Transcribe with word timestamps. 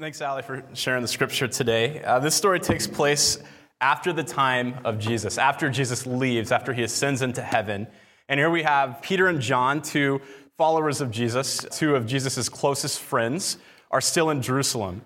Thanks, 0.00 0.20
Allie, 0.20 0.42
for 0.42 0.64
sharing 0.72 1.02
the 1.02 1.08
scripture 1.08 1.46
today. 1.46 2.02
Uh, 2.02 2.18
this 2.18 2.34
story 2.34 2.58
takes 2.58 2.84
place 2.84 3.38
after 3.80 4.12
the 4.12 4.24
time 4.24 4.80
of 4.84 4.98
Jesus, 4.98 5.38
after 5.38 5.70
Jesus 5.70 6.04
leaves, 6.04 6.50
after 6.50 6.72
he 6.72 6.82
ascends 6.82 7.22
into 7.22 7.40
heaven. 7.40 7.86
And 8.28 8.40
here 8.40 8.50
we 8.50 8.64
have 8.64 9.00
Peter 9.02 9.28
and 9.28 9.40
John, 9.40 9.82
two 9.82 10.20
followers 10.58 11.00
of 11.00 11.12
Jesus, 11.12 11.64
two 11.70 11.94
of 11.94 12.06
Jesus' 12.06 12.48
closest 12.48 12.98
friends, 12.98 13.58
are 13.92 14.00
still 14.00 14.30
in 14.30 14.42
Jerusalem. 14.42 15.02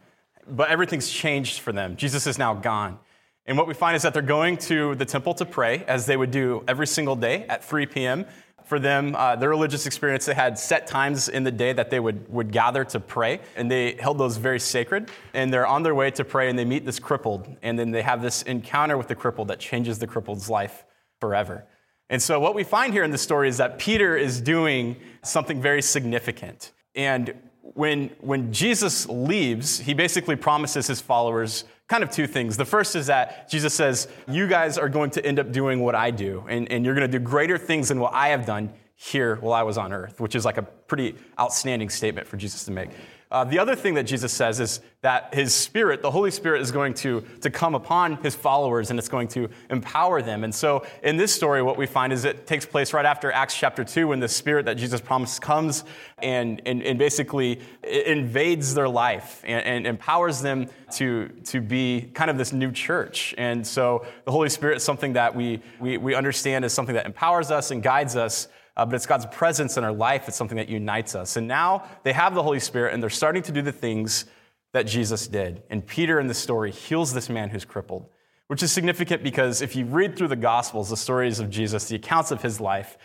But 0.48 0.70
everything's 0.70 1.10
changed 1.10 1.60
for 1.60 1.70
them. 1.70 1.94
Jesus 1.96 2.26
is 2.26 2.38
now 2.38 2.54
gone. 2.54 2.98
And 3.44 3.58
what 3.58 3.68
we 3.68 3.74
find 3.74 3.94
is 3.94 4.00
that 4.04 4.14
they're 4.14 4.22
going 4.22 4.56
to 4.56 4.94
the 4.94 5.04
temple 5.04 5.34
to 5.34 5.44
pray, 5.44 5.84
as 5.86 6.06
they 6.06 6.16
would 6.16 6.30
do 6.30 6.64
every 6.66 6.86
single 6.86 7.14
day 7.14 7.44
at 7.50 7.62
3 7.62 7.84
p.m. 7.84 8.24
For 8.68 8.78
them, 8.78 9.16
uh, 9.16 9.34
their 9.34 9.48
religious 9.48 9.86
experience, 9.86 10.26
they 10.26 10.34
had 10.34 10.58
set 10.58 10.86
times 10.86 11.30
in 11.30 11.42
the 11.42 11.50
day 11.50 11.72
that 11.72 11.88
they 11.88 12.00
would, 12.00 12.28
would 12.28 12.52
gather 12.52 12.84
to 12.84 13.00
pray, 13.00 13.40
and 13.56 13.70
they 13.70 13.94
held 13.94 14.18
those 14.18 14.36
very 14.36 14.60
sacred. 14.60 15.10
And 15.32 15.50
they're 15.50 15.66
on 15.66 15.82
their 15.82 15.94
way 15.94 16.10
to 16.10 16.22
pray, 16.22 16.50
and 16.50 16.58
they 16.58 16.66
meet 16.66 16.84
this 16.84 16.98
crippled, 16.98 17.56
and 17.62 17.78
then 17.78 17.92
they 17.92 18.02
have 18.02 18.20
this 18.20 18.42
encounter 18.42 18.98
with 18.98 19.08
the 19.08 19.14
crippled 19.14 19.48
that 19.48 19.58
changes 19.58 19.98
the 19.98 20.06
crippled's 20.06 20.50
life 20.50 20.84
forever. 21.18 21.64
And 22.10 22.20
so, 22.20 22.38
what 22.40 22.54
we 22.54 22.62
find 22.62 22.92
here 22.92 23.04
in 23.04 23.10
the 23.10 23.18
story 23.18 23.48
is 23.48 23.56
that 23.56 23.78
Peter 23.78 24.18
is 24.18 24.38
doing 24.38 24.96
something 25.22 25.62
very 25.62 25.80
significant. 25.80 26.72
And 26.94 27.34
when, 27.62 28.10
when 28.20 28.52
Jesus 28.52 29.08
leaves, 29.08 29.78
he 29.78 29.94
basically 29.94 30.36
promises 30.36 30.86
his 30.86 31.00
followers 31.00 31.64
kind 31.88 32.04
of 32.04 32.10
two 32.10 32.26
things. 32.26 32.56
The 32.56 32.64
first 32.64 32.94
is 32.94 33.06
that 33.06 33.50
Jesus 33.50 33.74
says, 33.74 34.08
You 34.28 34.46
guys 34.46 34.78
are 34.78 34.88
going 34.88 35.10
to 35.10 35.24
end 35.24 35.38
up 35.38 35.50
doing 35.50 35.80
what 35.80 35.94
I 35.94 36.10
do, 36.10 36.44
and, 36.48 36.70
and 36.70 36.84
you're 36.84 36.94
going 36.94 37.10
to 37.10 37.18
do 37.18 37.22
greater 37.22 37.58
things 37.58 37.88
than 37.88 37.98
what 37.98 38.14
I 38.14 38.28
have 38.28 38.46
done 38.46 38.72
here 38.94 39.36
while 39.36 39.52
I 39.52 39.62
was 39.62 39.78
on 39.78 39.92
earth, 39.92 40.20
which 40.20 40.34
is 40.34 40.44
like 40.44 40.58
a 40.58 40.62
pretty 40.62 41.16
outstanding 41.40 41.88
statement 41.88 42.26
for 42.26 42.36
Jesus 42.36 42.64
to 42.64 42.70
make. 42.72 42.90
Uh, 43.30 43.44
the 43.44 43.58
other 43.58 43.76
thing 43.76 43.94
that 43.94 44.04
Jesus 44.04 44.32
says 44.32 44.58
is 44.58 44.80
that 45.02 45.34
his 45.34 45.54
spirit, 45.54 46.00
the 46.00 46.10
Holy 46.10 46.30
Spirit, 46.30 46.62
is 46.62 46.72
going 46.72 46.94
to, 46.94 47.20
to 47.42 47.50
come 47.50 47.74
upon 47.74 48.16
his 48.22 48.34
followers 48.34 48.88
and 48.88 48.98
it's 48.98 49.08
going 49.08 49.28
to 49.28 49.50
empower 49.68 50.22
them. 50.22 50.44
And 50.44 50.54
so 50.54 50.86
in 51.02 51.18
this 51.18 51.32
story, 51.32 51.62
what 51.62 51.76
we 51.76 51.86
find 51.86 52.10
is 52.10 52.24
it 52.24 52.46
takes 52.46 52.64
place 52.64 52.94
right 52.94 53.04
after 53.04 53.30
Acts 53.30 53.54
chapter 53.54 53.84
2 53.84 54.08
when 54.08 54.20
the 54.20 54.28
spirit 54.28 54.64
that 54.64 54.78
Jesus 54.78 55.02
promised 55.02 55.42
comes 55.42 55.84
and, 56.22 56.62
and, 56.64 56.82
and 56.82 56.98
basically 56.98 57.60
invades 57.84 58.74
their 58.74 58.88
life 58.88 59.42
and, 59.44 59.64
and 59.64 59.86
empowers 59.86 60.40
them 60.40 60.66
to, 60.92 61.28
to 61.44 61.60
be 61.60 62.10
kind 62.14 62.30
of 62.30 62.38
this 62.38 62.54
new 62.54 62.72
church. 62.72 63.34
And 63.36 63.66
so 63.66 64.06
the 64.24 64.32
Holy 64.32 64.48
Spirit 64.48 64.78
is 64.78 64.84
something 64.84 65.12
that 65.12 65.36
we, 65.36 65.60
we, 65.78 65.98
we 65.98 66.14
understand 66.14 66.64
as 66.64 66.72
something 66.72 66.94
that 66.94 67.04
empowers 67.04 67.50
us 67.50 67.70
and 67.70 67.82
guides 67.82 68.16
us 68.16 68.48
uh, 68.78 68.86
but 68.86 68.94
it's 68.94 69.06
God's 69.06 69.26
presence 69.26 69.76
in 69.76 69.82
our 69.82 69.92
life. 69.92 70.28
It's 70.28 70.36
something 70.36 70.56
that 70.56 70.68
unites 70.68 71.16
us. 71.16 71.36
And 71.36 71.48
now 71.48 71.84
they 72.04 72.12
have 72.12 72.34
the 72.34 72.42
Holy 72.42 72.60
Spirit 72.60 72.94
and 72.94 73.02
they're 73.02 73.10
starting 73.10 73.42
to 73.42 73.52
do 73.52 73.60
the 73.60 73.72
things 73.72 74.24
that 74.72 74.84
Jesus 74.84 75.26
did. 75.26 75.62
And 75.68 75.84
Peter 75.84 76.20
in 76.20 76.28
the 76.28 76.34
story 76.34 76.70
heals 76.70 77.12
this 77.12 77.28
man 77.28 77.50
who's 77.50 77.64
crippled, 77.64 78.06
which 78.46 78.62
is 78.62 78.70
significant 78.70 79.24
because 79.24 79.62
if 79.62 79.74
you 79.74 79.84
read 79.84 80.16
through 80.16 80.28
the 80.28 80.36
Gospels, 80.36 80.90
the 80.90 80.96
stories 80.96 81.40
of 81.40 81.50
Jesus, 81.50 81.88
the 81.88 81.96
accounts 81.96 82.30
of 82.30 82.40
his 82.40 82.60
life, 82.60 82.96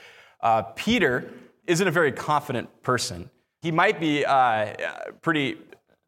uh, 0.42 0.62
Peter 0.62 1.32
isn't 1.66 1.88
a 1.88 1.92
very 1.92 2.12
confident 2.12 2.84
person. 2.84 3.32
He 3.64 3.72
might 3.72 4.00
be 4.00 4.26
uh, 4.26 4.76
pretty 5.22 5.58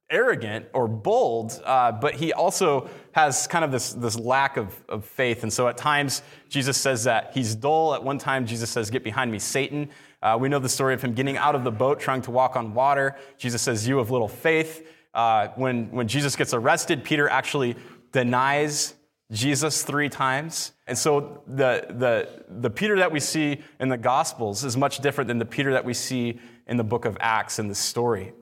arrogant 0.10 0.68
or 0.74 0.88
bold, 0.88 1.62
uh, 1.66 1.92
but 1.92 2.16
he 2.16 2.32
also 2.34 2.90
has 3.12 3.48
kind 3.48 3.66
of 3.66 3.72
this, 3.72 3.94
this 3.94 4.18
lack 4.18 4.58
of, 4.58 4.74
of 4.88 5.06
faith. 5.06 5.44
And 5.44 5.52
so 5.52 5.68
at 5.68 5.78
times, 5.78 6.22
Jesus 6.50 6.78
says 6.78 7.04
that 7.06 7.32
he's 7.34 7.56
dull. 7.56 7.96
At 7.96 8.04
one 8.04 8.18
time, 8.18 8.46
Jesus 8.46 8.70
says, 8.70 8.90
Get 8.90 9.04
behind 9.04 9.32
me, 9.32 9.40
Satan. 9.40 9.90
Uh, 10.22 10.38
we 10.40 10.50
know 10.50 10.60
the 10.60 10.70
story 10.70 10.94
of 10.94 11.02
him 11.02 11.14
getting 11.14 11.38
out 11.38 11.56
of 11.56 11.64
the 11.64 11.72
boat, 11.72 12.00
trying 12.00 12.22
to 12.24 12.32
walk 12.32 12.56
on 12.56 12.74
water. 12.74 13.16
Jesus 13.38 13.62
says, 13.62 13.88
You 13.88 13.98
have 13.98 14.12
little 14.12 14.28
faith. 14.28 14.88
Uh, 15.14 15.48
when, 15.56 15.90
when 15.92 16.08
Jesus 16.08 16.36
gets 16.36 16.54
arrested, 16.54 17.04
Peter 17.04 17.30
actually 17.30 17.76
denies 18.12 18.96
Jesus 19.32 19.84
three 19.84 20.10
times. 20.10 20.74
And 20.88 20.98
so 20.98 21.42
the, 21.48 21.86
the, 21.90 22.44
the 22.50 22.70
Peter 22.70 22.98
that 22.98 23.12
we 23.12 23.20
see 23.20 23.62
in 23.80 23.90
the 23.90 23.98
Gospels 23.98 24.64
is 24.64 24.78
much 24.78 25.00
different 25.00 25.28
than 25.28 25.40
the 25.40 25.46
Peter 25.46 25.72
that 25.74 25.86
we 25.86 25.94
see 25.94 26.40
in 26.68 26.78
the 26.78 26.84
book 26.84 27.06
of 27.06 27.18
Acts 27.20 27.58
in 27.60 27.68
this 27.68 27.80
story. 27.80 28.34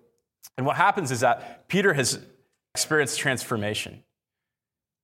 And 0.58 0.66
what 0.66 0.76
happens 0.76 1.12
is 1.12 1.22
that 1.22 1.68
Peter 1.68 1.94
has 1.94 2.20
experienced 2.74 3.20
transformation. 3.20 4.04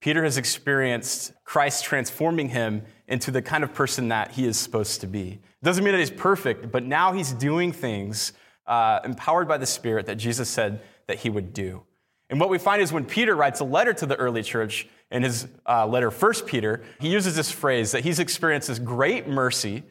Peter 0.01 0.23
has 0.23 0.38
experienced 0.38 1.33
Christ 1.44 1.83
transforming 1.83 2.50
him 2.50 2.83
into 3.07 3.31
the 3.31 3.41
kind 3.41 3.63
of 3.63 3.73
person 3.73 4.07
that 4.09 4.31
he 4.31 4.45
is 4.45 4.57
supposed 4.57 5.01
to 5.01 5.07
be. 5.07 5.31
It 5.31 5.66
doesn't 5.66 5.83
mean 5.83 5.94
that 5.94 6.00
he's 6.00 6.09
perfect, 6.09 6.72
but 6.72 6.83
now 6.83 7.11
he's 7.11 7.33
doing 7.33 7.72
things 7.72 8.33
uh, 8.66 9.00
empowered 9.03 9.47
by 9.47 9.57
the 9.57 9.66
Spirit 9.66 10.05
that 10.05 10.16
Jesus 10.16 10.50
said 10.50 10.81
that 11.07 11.19
he 11.19 11.29
would 11.29 11.53
do. 11.53 11.83
And 12.29 12.39
what 12.39 12.50
we 12.50 12.59
find 12.59 12.81
is 12.81 12.94
when 12.94 13.06
Peter 13.06 13.35
writes 13.35 13.59
a 13.59 13.66
letter 13.66 13.91
to 13.94 14.06
the 14.06 14.16
early 14.16 14.44
church, 14.44 14.88
in 15.11 15.23
his 15.23 15.47
uh, 15.67 15.88
letter, 15.88 16.11
First 16.11 16.45
Peter, 16.45 16.83
he 17.00 17.09
uses 17.09 17.35
this 17.35 17.51
phrase 17.51 17.91
that 17.91 18.03
he's 18.03 18.19
experienced 18.19 18.67
this 18.67 18.79
great 18.79 19.27
mercy 19.27 19.83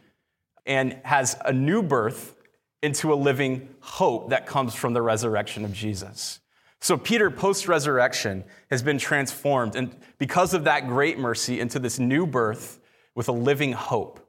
and 0.65 0.98
has 1.04 1.36
a 1.44 1.53
new 1.53 1.82
birth 1.82 2.36
into 2.83 3.12
a 3.12 3.16
living 3.16 3.69
hope 3.81 4.31
that 4.31 4.47
comes 4.47 4.75
from 4.75 4.93
the 4.93 5.03
resurrection 5.03 5.65
of 5.65 5.72
Jesus. 5.72 6.41
So, 6.81 6.97
Peter, 6.97 7.31
post 7.31 7.66
resurrection, 7.66 8.44
has 8.71 8.83
been 8.83 8.99
transformed, 8.99 9.75
and 9.75 9.94
because 10.19 10.55
of 10.55 10.65
that 10.65 10.87
great 10.87 11.19
mercy, 11.19 11.59
into 11.59 11.78
this 11.81 11.99
new 11.99 12.27
birth 12.27 12.78
with 13.16 13.28
a 13.28 13.33
living 13.33 13.72
hope. 13.72 14.21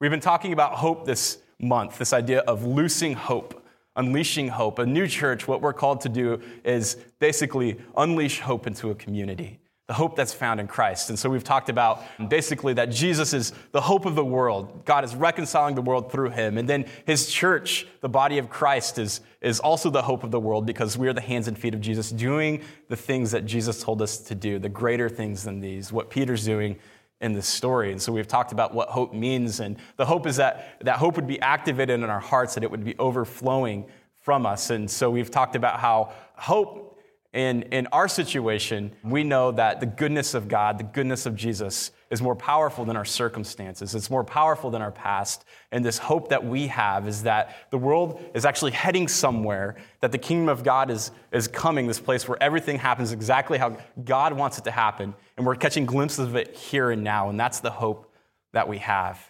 We've 0.00 0.10
been 0.10 0.20
talking 0.20 0.52
about 0.52 0.74
hope 0.74 1.06
this 1.06 1.38
month, 1.58 1.96
this 1.96 2.12
idea 2.12 2.40
of 2.40 2.66
loosing 2.66 3.14
hope, 3.14 3.64
unleashing 3.96 4.48
hope. 4.48 4.78
A 4.78 4.84
new 4.84 5.06
church, 5.06 5.48
what 5.48 5.62
we're 5.62 5.72
called 5.72 6.02
to 6.02 6.10
do 6.10 6.42
is 6.62 6.96
basically 7.20 7.80
unleash 7.96 8.40
hope 8.40 8.66
into 8.66 8.90
a 8.90 8.94
community 8.94 9.60
the 9.86 9.92
hope 9.92 10.16
that's 10.16 10.32
found 10.32 10.60
in 10.60 10.66
Christ. 10.66 11.10
And 11.10 11.18
so 11.18 11.28
we've 11.28 11.44
talked 11.44 11.68
about 11.68 12.02
basically 12.28 12.72
that 12.74 12.90
Jesus 12.90 13.34
is 13.34 13.52
the 13.72 13.82
hope 13.82 14.06
of 14.06 14.14
the 14.14 14.24
world. 14.24 14.86
God 14.86 15.04
is 15.04 15.14
reconciling 15.14 15.74
the 15.74 15.82
world 15.82 16.10
through 16.10 16.30
him. 16.30 16.56
And 16.56 16.66
then 16.66 16.86
his 17.06 17.30
church, 17.30 17.86
the 18.00 18.08
body 18.08 18.38
of 18.38 18.48
Christ, 18.48 18.98
is, 18.98 19.20
is 19.42 19.60
also 19.60 19.90
the 19.90 20.00
hope 20.00 20.24
of 20.24 20.30
the 20.30 20.40
world 20.40 20.64
because 20.64 20.96
we 20.96 21.06
are 21.06 21.12
the 21.12 21.20
hands 21.20 21.48
and 21.48 21.58
feet 21.58 21.74
of 21.74 21.82
Jesus, 21.82 22.10
doing 22.10 22.62
the 22.88 22.96
things 22.96 23.30
that 23.32 23.44
Jesus 23.44 23.82
told 23.82 24.00
us 24.00 24.16
to 24.18 24.34
do, 24.34 24.58
the 24.58 24.70
greater 24.70 25.10
things 25.10 25.44
than 25.44 25.60
these, 25.60 25.92
what 25.92 26.08
Peter's 26.08 26.46
doing 26.46 26.78
in 27.20 27.34
this 27.34 27.46
story. 27.46 27.92
And 27.92 28.00
so 28.00 28.10
we've 28.10 28.28
talked 28.28 28.52
about 28.52 28.74
what 28.74 28.88
hope 28.88 29.12
means. 29.12 29.60
And 29.60 29.76
the 29.96 30.06
hope 30.06 30.26
is 30.26 30.36
that 30.36 30.78
that 30.80 30.96
hope 30.96 31.16
would 31.16 31.26
be 31.26 31.40
activated 31.40 32.00
in 32.00 32.08
our 32.08 32.20
hearts, 32.20 32.54
that 32.54 32.64
it 32.64 32.70
would 32.70 32.84
be 32.84 32.96
overflowing 32.98 33.86
from 34.22 34.46
us. 34.46 34.70
And 34.70 34.90
so 34.90 35.10
we've 35.10 35.30
talked 35.30 35.56
about 35.56 35.78
how 35.78 36.14
hope 36.36 36.93
in, 37.34 37.62
in 37.64 37.88
our 37.88 38.06
situation, 38.06 38.92
we 39.02 39.24
know 39.24 39.50
that 39.50 39.80
the 39.80 39.86
goodness 39.86 40.34
of 40.34 40.46
God, 40.46 40.78
the 40.78 40.84
goodness 40.84 41.26
of 41.26 41.34
Jesus, 41.34 41.90
is 42.08 42.22
more 42.22 42.36
powerful 42.36 42.84
than 42.84 42.96
our 42.96 43.04
circumstances. 43.04 43.92
It's 43.92 44.08
more 44.08 44.22
powerful 44.22 44.70
than 44.70 44.80
our 44.80 44.92
past. 44.92 45.44
And 45.72 45.84
this 45.84 45.98
hope 45.98 46.28
that 46.28 46.44
we 46.46 46.68
have 46.68 47.08
is 47.08 47.24
that 47.24 47.56
the 47.70 47.76
world 47.76 48.22
is 48.34 48.44
actually 48.44 48.70
heading 48.70 49.08
somewhere, 49.08 49.74
that 49.98 50.12
the 50.12 50.18
kingdom 50.18 50.48
of 50.48 50.62
God 50.62 50.92
is, 50.92 51.10
is 51.32 51.48
coming, 51.48 51.88
this 51.88 51.98
place 51.98 52.28
where 52.28 52.40
everything 52.40 52.78
happens 52.78 53.10
exactly 53.10 53.58
how 53.58 53.78
God 54.04 54.32
wants 54.34 54.58
it 54.58 54.64
to 54.64 54.70
happen. 54.70 55.12
And 55.36 55.44
we're 55.44 55.56
catching 55.56 55.86
glimpses 55.86 56.28
of 56.28 56.36
it 56.36 56.54
here 56.54 56.92
and 56.92 57.02
now. 57.02 57.30
And 57.30 57.40
that's 57.40 57.58
the 57.58 57.72
hope 57.72 58.14
that 58.52 58.68
we 58.68 58.78
have. 58.78 59.20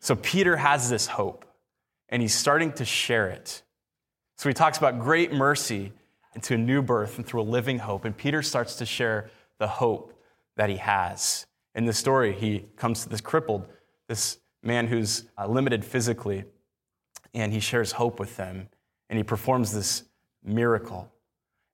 So 0.00 0.14
Peter 0.14 0.56
has 0.56 0.88
this 0.88 1.08
hope, 1.08 1.44
and 2.08 2.22
he's 2.22 2.32
starting 2.32 2.72
to 2.74 2.84
share 2.84 3.28
it. 3.28 3.62
So 4.36 4.48
he 4.48 4.54
talks 4.54 4.78
about 4.78 5.00
great 5.00 5.32
mercy 5.32 5.92
into 6.38 6.54
a 6.54 6.58
new 6.58 6.80
birth 6.80 7.16
and 7.16 7.26
through 7.26 7.40
a 7.40 7.42
living 7.42 7.80
hope. 7.80 8.04
And 8.04 8.16
Peter 8.16 8.42
starts 8.42 8.76
to 8.76 8.86
share 8.86 9.28
the 9.58 9.66
hope 9.66 10.14
that 10.56 10.70
he 10.70 10.76
has. 10.76 11.46
In 11.74 11.84
the 11.84 11.92
story, 11.92 12.32
he 12.32 12.66
comes 12.76 13.02
to 13.02 13.08
this 13.08 13.20
crippled, 13.20 13.66
this 14.06 14.38
man 14.62 14.86
who's 14.86 15.24
uh, 15.36 15.48
limited 15.48 15.84
physically, 15.84 16.44
and 17.34 17.52
he 17.52 17.58
shares 17.58 17.90
hope 17.90 18.20
with 18.20 18.36
them, 18.36 18.68
and 19.10 19.16
he 19.16 19.24
performs 19.24 19.72
this 19.72 20.04
miracle. 20.44 21.10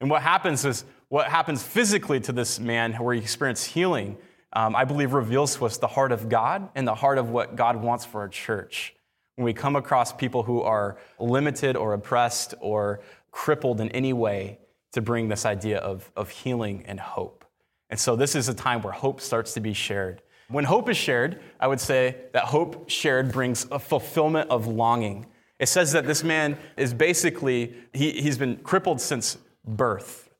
And 0.00 0.08
what 0.08 0.22
happens 0.22 0.64
is, 0.64 0.86
what 1.08 1.28
happens 1.28 1.62
physically 1.62 2.20
to 2.20 2.32
this 2.32 2.58
man, 2.58 2.94
where 2.94 3.14
he 3.14 3.20
experiences 3.20 3.66
healing, 3.66 4.16
um, 4.54 4.74
I 4.74 4.84
believe 4.84 5.12
reveals 5.12 5.56
to 5.56 5.66
us 5.66 5.76
the 5.76 5.88
heart 5.88 6.10
of 6.10 6.30
God 6.30 6.70
and 6.74 6.88
the 6.88 6.94
heart 6.94 7.18
of 7.18 7.28
what 7.28 7.54
God 7.54 7.76
wants 7.76 8.06
for 8.06 8.22
our 8.22 8.28
church. 8.28 8.94
When 9.36 9.44
we 9.44 9.52
come 9.52 9.76
across 9.76 10.10
people 10.10 10.42
who 10.42 10.62
are 10.62 10.96
limited 11.18 11.76
or 11.76 11.92
oppressed 11.92 12.54
or 12.60 13.00
crippled 13.34 13.80
in 13.80 13.90
any 13.90 14.12
way 14.12 14.58
to 14.92 15.02
bring 15.02 15.28
this 15.28 15.44
idea 15.44 15.78
of, 15.78 16.10
of 16.16 16.30
healing 16.30 16.84
and 16.86 17.00
hope. 17.00 17.44
And 17.90 17.98
so 17.98 18.14
this 18.14 18.36
is 18.36 18.48
a 18.48 18.54
time 18.54 18.80
where 18.80 18.92
hope 18.92 19.20
starts 19.20 19.54
to 19.54 19.60
be 19.60 19.74
shared. 19.74 20.22
When 20.48 20.64
hope 20.64 20.88
is 20.88 20.96
shared, 20.96 21.40
I 21.58 21.66
would 21.66 21.80
say 21.80 22.16
that 22.32 22.44
hope 22.44 22.88
shared 22.88 23.32
brings 23.32 23.66
a 23.72 23.80
fulfillment 23.80 24.50
of 24.50 24.68
longing. 24.68 25.26
It 25.58 25.66
says 25.66 25.90
that 25.92 26.06
this 26.06 26.22
man 26.22 26.56
is 26.76 26.94
basically, 26.94 27.74
he, 27.92 28.12
he's 28.12 28.38
been 28.38 28.56
crippled 28.58 29.00
since 29.00 29.36
birth. 29.66 30.30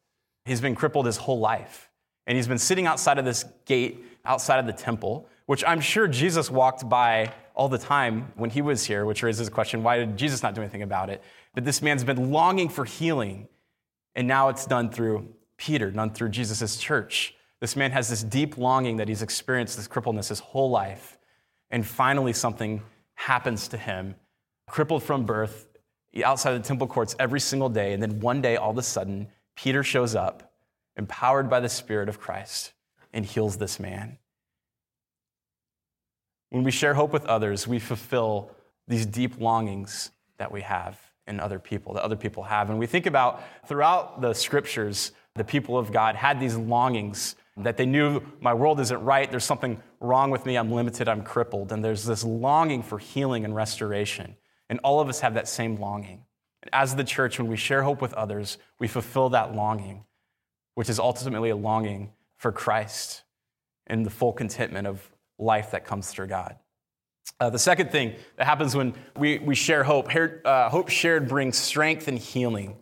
He's 0.44 0.60
been 0.60 0.76
crippled 0.76 1.06
his 1.06 1.16
whole 1.16 1.40
life. 1.40 1.90
And 2.28 2.36
he's 2.36 2.48
been 2.48 2.58
sitting 2.58 2.86
outside 2.86 3.18
of 3.18 3.24
this 3.24 3.44
gate, 3.66 4.04
outside 4.24 4.60
of 4.60 4.66
the 4.66 4.72
temple, 4.72 5.28
which 5.46 5.64
I'm 5.66 5.80
sure 5.80 6.06
Jesus 6.06 6.48
walked 6.48 6.88
by 6.88 7.32
all 7.54 7.68
the 7.68 7.78
time 7.78 8.32
when 8.36 8.50
he 8.50 8.62
was 8.62 8.84
here, 8.84 9.04
which 9.04 9.22
raises 9.22 9.48
the 9.48 9.52
question 9.52 9.82
why 9.82 9.98
did 9.98 10.16
Jesus 10.16 10.44
not 10.44 10.54
do 10.54 10.60
anything 10.60 10.82
about 10.82 11.10
it? 11.10 11.22
But 11.54 11.64
this 11.64 11.80
man's 11.80 12.04
been 12.04 12.30
longing 12.30 12.68
for 12.68 12.84
healing. 12.84 13.48
And 14.14 14.28
now 14.28 14.48
it's 14.48 14.66
done 14.66 14.90
through 14.90 15.28
Peter, 15.56 15.90
done 15.90 16.10
through 16.10 16.28
Jesus' 16.30 16.76
church. 16.76 17.34
This 17.60 17.76
man 17.76 17.92
has 17.92 18.08
this 18.08 18.22
deep 18.22 18.58
longing 18.58 18.98
that 18.98 19.08
he's 19.08 19.22
experienced 19.22 19.76
this 19.76 19.88
crippledness 19.88 20.28
his 20.28 20.40
whole 20.40 20.70
life. 20.70 21.16
And 21.70 21.86
finally, 21.86 22.32
something 22.32 22.82
happens 23.14 23.68
to 23.68 23.76
him, 23.76 24.16
crippled 24.68 25.02
from 25.02 25.24
birth, 25.24 25.68
outside 26.24 26.52
the 26.52 26.60
temple 26.60 26.86
courts 26.86 27.16
every 27.18 27.40
single 27.40 27.68
day. 27.68 27.92
And 27.92 28.02
then 28.02 28.20
one 28.20 28.40
day, 28.40 28.56
all 28.56 28.70
of 28.70 28.78
a 28.78 28.82
sudden, 28.82 29.28
Peter 29.56 29.82
shows 29.82 30.14
up, 30.14 30.52
empowered 30.96 31.48
by 31.48 31.60
the 31.60 31.68
Spirit 31.68 32.08
of 32.08 32.20
Christ, 32.20 32.72
and 33.12 33.24
heals 33.24 33.56
this 33.56 33.80
man. 33.80 34.18
When 36.50 36.62
we 36.62 36.70
share 36.70 36.94
hope 36.94 37.12
with 37.12 37.24
others, 37.26 37.66
we 37.66 37.78
fulfill 37.78 38.50
these 38.86 39.06
deep 39.06 39.40
longings 39.40 40.10
that 40.38 40.52
we 40.52 40.60
have 40.60 41.00
in 41.26 41.40
other 41.40 41.58
people, 41.58 41.94
that 41.94 42.02
other 42.02 42.16
people 42.16 42.42
have. 42.42 42.70
And 42.70 42.78
we 42.78 42.86
think 42.86 43.06
about 43.06 43.42
throughout 43.66 44.20
the 44.20 44.34
scriptures, 44.34 45.12
the 45.34 45.44
people 45.44 45.78
of 45.78 45.92
God 45.92 46.16
had 46.16 46.38
these 46.38 46.56
longings 46.56 47.36
that 47.56 47.76
they 47.76 47.86
knew 47.86 48.20
my 48.40 48.52
world 48.52 48.80
isn't 48.80 49.02
right, 49.04 49.30
there's 49.30 49.44
something 49.44 49.80
wrong 50.00 50.30
with 50.30 50.44
me, 50.44 50.56
I'm 50.56 50.72
limited, 50.72 51.08
I'm 51.08 51.22
crippled. 51.22 51.70
And 51.70 51.84
there's 51.84 52.04
this 52.04 52.24
longing 52.24 52.82
for 52.82 52.98
healing 52.98 53.44
and 53.44 53.54
restoration. 53.54 54.36
And 54.68 54.80
all 54.82 55.00
of 55.00 55.08
us 55.08 55.20
have 55.20 55.34
that 55.34 55.48
same 55.48 55.76
longing. 55.76 56.24
And 56.62 56.70
as 56.72 56.96
the 56.96 57.04
church, 57.04 57.38
when 57.38 57.48
we 57.48 57.56
share 57.56 57.82
hope 57.82 58.00
with 58.00 58.12
others, 58.14 58.58
we 58.80 58.88
fulfill 58.88 59.30
that 59.30 59.54
longing, 59.54 60.04
which 60.74 60.88
is 60.88 60.98
ultimately 60.98 61.50
a 61.50 61.56
longing 61.56 62.12
for 62.38 62.50
Christ 62.50 63.22
and 63.86 64.04
the 64.04 64.10
full 64.10 64.32
contentment 64.32 64.86
of 64.86 65.08
life 65.38 65.70
that 65.72 65.84
comes 65.84 66.08
through 66.08 66.28
God. 66.28 66.56
Uh, 67.40 67.50
the 67.50 67.58
second 67.58 67.90
thing 67.90 68.14
that 68.36 68.46
happens 68.46 68.76
when 68.76 68.94
we, 69.16 69.38
we 69.38 69.54
share 69.54 69.82
hope, 69.82 70.08
uh, 70.44 70.68
hope 70.68 70.88
shared 70.88 71.28
brings 71.28 71.56
strength 71.56 72.08
and 72.08 72.18
healing 72.18 72.76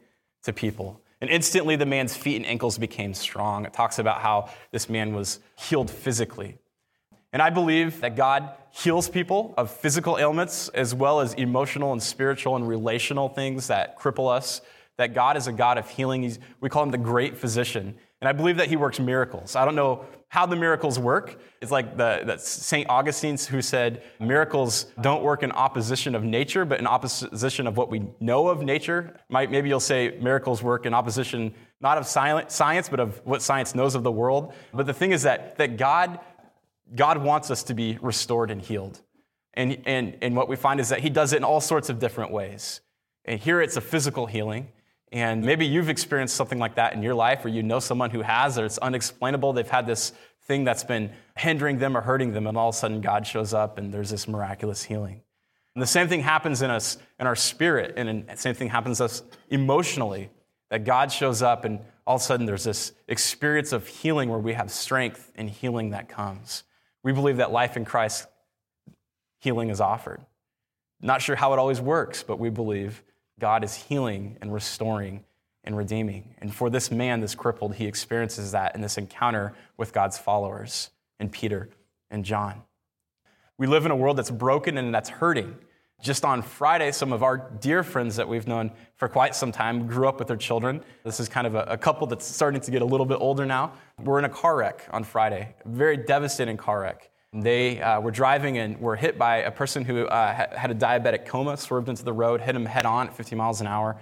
to 0.45 0.53
people. 0.53 1.01
And 1.21 1.31
instantly 1.31 1.77
the 1.77 1.87
man's 1.87 2.17
feet 2.17 2.37
and 2.37 2.47
ankles 2.47 2.79
became 2.79 3.15
strong. 3.15 3.65
It 3.65 3.73
talks 3.73 3.99
about 3.99 4.21
how 4.21 4.51
this 4.73 4.89
man 4.89 5.15
was 5.15 5.39
healed 5.57 5.91
physically. 5.91 6.59
And 7.33 7.41
I 7.41 7.49
believe 7.49 8.01
that 8.01 8.17
God 8.17 8.51
heals 8.71 9.09
people 9.09 9.55
of 9.57 9.71
physical 9.71 10.19
ailments 10.19 10.69
as 10.71 10.95
well 10.95 11.21
as 11.21 11.33
emotional 11.35 11.93
and 11.93 12.03
spiritual 12.03 12.57
and 12.57 12.69
relational 12.69 13.29
things 13.29 13.69
that 13.69 13.99
cripple 13.99 14.31
us. 14.31 14.61
That 14.99 15.15
God 15.15 15.37
is 15.37 15.47
a 15.47 15.53
God 15.53 15.79
of 15.79 15.89
healing. 15.89 16.23
He's, 16.23 16.39
we 16.61 16.69
call 16.69 16.83
him 16.83 16.91
the 16.91 16.99
great 16.99 17.39
physician. 17.39 17.95
And 18.21 18.29
I 18.29 18.33
believe 18.33 18.59
that 18.59 18.69
he 18.69 18.77
works 18.77 19.01
miracles. 19.01 19.57
I 19.57 19.65
don't 19.65 19.75
know 19.75 20.05
how 20.33 20.47
the 20.47 20.57
miracles 20.57 20.99
work. 20.99 21.39
It's 21.61 21.71
like 21.71 21.99
the, 21.99 22.39
St. 22.39 22.89
Augustine 22.89 23.37
who 23.37 23.61
said 23.61 24.03
miracles 24.19 24.87
don't 25.03 25.23
work 25.23 25.43
in 25.43 25.53
opposition 25.53 26.15
of 26.15 26.25
nature, 26.25 26.65
but 26.65 26.81
in 26.81 26.87
opposition 26.87 27.67
of 27.67 27.77
what 27.77 27.91
we 27.91 28.07
know 28.19 28.49
of 28.49 28.63
nature. 28.63 29.21
Maybe 29.29 29.69
you'll 29.69 29.79
say 29.79 30.17
miracles 30.23 30.63
work 30.63 30.87
in 30.87 30.95
opposition 30.95 31.55
not 31.83 31.99
of 31.99 32.07
science, 32.07 32.89
but 32.89 32.99
of 32.99 33.21
what 33.27 33.43
science 33.43 33.75
knows 33.75 33.95
of 33.95 34.05
the 34.05 34.11
world. 34.11 34.55
But 34.73 34.87
the 34.87 34.95
thing 34.95 35.13
is 35.13 35.25
that, 35.25 35.59
that 35.59 35.77
God, 35.77 36.19
God 36.95 37.19
wants 37.19 37.51
us 37.51 37.63
to 37.65 37.75
be 37.75 37.99
restored 38.01 38.51
and 38.51 38.63
healed. 38.63 39.03
And, 39.53 39.83
and, 39.85 40.17
and 40.23 40.35
what 40.35 40.49
we 40.49 40.57
find 40.57 40.81
is 40.81 40.89
that 40.89 41.01
he 41.01 41.11
does 41.11 41.35
it 41.35 41.37
in 41.37 41.45
all 41.45 41.61
sorts 41.61 41.91
of 41.91 41.99
different 41.99 42.33
ways. 42.33 42.81
And 43.27 43.39
here 43.39 43.61
it's 43.61 43.77
a 43.77 43.83
physical 43.83 44.25
healing. 44.25 44.69
And 45.13 45.45
maybe 45.45 45.67
you've 45.67 45.91
experienced 45.91 46.35
something 46.35 46.59
like 46.59 46.77
that 46.77 46.95
in 46.95 47.03
your 47.03 47.15
life, 47.15 47.45
or 47.45 47.49
you 47.49 47.63
know 47.63 47.79
someone 47.79 48.11
who 48.11 48.23
has, 48.23 48.59
or 48.59 48.65
it's 48.65 48.79
unexplainable. 48.79 49.53
They've 49.53 49.69
had 49.69 49.87
this 49.87 50.13
thing 50.47 50.65
that's 50.65 50.85
been 50.85 51.13
hindering 51.37 51.79
them 51.79 51.97
or 51.97 52.01
hurting 52.01 52.33
them, 52.33 52.47
and 52.47 52.57
all 52.57 52.71
of 52.71 52.75
a 52.75 52.79
sudden 52.79 53.03
God 53.03 53.27
shows 53.27 53.53
up 53.53 53.79
and 53.79 53.93
there's 53.93 54.11
this 54.11 54.27
miraculous 54.27 54.83
healing. 54.83 55.21
And 55.75 55.83
the 55.83 55.87
same 55.87 56.09
thing 56.09 56.21
happens 56.21 56.63
in 56.63 56.71
us 56.71 56.99
in 57.21 57.27
our 57.27 57.37
spirit, 57.37 57.95
and 57.97 58.27
the 58.27 58.37
same 58.37 58.55
thing 58.55 58.69
happens 58.69 58.99
to 58.99 59.05
us 59.05 59.23
emotionally. 59.51 60.31
That 60.71 60.85
God 60.85 61.13
shows 61.13 61.43
up, 61.43 61.67
and 61.67 61.81
all 62.07 62.17
of 62.17 62.23
a 62.23 62.25
sudden 62.25 62.47
there's 62.47 62.65
this 62.65 62.93
experience 63.07 63.73
of 63.73 63.87
healing 63.87 64.31
where 64.31 64.39
we 64.39 64.55
have 64.55 64.71
strength 64.71 65.31
and 65.35 65.51
healing 65.51 65.91
that 65.91 66.09
comes. 66.09 66.65
We 67.03 67.13
believe 67.13 67.37
that 67.37 67.53
life 67.53 67.77
in 67.77 67.85
Christ, 67.85 68.27
healing 69.41 69.69
is 69.69 69.83
offered. 69.83 70.25
Not 71.03 71.21
sure 71.21 71.37
how 71.37 71.53
it 71.53 71.59
always 71.59 71.81
works, 71.81 72.23
but 72.23 72.39
we 72.39 72.49
believe 72.49 73.03
God 73.43 73.65
is 73.65 73.75
healing 73.75 74.39
and 74.41 74.55
restoring 74.55 75.25
and 75.65 75.77
redeeming. 75.77 76.37
And 76.39 76.55
for 76.55 76.71
this 76.71 76.93
man, 76.93 77.19
this 77.19 77.35
crippled, 77.35 77.75
he 77.75 77.87
experiences 77.87 78.53
that 78.53 78.77
in 78.77 78.83
this 78.83 78.97
encounter 78.97 79.53
with 79.77 79.93
God's 79.93 80.17
followers 80.17 80.91
and 81.19 81.33
Peter 81.33 81.69
and 82.09 82.25
John. 82.25 82.63
We 83.59 83.67
live 83.67 83.85
in 83.85 83.91
a 83.91 83.97
world 83.97 84.17
that's 84.17 84.31
broken 84.31 84.79
and 84.79 84.95
that's 84.95 85.09
hurting. 85.09 85.57
Just 86.01 86.25
on 86.25 86.43
Friday, 86.43 86.93
some 86.93 87.13
of 87.13 87.25
our 87.25 87.37
dear 87.37 87.83
friends 87.83 88.15
that 88.15 88.29
we've 88.29 88.47
known 88.47 88.71
for 88.95 89.09
quite 89.09 89.35
some 89.35 89.51
time 89.51 89.89
grew 89.89 90.07
up 90.07 90.21
with 90.21 90.29
their 90.29 90.37
children. 90.37 90.85
This 91.03 91.19
is 91.19 91.29
kind 91.29 91.49
of 91.49 91.57
a, 91.57 91.65
a 91.65 91.77
couple 91.77 92.07
that's 92.07 92.25
starting 92.25 92.61
to 92.61 92.71
get 92.71 92.81
a 92.81 92.85
little 92.85 93.07
bit 93.07 93.19
older 93.21 93.45
now. 93.45 93.73
We're 93.99 94.21
in 94.21 94.25
a 94.25 94.29
car 94.29 94.55
wreck 94.55 94.87
on 94.93 95.03
Friday, 95.03 95.53
a 95.65 95.69
very 95.69 95.97
devastating 95.97 96.59
car 96.59 96.83
wreck. 96.83 97.11
They 97.33 97.81
uh, 97.81 98.01
were 98.01 98.11
driving 98.11 98.59
and 98.59 98.79
were 98.79 98.97
hit 98.97 99.17
by 99.17 99.39
a 99.39 99.51
person 99.51 99.85
who 99.85 100.07
uh, 100.07 100.57
had 100.57 100.71
a 100.71 100.75
diabetic 100.75 101.25
coma, 101.25 101.57
swerved 101.57 101.89
into 101.89 102.05
the 102.05 102.13
road, 102.13 102.43
hit 102.43 102.55
him 102.55 102.67
head 102.67 102.85
on 102.85 103.09
at 103.09 103.17
50 103.17 103.37
miles 103.37 103.61
an 103.61 103.67
hour. 103.67 103.99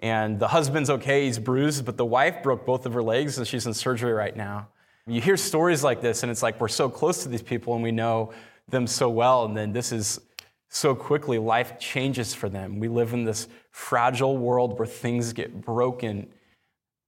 And 0.00 0.40
the 0.40 0.48
husband's 0.48 0.90
okay, 0.90 1.26
he's 1.26 1.38
bruised, 1.38 1.84
but 1.84 1.96
the 1.96 2.04
wife 2.04 2.42
broke 2.42 2.66
both 2.66 2.84
of 2.86 2.92
her 2.94 3.02
legs 3.02 3.38
and 3.38 3.46
she's 3.46 3.66
in 3.66 3.74
surgery 3.74 4.12
right 4.12 4.36
now. 4.36 4.68
You 5.06 5.20
hear 5.20 5.36
stories 5.36 5.82
like 5.82 6.00
this, 6.00 6.22
and 6.22 6.30
it's 6.30 6.42
like 6.42 6.60
we're 6.60 6.68
so 6.68 6.88
close 6.88 7.22
to 7.22 7.28
these 7.28 7.42
people 7.42 7.74
and 7.74 7.82
we 7.82 7.92
know 7.92 8.32
them 8.68 8.86
so 8.86 9.08
well, 9.08 9.44
and 9.44 9.56
then 9.56 9.72
this 9.72 9.92
is 9.92 10.20
so 10.68 10.94
quickly, 10.94 11.38
life 11.38 11.78
changes 11.78 12.34
for 12.34 12.48
them. 12.48 12.80
We 12.80 12.88
live 12.88 13.12
in 13.12 13.24
this 13.24 13.46
fragile 13.70 14.38
world 14.38 14.78
where 14.78 14.86
things 14.86 15.32
get 15.32 15.60
broken, 15.60 16.32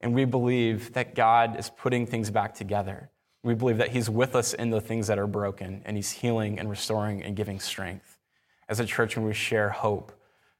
and 0.00 0.14
we 0.14 0.24
believe 0.24 0.92
that 0.92 1.14
God 1.14 1.58
is 1.58 1.70
putting 1.70 2.06
things 2.06 2.30
back 2.30 2.54
together. 2.54 3.10
We 3.44 3.54
believe 3.54 3.78
that 3.78 3.90
He's 3.90 4.10
with 4.10 4.34
us 4.34 4.54
in 4.54 4.70
the 4.70 4.80
things 4.80 5.06
that 5.06 5.18
are 5.18 5.28
broken, 5.28 5.82
and 5.84 5.96
He's 5.96 6.10
healing 6.10 6.58
and 6.58 6.68
restoring 6.68 7.22
and 7.22 7.36
giving 7.36 7.60
strength. 7.60 8.16
As 8.68 8.80
a 8.80 8.86
church, 8.86 9.16
when 9.16 9.24
we 9.24 9.34
share 9.34 9.68
hope, 9.68 10.12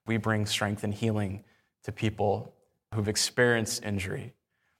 we 0.07 0.19
bring 0.19 0.47
strength 0.47 0.85
and 0.85 0.95
healing 0.95 1.43
to 1.85 1.91
people 1.91 2.55
who've 2.95 3.09
experienced 3.09 3.83
injury. 3.83 4.35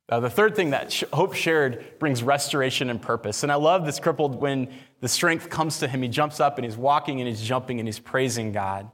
The 0.09 0.29
third 0.29 0.55
thing 0.55 0.71
that 0.71 1.03
hope 1.15 1.35
shared 1.35 1.99
brings 1.99 2.23
restoration 2.23 2.91
and 2.91 3.01
purpose. 3.01 3.43
And 3.43 3.51
I 3.51 3.55
love 3.55 3.87
this 3.87 3.99
crippled 3.99 4.35
when 4.35 4.69
the 5.01 5.09
strength 5.09 5.49
comes 5.49 5.79
to 5.79 5.89
him, 5.89 6.03
he 6.03 6.09
jumps 6.09 6.41
up 6.41 6.59
and 6.59 6.65
he's 6.65 6.77
walking 6.77 7.21
and 7.21 7.29
he's 7.29 7.41
jumping 7.41 7.79
and 7.79 7.89
he's 7.89 7.99
praising 7.99 8.53
God. 8.53 8.91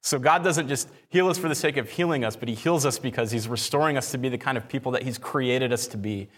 So 0.00 0.18
God 0.18 0.42
doesn't 0.42 0.68
just 0.68 0.88
heal 1.08 1.28
us 1.28 1.36
for 1.36 1.48
the 1.48 1.54
sake 1.54 1.76
of 1.76 1.90
healing 1.90 2.24
us, 2.24 2.34
but 2.34 2.48
he 2.48 2.54
heals 2.54 2.86
us 2.86 2.98
because 2.98 3.30
he's 3.30 3.46
restoring 3.46 3.96
us 3.96 4.10
to 4.12 4.18
be 4.18 4.28
the 4.30 4.38
kind 4.38 4.56
of 4.56 4.68
people 4.68 4.92
that 4.92 5.02
he's 5.02 5.18
created 5.18 5.72
us 5.72 5.86
to 5.88 5.98
be. 5.98 6.28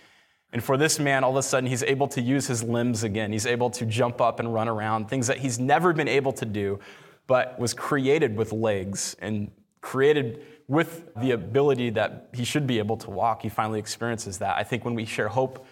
And 0.52 0.62
for 0.62 0.76
this 0.76 0.98
man, 0.98 1.24
all 1.24 1.32
of 1.32 1.36
a 1.36 1.42
sudden, 1.42 1.68
he's 1.68 1.82
able 1.82 2.08
to 2.08 2.20
use 2.20 2.46
his 2.46 2.62
limbs 2.62 3.02
again. 3.02 3.32
He's 3.32 3.46
able 3.46 3.70
to 3.70 3.84
jump 3.84 4.20
up 4.20 4.40
and 4.40 4.54
run 4.54 4.68
around, 4.68 5.08
things 5.08 5.26
that 5.26 5.38
he's 5.38 5.58
never 5.58 5.92
been 5.92 6.08
able 6.08 6.32
to 6.34 6.44
do, 6.44 6.78
but 7.26 7.58
was 7.58 7.74
created 7.74 8.36
with 8.36 8.52
legs 8.52 9.16
and 9.20 9.50
created 9.80 10.44
with 10.68 11.14
the 11.16 11.32
ability 11.32 11.90
that 11.90 12.30
he 12.34 12.44
should 12.44 12.66
be 12.66 12.78
able 12.78 12.96
to 12.96 13.10
walk. 13.10 13.42
He 13.42 13.48
finally 13.48 13.78
experiences 13.78 14.38
that. 14.38 14.56
I 14.56 14.62
think 14.62 14.84
when 14.84 14.94
we 14.94 15.04
share 15.04 15.28
hope 15.28 15.66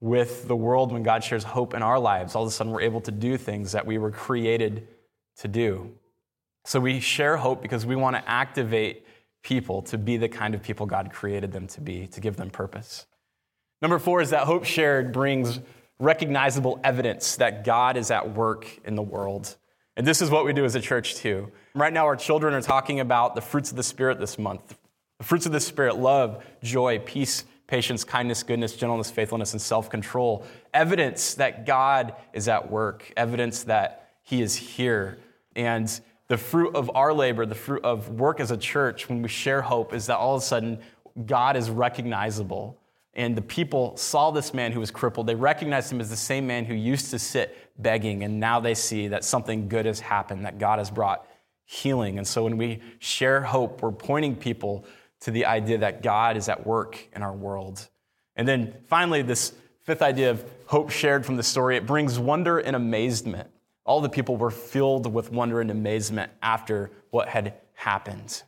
with 0.00 0.46
the 0.46 0.56
world, 0.56 0.92
when 0.92 1.02
God 1.02 1.24
shares 1.24 1.44
hope 1.44 1.74
in 1.74 1.82
our 1.82 1.98
lives, 1.98 2.34
all 2.34 2.42
of 2.42 2.48
a 2.48 2.52
sudden 2.52 2.72
we're 2.72 2.82
able 2.82 3.00
to 3.02 3.10
do 3.10 3.36
things 3.36 3.72
that 3.72 3.84
we 3.86 3.98
were 3.98 4.10
created 4.10 4.86
to 5.38 5.48
do. 5.48 5.92
So 6.64 6.80
we 6.80 7.00
share 7.00 7.36
hope 7.36 7.62
because 7.62 7.86
we 7.86 7.96
want 7.96 8.16
to 8.16 8.28
activate 8.28 9.06
people 9.42 9.82
to 9.82 9.98
be 9.98 10.16
the 10.16 10.28
kind 10.28 10.54
of 10.54 10.62
people 10.62 10.86
God 10.86 11.12
created 11.12 11.52
them 11.52 11.66
to 11.68 11.80
be, 11.80 12.06
to 12.08 12.20
give 12.20 12.36
them 12.36 12.50
purpose. 12.50 13.06
Number 13.80 13.98
four 13.98 14.20
is 14.20 14.30
that 14.30 14.44
hope 14.44 14.64
shared 14.64 15.12
brings 15.12 15.60
recognizable 15.98 16.80
evidence 16.82 17.36
that 17.36 17.64
God 17.64 17.96
is 17.96 18.10
at 18.10 18.34
work 18.34 18.66
in 18.84 18.94
the 18.94 19.02
world. 19.02 19.56
And 19.96 20.06
this 20.06 20.22
is 20.22 20.30
what 20.30 20.44
we 20.44 20.52
do 20.52 20.64
as 20.64 20.74
a 20.74 20.80
church, 20.80 21.16
too. 21.16 21.50
Right 21.74 21.92
now, 21.92 22.06
our 22.06 22.16
children 22.16 22.54
are 22.54 22.62
talking 22.62 23.00
about 23.00 23.34
the 23.34 23.40
fruits 23.40 23.70
of 23.70 23.76
the 23.76 23.82
Spirit 23.82 24.20
this 24.20 24.38
month. 24.38 24.78
The 25.18 25.24
fruits 25.24 25.46
of 25.46 25.52
the 25.52 25.60
Spirit 25.60 25.96
love, 25.96 26.44
joy, 26.62 27.00
peace, 27.00 27.44
patience, 27.66 28.04
kindness, 28.04 28.44
goodness, 28.44 28.76
gentleness, 28.76 29.10
faithfulness, 29.10 29.52
and 29.52 29.60
self 29.60 29.90
control. 29.90 30.46
Evidence 30.72 31.34
that 31.34 31.66
God 31.66 32.14
is 32.32 32.46
at 32.46 32.70
work, 32.70 33.12
evidence 33.16 33.64
that 33.64 34.10
He 34.22 34.40
is 34.40 34.54
here. 34.54 35.18
And 35.56 36.00
the 36.28 36.38
fruit 36.38 36.76
of 36.76 36.90
our 36.94 37.12
labor, 37.12 37.44
the 37.44 37.56
fruit 37.56 37.84
of 37.84 38.08
work 38.08 38.38
as 38.38 38.52
a 38.52 38.56
church, 38.56 39.08
when 39.08 39.22
we 39.22 39.28
share 39.28 39.62
hope, 39.62 39.92
is 39.92 40.06
that 40.06 40.16
all 40.16 40.36
of 40.36 40.42
a 40.42 40.44
sudden 40.44 40.78
God 41.26 41.56
is 41.56 41.70
recognizable 41.70 42.77
and 43.18 43.36
the 43.36 43.42
people 43.42 43.96
saw 43.96 44.30
this 44.30 44.54
man 44.54 44.70
who 44.70 44.78
was 44.78 44.92
crippled. 44.92 45.26
They 45.26 45.34
recognized 45.34 45.90
him 45.90 46.00
as 46.00 46.08
the 46.08 46.16
same 46.16 46.46
man 46.46 46.64
who 46.64 46.72
used 46.72 47.10
to 47.10 47.18
sit 47.18 47.54
begging, 47.76 48.22
and 48.22 48.38
now 48.38 48.60
they 48.60 48.74
see 48.74 49.08
that 49.08 49.24
something 49.24 49.68
good 49.68 49.86
has 49.86 49.98
happened, 49.98 50.46
that 50.46 50.58
God 50.58 50.78
has 50.78 50.88
brought 50.88 51.26
healing. 51.64 52.16
And 52.16 52.26
so 52.26 52.44
when 52.44 52.56
we 52.56 52.80
share 53.00 53.40
hope, 53.40 53.82
we're 53.82 53.90
pointing 53.90 54.36
people 54.36 54.84
to 55.22 55.32
the 55.32 55.46
idea 55.46 55.78
that 55.78 56.00
God 56.00 56.36
is 56.36 56.48
at 56.48 56.64
work 56.64 57.08
in 57.12 57.24
our 57.24 57.32
world. 57.32 57.88
And 58.36 58.46
then 58.46 58.72
finally, 58.86 59.22
this 59.22 59.52
fifth 59.82 60.00
idea 60.00 60.30
of 60.30 60.44
hope 60.66 60.90
shared 60.90 61.26
from 61.26 61.34
the 61.34 61.42
story, 61.42 61.76
it 61.76 61.86
brings 61.86 62.20
wonder 62.20 62.60
and 62.60 62.76
amazement. 62.76 63.50
All 63.84 64.00
the 64.00 64.08
people 64.08 64.36
were 64.36 64.52
filled 64.52 65.12
with 65.12 65.32
wonder 65.32 65.60
and 65.60 65.72
amazement 65.72 66.30
after 66.40 66.92
what 67.10 67.28
had 67.28 67.54
happened. 67.74 68.44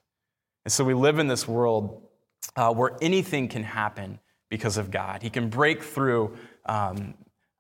And 0.65 0.73
so 0.73 0.85
we 0.85 0.95
live 0.95 1.19
in 1.19 1.27
this 1.27 1.49
world 1.49 2.07
uh, 2.55 2.73
where 2.73 2.97
anything 3.01 3.49
can 3.49 3.65
happen 3.65 4.21
because 4.51 4.77
of 4.77 4.91
God. 4.91 5.23
He 5.23 5.31
can 5.31 5.49
break 5.49 5.83
through 5.83 6.37
um, 6.67 7.15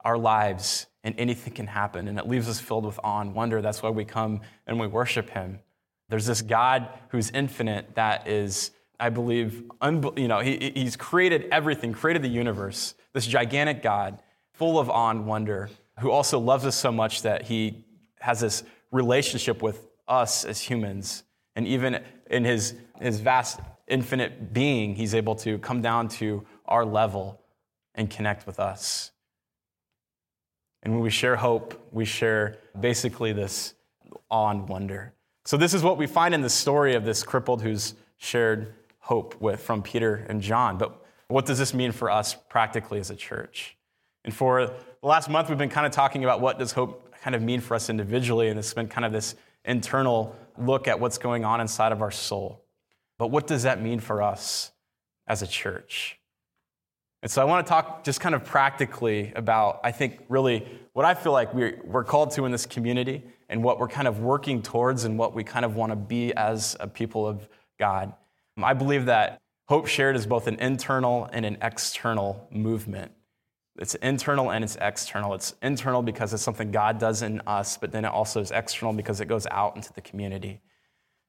our 0.04 0.18
lives 0.18 0.86
and 1.02 1.14
anything 1.16 1.54
can 1.54 1.66
happen. 1.66 2.08
And 2.08 2.18
it 2.18 2.28
leaves 2.28 2.48
us 2.48 2.60
filled 2.60 2.84
with 2.84 3.00
awe 3.02 3.20
and 3.20 3.34
wonder. 3.34 3.62
That's 3.62 3.82
why 3.82 3.90
we 3.90 4.04
come 4.04 4.42
and 4.66 4.78
we 4.78 4.86
worship 4.86 5.30
Him. 5.30 5.60
There's 6.08 6.26
this 6.26 6.42
God 6.42 6.88
who's 7.08 7.30
infinite 7.30 7.94
that 7.94 8.28
is, 8.28 8.72
I 8.98 9.08
believe, 9.08 9.62
you 10.16 10.28
know, 10.28 10.40
he, 10.40 10.72
He's 10.74 10.96
created 10.96 11.46
everything, 11.50 11.92
created 11.92 12.22
the 12.22 12.28
universe, 12.28 12.94
this 13.14 13.26
gigantic 13.26 13.82
God 13.82 14.20
full 14.52 14.78
of 14.78 14.90
awe 14.90 15.10
and 15.10 15.26
wonder, 15.26 15.70
who 16.00 16.10
also 16.10 16.38
loves 16.38 16.66
us 16.66 16.76
so 16.76 16.92
much 16.92 17.22
that 17.22 17.42
He 17.42 17.84
has 18.18 18.40
this 18.40 18.62
relationship 18.90 19.62
with 19.62 19.86
us 20.08 20.44
as 20.44 20.60
humans. 20.60 21.22
And 21.56 21.66
even 21.66 22.02
in 22.30 22.44
His, 22.44 22.74
his 23.00 23.20
vast, 23.20 23.60
infinite 23.86 24.52
being, 24.52 24.96
He's 24.96 25.14
able 25.14 25.36
to 25.36 25.58
come 25.58 25.80
down 25.80 26.08
to 26.08 26.44
our 26.70 26.84
level 26.84 27.40
and 27.94 28.08
connect 28.08 28.46
with 28.46 28.58
us. 28.58 29.10
And 30.82 30.94
when 30.94 31.02
we 31.02 31.10
share 31.10 31.36
hope, 31.36 31.88
we 31.92 32.04
share 32.04 32.58
basically 32.78 33.32
this 33.32 33.74
awe 34.30 34.50
and 34.50 34.68
wonder. 34.68 35.12
So, 35.44 35.56
this 35.56 35.74
is 35.74 35.82
what 35.82 35.98
we 35.98 36.06
find 36.06 36.34
in 36.34 36.40
the 36.40 36.50
story 36.50 36.94
of 36.94 37.04
this 37.04 37.22
crippled 37.22 37.62
who's 37.62 37.94
shared 38.16 38.74
hope 38.98 39.40
with 39.40 39.60
from 39.60 39.82
Peter 39.82 40.26
and 40.28 40.40
John. 40.40 40.78
But 40.78 41.04
what 41.28 41.46
does 41.46 41.58
this 41.58 41.74
mean 41.74 41.92
for 41.92 42.10
us 42.10 42.34
practically 42.48 43.00
as 43.00 43.10
a 43.10 43.16
church? 43.16 43.76
And 44.24 44.34
for 44.34 44.66
the 44.66 45.06
last 45.06 45.28
month, 45.28 45.48
we've 45.48 45.58
been 45.58 45.70
kind 45.70 45.86
of 45.86 45.92
talking 45.92 46.24
about 46.24 46.40
what 46.40 46.58
does 46.58 46.72
hope 46.72 47.14
kind 47.22 47.34
of 47.34 47.42
mean 47.42 47.60
for 47.60 47.74
us 47.74 47.90
individually, 47.90 48.48
and 48.48 48.58
it's 48.58 48.74
been 48.74 48.88
kind 48.88 49.04
of 49.04 49.12
this 49.12 49.34
internal 49.64 50.36
look 50.56 50.88
at 50.88 51.00
what's 51.00 51.18
going 51.18 51.44
on 51.44 51.60
inside 51.60 51.92
of 51.92 52.02
our 52.02 52.10
soul. 52.10 52.62
But 53.18 53.28
what 53.28 53.46
does 53.46 53.64
that 53.64 53.82
mean 53.82 54.00
for 54.00 54.22
us 54.22 54.72
as 55.26 55.42
a 55.42 55.46
church? 55.46 56.19
And 57.22 57.30
so 57.30 57.42
I 57.42 57.44
want 57.44 57.66
to 57.66 57.70
talk 57.70 58.02
just 58.02 58.20
kind 58.20 58.34
of 58.34 58.44
practically 58.44 59.32
about, 59.36 59.80
I 59.84 59.92
think, 59.92 60.20
really 60.28 60.66
what 60.92 61.04
I 61.04 61.14
feel 61.14 61.32
like 61.32 61.52
we're, 61.52 61.80
we're 61.84 62.04
called 62.04 62.30
to 62.32 62.46
in 62.46 62.52
this 62.52 62.66
community 62.66 63.24
and 63.48 63.62
what 63.62 63.78
we're 63.78 63.88
kind 63.88 64.08
of 64.08 64.20
working 64.20 64.62
towards 64.62 65.04
and 65.04 65.18
what 65.18 65.34
we 65.34 65.44
kind 65.44 65.64
of 65.64 65.76
want 65.76 65.92
to 65.92 65.96
be 65.96 66.32
as 66.34 66.76
a 66.80 66.88
people 66.88 67.26
of 67.26 67.46
God. 67.78 68.14
I 68.62 68.74
believe 68.74 69.06
that 69.06 69.40
Hope 69.68 69.86
Shared 69.86 70.16
is 70.16 70.26
both 70.26 70.46
an 70.46 70.56
internal 70.56 71.28
and 71.32 71.44
an 71.44 71.58
external 71.62 72.48
movement. 72.50 73.12
It's 73.78 73.94
internal 73.96 74.50
and 74.50 74.64
it's 74.64 74.76
external. 74.80 75.34
It's 75.34 75.54
internal 75.62 76.02
because 76.02 76.34
it's 76.34 76.42
something 76.42 76.70
God 76.70 76.98
does 76.98 77.22
in 77.22 77.40
us, 77.46 77.76
but 77.76 77.92
then 77.92 78.04
it 78.04 78.08
also 78.08 78.40
is 78.40 78.50
external 78.50 78.92
because 78.92 79.20
it 79.20 79.26
goes 79.26 79.46
out 79.50 79.76
into 79.76 79.92
the 79.92 80.00
community. 80.00 80.60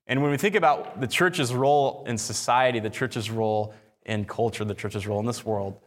And 0.07 0.21
when 0.21 0.31
we 0.31 0.38
think 0.38 0.55
about 0.55 1.00
the 1.00 1.07
church's 1.07 1.53
role 1.53 2.03
in 2.07 2.17
society, 2.17 2.79
the 2.79 2.89
church's 2.89 3.29
role 3.29 3.74
in 4.05 4.25
culture, 4.25 4.65
the 4.65 4.74
church's 4.74 5.08
role 5.08 5.20
in 5.20 5.25
this 5.25 5.46
world. 5.46 5.77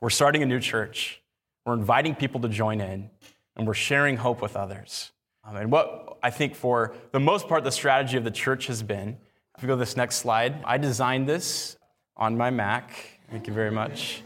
We're 0.00 0.10
starting 0.10 0.42
a 0.42 0.46
new 0.46 0.60
church. 0.60 1.20
We're 1.64 1.74
inviting 1.74 2.14
people 2.14 2.40
to 2.42 2.48
join 2.48 2.80
in, 2.80 3.10
and 3.56 3.66
we're 3.66 3.74
sharing 3.74 4.16
hope 4.16 4.42
with 4.42 4.56
others. 4.56 5.12
Um, 5.44 5.56
and 5.56 5.72
what 5.72 6.18
I 6.22 6.30
think, 6.30 6.54
for 6.54 6.94
the 7.12 7.20
most 7.20 7.48
part, 7.48 7.64
the 7.64 7.72
strategy 7.72 8.16
of 8.16 8.24
the 8.24 8.30
church 8.30 8.66
has 8.66 8.82
been 8.82 9.16
if 9.56 9.62
you 9.62 9.68
go 9.68 9.74
to 9.74 9.78
this 9.78 9.96
next 9.96 10.16
slide, 10.16 10.56
I 10.64 10.78
designed 10.78 11.28
this 11.28 11.76
on 12.16 12.36
my 12.36 12.50
Mac. 12.50 12.92
Thank 13.30 13.46
you 13.46 13.52
very 13.52 13.70
much. 13.70 14.22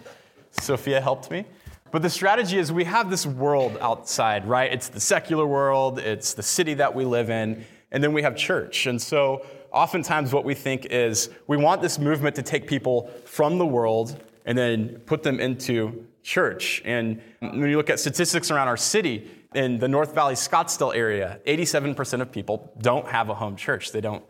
Sophia 0.52 1.02
helped 1.02 1.30
me. 1.30 1.44
But 1.90 2.00
the 2.00 2.08
strategy 2.08 2.58
is 2.58 2.72
we 2.72 2.84
have 2.84 3.10
this 3.10 3.26
world 3.26 3.76
outside, 3.80 4.46
right? 4.46 4.72
It's 4.72 4.88
the 4.88 5.00
secular 5.00 5.46
world, 5.46 5.98
it's 5.98 6.32
the 6.32 6.42
city 6.42 6.74
that 6.74 6.94
we 6.94 7.04
live 7.04 7.28
in, 7.28 7.64
and 7.92 8.02
then 8.02 8.14
we 8.14 8.22
have 8.22 8.36
church. 8.36 8.86
And 8.86 9.00
so 9.00 9.44
oftentimes 9.72 10.32
what 10.32 10.44
we 10.44 10.54
think 10.54 10.86
is 10.86 11.30
we 11.46 11.56
want 11.56 11.82
this 11.82 11.98
movement 11.98 12.36
to 12.36 12.42
take 12.42 12.66
people 12.66 13.10
from 13.24 13.58
the 13.58 13.66
world 13.66 14.22
and 14.44 14.56
then 14.56 15.00
put 15.06 15.22
them 15.22 15.40
into 15.40 16.06
church. 16.22 16.82
And 16.84 17.20
when 17.40 17.68
you 17.68 17.76
look 17.76 17.90
at 17.90 18.00
statistics 18.00 18.50
around 18.50 18.68
our 18.68 18.76
city, 18.76 19.30
in 19.54 19.78
the 19.78 19.88
North 19.88 20.14
Valley 20.14 20.34
Scottsdale 20.34 20.94
area, 20.94 21.40
87% 21.46 22.20
of 22.20 22.30
people 22.30 22.72
don't 22.80 23.06
have 23.08 23.30
a 23.30 23.34
home 23.34 23.56
church. 23.56 23.92
They 23.92 24.00
don't 24.00 24.24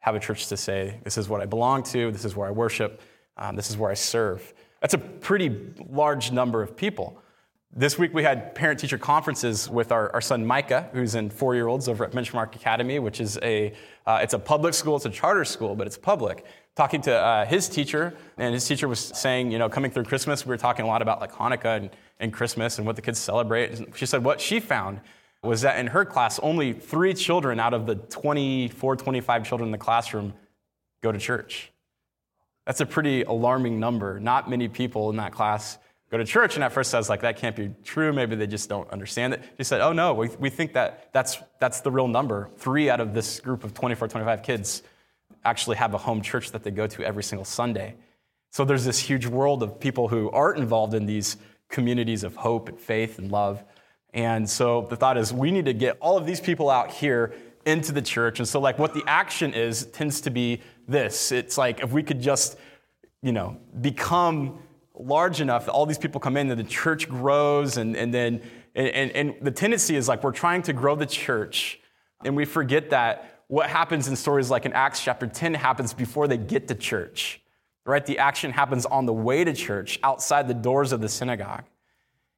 have 0.00 0.14
a 0.14 0.20
church 0.20 0.48
to 0.48 0.56
say, 0.56 0.98
this 1.04 1.16
is 1.16 1.28
what 1.28 1.40
I 1.40 1.46
belong 1.46 1.82
to, 1.84 2.10
this 2.10 2.24
is 2.24 2.36
where 2.36 2.48
I 2.48 2.50
worship, 2.50 3.00
um, 3.36 3.56
this 3.56 3.70
is 3.70 3.76
where 3.76 3.90
I 3.90 3.94
serve. 3.94 4.52
That's 4.80 4.94
a 4.94 4.98
pretty 4.98 5.74
large 5.88 6.30
number 6.30 6.60
of 6.60 6.76
people. 6.76 7.18
This 7.76 7.98
week 7.98 8.14
we 8.14 8.22
had 8.22 8.54
parent 8.54 8.78
teacher 8.78 8.98
conferences 8.98 9.68
with 9.68 9.90
our, 9.90 10.08
our 10.12 10.20
son 10.20 10.46
Micah, 10.46 10.88
who's 10.92 11.16
in 11.16 11.28
four 11.28 11.56
year 11.56 11.66
olds 11.66 11.88
over 11.88 12.04
at 12.04 12.12
Benchmark 12.12 12.54
Academy, 12.54 13.00
which 13.00 13.20
is 13.20 13.36
a, 13.42 13.72
uh, 14.06 14.20
it's 14.22 14.32
a 14.32 14.38
public 14.38 14.74
school, 14.74 14.94
it's 14.94 15.06
a 15.06 15.10
charter 15.10 15.44
school, 15.44 15.74
but 15.74 15.88
it's 15.88 15.98
public. 15.98 16.44
Talking 16.76 17.00
to 17.02 17.12
uh, 17.12 17.44
his 17.44 17.68
teacher, 17.68 18.14
and 18.38 18.54
his 18.54 18.64
teacher 18.64 18.86
was 18.86 19.00
saying, 19.00 19.50
you 19.50 19.58
know, 19.58 19.68
coming 19.68 19.90
through 19.90 20.04
Christmas, 20.04 20.46
we 20.46 20.50
were 20.50 20.56
talking 20.56 20.84
a 20.84 20.88
lot 20.88 21.02
about 21.02 21.20
like 21.20 21.32
Hanukkah 21.32 21.78
and, 21.78 21.90
and 22.20 22.32
Christmas 22.32 22.78
and 22.78 22.86
what 22.86 22.94
the 22.94 23.02
kids 23.02 23.18
celebrate. 23.18 23.72
And 23.72 23.96
she 23.96 24.06
said 24.06 24.22
what 24.22 24.40
she 24.40 24.60
found 24.60 25.00
was 25.42 25.62
that 25.62 25.76
in 25.80 25.88
her 25.88 26.04
class, 26.04 26.38
only 26.44 26.74
three 26.74 27.12
children 27.12 27.58
out 27.58 27.74
of 27.74 27.86
the 27.86 27.96
24, 27.96 28.94
25 28.94 29.48
children 29.48 29.66
in 29.66 29.72
the 29.72 29.78
classroom 29.78 30.32
go 31.02 31.10
to 31.10 31.18
church. 31.18 31.72
That's 32.66 32.80
a 32.80 32.86
pretty 32.86 33.24
alarming 33.24 33.80
number. 33.80 34.20
Not 34.20 34.48
many 34.48 34.68
people 34.68 35.10
in 35.10 35.16
that 35.16 35.32
class 35.32 35.78
go 36.10 36.18
to 36.18 36.24
church. 36.24 36.54
And 36.54 36.64
at 36.64 36.72
first 36.72 36.94
I 36.94 36.98
was 36.98 37.08
like, 37.08 37.22
that 37.22 37.36
can't 37.36 37.56
be 37.56 37.74
true. 37.82 38.12
Maybe 38.12 38.36
they 38.36 38.46
just 38.46 38.68
don't 38.68 38.88
understand 38.90 39.34
it. 39.34 39.42
She 39.56 39.64
said, 39.64 39.80
oh 39.80 39.92
no, 39.92 40.14
we, 40.14 40.28
we 40.38 40.50
think 40.50 40.74
that 40.74 41.12
that's, 41.12 41.38
that's 41.60 41.80
the 41.80 41.90
real 41.90 42.08
number. 42.08 42.50
Three 42.56 42.90
out 42.90 43.00
of 43.00 43.14
this 43.14 43.40
group 43.40 43.64
of 43.64 43.74
24, 43.74 44.08
25 44.08 44.42
kids 44.42 44.82
actually 45.44 45.76
have 45.76 45.94
a 45.94 45.98
home 45.98 46.22
church 46.22 46.52
that 46.52 46.62
they 46.62 46.70
go 46.70 46.86
to 46.86 47.04
every 47.04 47.22
single 47.22 47.44
Sunday. 47.44 47.94
So 48.50 48.64
there's 48.64 48.84
this 48.84 48.98
huge 48.98 49.26
world 49.26 49.62
of 49.62 49.80
people 49.80 50.08
who 50.08 50.30
aren't 50.30 50.58
involved 50.58 50.94
in 50.94 51.06
these 51.06 51.36
communities 51.68 52.22
of 52.22 52.36
hope 52.36 52.68
and 52.68 52.78
faith 52.78 53.18
and 53.18 53.30
love. 53.32 53.64
And 54.12 54.48
so 54.48 54.86
the 54.88 54.96
thought 54.96 55.18
is 55.18 55.32
we 55.32 55.50
need 55.50 55.64
to 55.64 55.72
get 55.72 55.98
all 56.00 56.16
of 56.16 56.24
these 56.24 56.40
people 56.40 56.70
out 56.70 56.92
here 56.92 57.34
into 57.66 57.92
the 57.92 58.02
church. 58.02 58.38
And 58.38 58.46
so 58.46 58.60
like 58.60 58.78
what 58.78 58.94
the 58.94 59.02
action 59.06 59.54
is 59.54 59.86
tends 59.86 60.20
to 60.22 60.30
be 60.30 60.60
this. 60.86 61.32
It's 61.32 61.58
like 61.58 61.82
if 61.82 61.90
we 61.90 62.02
could 62.02 62.20
just, 62.20 62.56
you 63.22 63.32
know, 63.32 63.56
become 63.80 64.58
large 64.96 65.40
enough 65.40 65.66
that 65.66 65.72
all 65.72 65.86
these 65.86 65.98
people 65.98 66.20
come 66.20 66.36
in 66.36 66.50
and 66.50 66.58
the 66.58 66.64
church 66.64 67.08
grows 67.08 67.76
and, 67.76 67.96
and 67.96 68.14
then 68.14 68.40
and, 68.74 69.10
and 69.12 69.34
the 69.40 69.50
tendency 69.50 69.96
is 69.96 70.08
like 70.08 70.22
we're 70.22 70.32
trying 70.32 70.62
to 70.62 70.72
grow 70.72 70.96
the 70.96 71.06
church 71.06 71.80
and 72.24 72.36
we 72.36 72.44
forget 72.44 72.90
that 72.90 73.42
what 73.48 73.68
happens 73.68 74.08
in 74.08 74.16
stories 74.16 74.50
like 74.50 74.66
in 74.66 74.72
acts 74.72 75.02
chapter 75.02 75.26
10 75.26 75.54
happens 75.54 75.92
before 75.92 76.28
they 76.28 76.36
get 76.36 76.68
to 76.68 76.74
church 76.74 77.40
right? 77.86 78.06
The 78.06 78.18
action 78.18 78.50
happens 78.50 78.86
on 78.86 79.06
the 79.06 79.12
way 79.12 79.44
to 79.44 79.52
church 79.52 79.98
outside 80.02 80.48
the 80.48 80.54
doors 80.54 80.92
of 80.92 81.02
the 81.02 81.08
synagogue. 81.08 81.64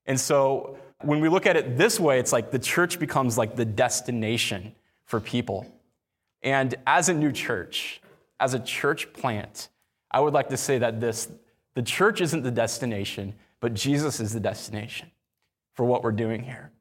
And 0.04 0.18
so 0.18 0.78
when 1.02 1.20
we 1.20 1.28
look 1.28 1.46
at 1.46 1.56
it 1.56 1.76
this 1.76 2.00
way 2.00 2.18
it's 2.18 2.32
like 2.32 2.50
the 2.50 2.58
church 2.58 2.98
becomes 2.98 3.36
like 3.36 3.54
the 3.54 3.64
destination 3.64 4.74
for 5.04 5.20
people. 5.20 5.66
And 6.42 6.74
as 6.86 7.08
a 7.08 7.14
new 7.14 7.32
church 7.32 8.00
as 8.38 8.52
a 8.54 8.60
church 8.60 9.12
plant 9.14 9.68
i 10.10 10.20
would 10.20 10.34
like 10.34 10.50
to 10.50 10.56
say 10.58 10.76
that 10.76 11.00
this 11.00 11.28
the 11.76 11.82
church 11.82 12.22
isn't 12.22 12.42
the 12.42 12.50
destination, 12.50 13.34
but 13.60 13.74
Jesus 13.74 14.18
is 14.18 14.32
the 14.32 14.40
destination 14.40 15.10
for 15.74 15.84
what 15.84 16.02
we're 16.02 16.10
doing 16.10 16.42
here. 16.42 16.72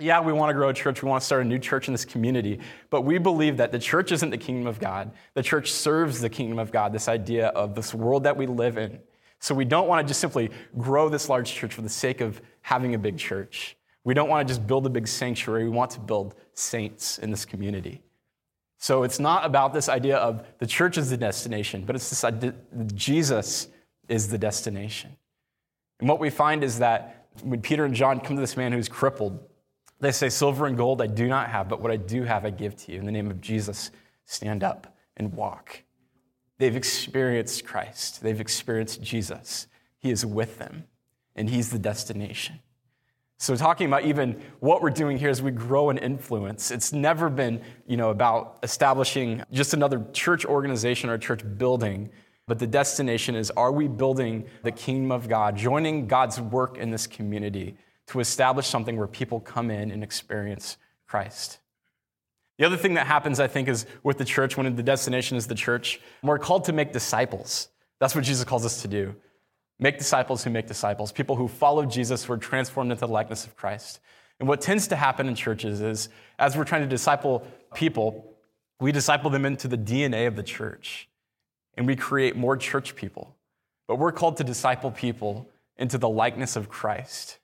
Yeah, 0.00 0.20
we 0.20 0.32
want 0.32 0.50
to 0.50 0.54
grow 0.54 0.70
a 0.70 0.74
church. 0.74 1.04
We 1.04 1.08
want 1.08 1.20
to 1.20 1.24
start 1.24 1.42
a 1.42 1.44
new 1.44 1.60
church 1.60 1.86
in 1.86 1.94
this 1.94 2.04
community. 2.04 2.58
But 2.90 3.02
we 3.02 3.18
believe 3.18 3.58
that 3.58 3.70
the 3.70 3.78
church 3.78 4.10
isn't 4.10 4.30
the 4.30 4.38
kingdom 4.38 4.66
of 4.66 4.80
God. 4.80 5.12
The 5.34 5.42
church 5.44 5.70
serves 5.70 6.20
the 6.20 6.28
kingdom 6.28 6.58
of 6.58 6.72
God, 6.72 6.92
this 6.92 7.06
idea 7.06 7.48
of 7.48 7.76
this 7.76 7.94
world 7.94 8.24
that 8.24 8.36
we 8.36 8.46
live 8.46 8.76
in. 8.76 8.98
So 9.38 9.54
we 9.54 9.64
don't 9.64 9.86
want 9.86 10.04
to 10.04 10.10
just 10.10 10.18
simply 10.18 10.50
grow 10.76 11.08
this 11.08 11.28
large 11.28 11.52
church 11.52 11.72
for 11.72 11.82
the 11.82 11.88
sake 11.88 12.20
of 12.20 12.42
having 12.62 12.96
a 12.96 12.98
big 12.98 13.18
church. 13.18 13.76
We 14.02 14.14
don't 14.14 14.28
want 14.28 14.48
to 14.48 14.52
just 14.52 14.66
build 14.66 14.84
a 14.84 14.90
big 14.90 15.06
sanctuary. 15.06 15.62
We 15.62 15.70
want 15.70 15.92
to 15.92 16.00
build 16.00 16.34
saints 16.54 17.18
in 17.18 17.30
this 17.30 17.44
community. 17.44 18.02
So 18.78 19.04
it's 19.04 19.20
not 19.20 19.44
about 19.44 19.72
this 19.72 19.88
idea 19.88 20.16
of 20.16 20.44
the 20.58 20.66
church 20.66 20.98
is 20.98 21.08
the 21.08 21.16
destination, 21.16 21.84
but 21.86 21.94
it's 21.94 22.10
this 22.10 22.24
idea 22.24 22.52
Jesus 22.96 23.68
is 24.08 24.28
the 24.28 24.38
destination. 24.38 25.16
And 26.00 26.08
what 26.08 26.20
we 26.20 26.30
find 26.30 26.64
is 26.64 26.78
that 26.80 27.28
when 27.42 27.62
Peter 27.62 27.84
and 27.84 27.94
John 27.94 28.20
come 28.20 28.36
to 28.36 28.40
this 28.40 28.56
man 28.56 28.72
who's 28.72 28.88
crippled, 28.88 29.38
they 30.00 30.12
say, 30.12 30.28
Silver 30.28 30.66
and 30.66 30.76
gold 30.76 31.00
I 31.00 31.06
do 31.06 31.28
not 31.28 31.48
have, 31.50 31.68
but 31.68 31.80
what 31.80 31.90
I 31.90 31.96
do 31.96 32.24
have 32.24 32.44
I 32.44 32.50
give 32.50 32.76
to 32.76 32.92
you. 32.92 32.98
In 32.98 33.06
the 33.06 33.12
name 33.12 33.30
of 33.30 33.40
Jesus, 33.40 33.90
stand 34.24 34.64
up 34.64 34.96
and 35.16 35.32
walk. 35.32 35.82
They've 36.58 36.76
experienced 36.76 37.64
Christ, 37.64 38.22
they've 38.22 38.40
experienced 38.40 39.02
Jesus. 39.02 39.66
He 39.98 40.10
is 40.10 40.26
with 40.26 40.58
them, 40.58 40.84
and 41.36 41.48
He's 41.48 41.70
the 41.70 41.78
destination. 41.78 42.60
So, 43.38 43.56
talking 43.56 43.88
about 43.88 44.04
even 44.04 44.40
what 44.60 44.82
we're 44.82 44.90
doing 44.90 45.18
here 45.18 45.28
as 45.28 45.42
we 45.42 45.50
grow 45.50 45.90
in 45.90 45.98
influence, 45.98 46.70
it's 46.70 46.92
never 46.92 47.28
been 47.28 47.60
you 47.88 47.96
know, 47.96 48.10
about 48.10 48.58
establishing 48.62 49.42
just 49.50 49.74
another 49.74 50.04
church 50.12 50.44
organization 50.44 51.10
or 51.10 51.18
church 51.18 51.42
building. 51.58 52.10
But 52.46 52.58
the 52.58 52.66
destination 52.66 53.34
is 53.34 53.50
are 53.52 53.72
we 53.72 53.88
building 53.88 54.44
the 54.62 54.72
kingdom 54.72 55.12
of 55.12 55.28
God, 55.28 55.56
joining 55.56 56.06
God's 56.06 56.40
work 56.40 56.76
in 56.76 56.90
this 56.90 57.06
community 57.06 57.76
to 58.08 58.20
establish 58.20 58.66
something 58.66 58.96
where 58.96 59.06
people 59.06 59.40
come 59.40 59.70
in 59.70 59.90
and 59.90 60.02
experience 60.02 60.76
Christ? 61.06 61.58
The 62.58 62.66
other 62.66 62.76
thing 62.76 62.94
that 62.94 63.06
happens, 63.06 63.40
I 63.40 63.48
think, 63.48 63.68
is 63.68 63.86
with 64.02 64.18
the 64.18 64.24
church, 64.24 64.56
when 64.56 64.76
the 64.76 64.82
destination 64.82 65.36
is 65.36 65.46
the 65.46 65.54
church, 65.54 66.00
we're 66.22 66.38
called 66.38 66.64
to 66.64 66.72
make 66.72 66.92
disciples. 66.92 67.68
That's 67.98 68.14
what 68.14 68.24
Jesus 68.24 68.44
calls 68.44 68.66
us 68.66 68.82
to 68.82 68.88
do. 68.88 69.14
Make 69.78 69.98
disciples 69.98 70.44
who 70.44 70.50
make 70.50 70.66
disciples, 70.66 71.10
people 71.10 71.34
who 71.34 71.48
follow 71.48 71.84
Jesus, 71.84 72.24
who 72.24 72.34
are 72.34 72.38
transformed 72.38 72.92
into 72.92 73.06
the 73.06 73.12
likeness 73.12 73.46
of 73.46 73.56
Christ. 73.56 74.00
And 74.38 74.48
what 74.48 74.60
tends 74.60 74.88
to 74.88 74.96
happen 74.96 75.28
in 75.28 75.34
churches 75.34 75.80
is, 75.80 76.08
as 76.38 76.56
we're 76.56 76.64
trying 76.64 76.82
to 76.82 76.88
disciple 76.88 77.46
people, 77.74 78.36
we 78.80 78.92
disciple 78.92 79.30
them 79.30 79.44
into 79.44 79.68
the 79.68 79.78
DNA 79.78 80.26
of 80.26 80.36
the 80.36 80.42
church, 80.42 81.08
and 81.76 81.86
we 81.86 81.96
create 81.96 82.36
more 82.36 82.56
church 82.56 82.94
people. 82.94 83.34
But 83.88 83.96
we're 83.96 84.12
called 84.12 84.36
to 84.38 84.44
disciple 84.44 84.90
people 84.90 85.48
into 85.76 85.98
the 85.98 86.08
likeness 86.08 86.56
of 86.56 86.68
Christ. 86.68 87.38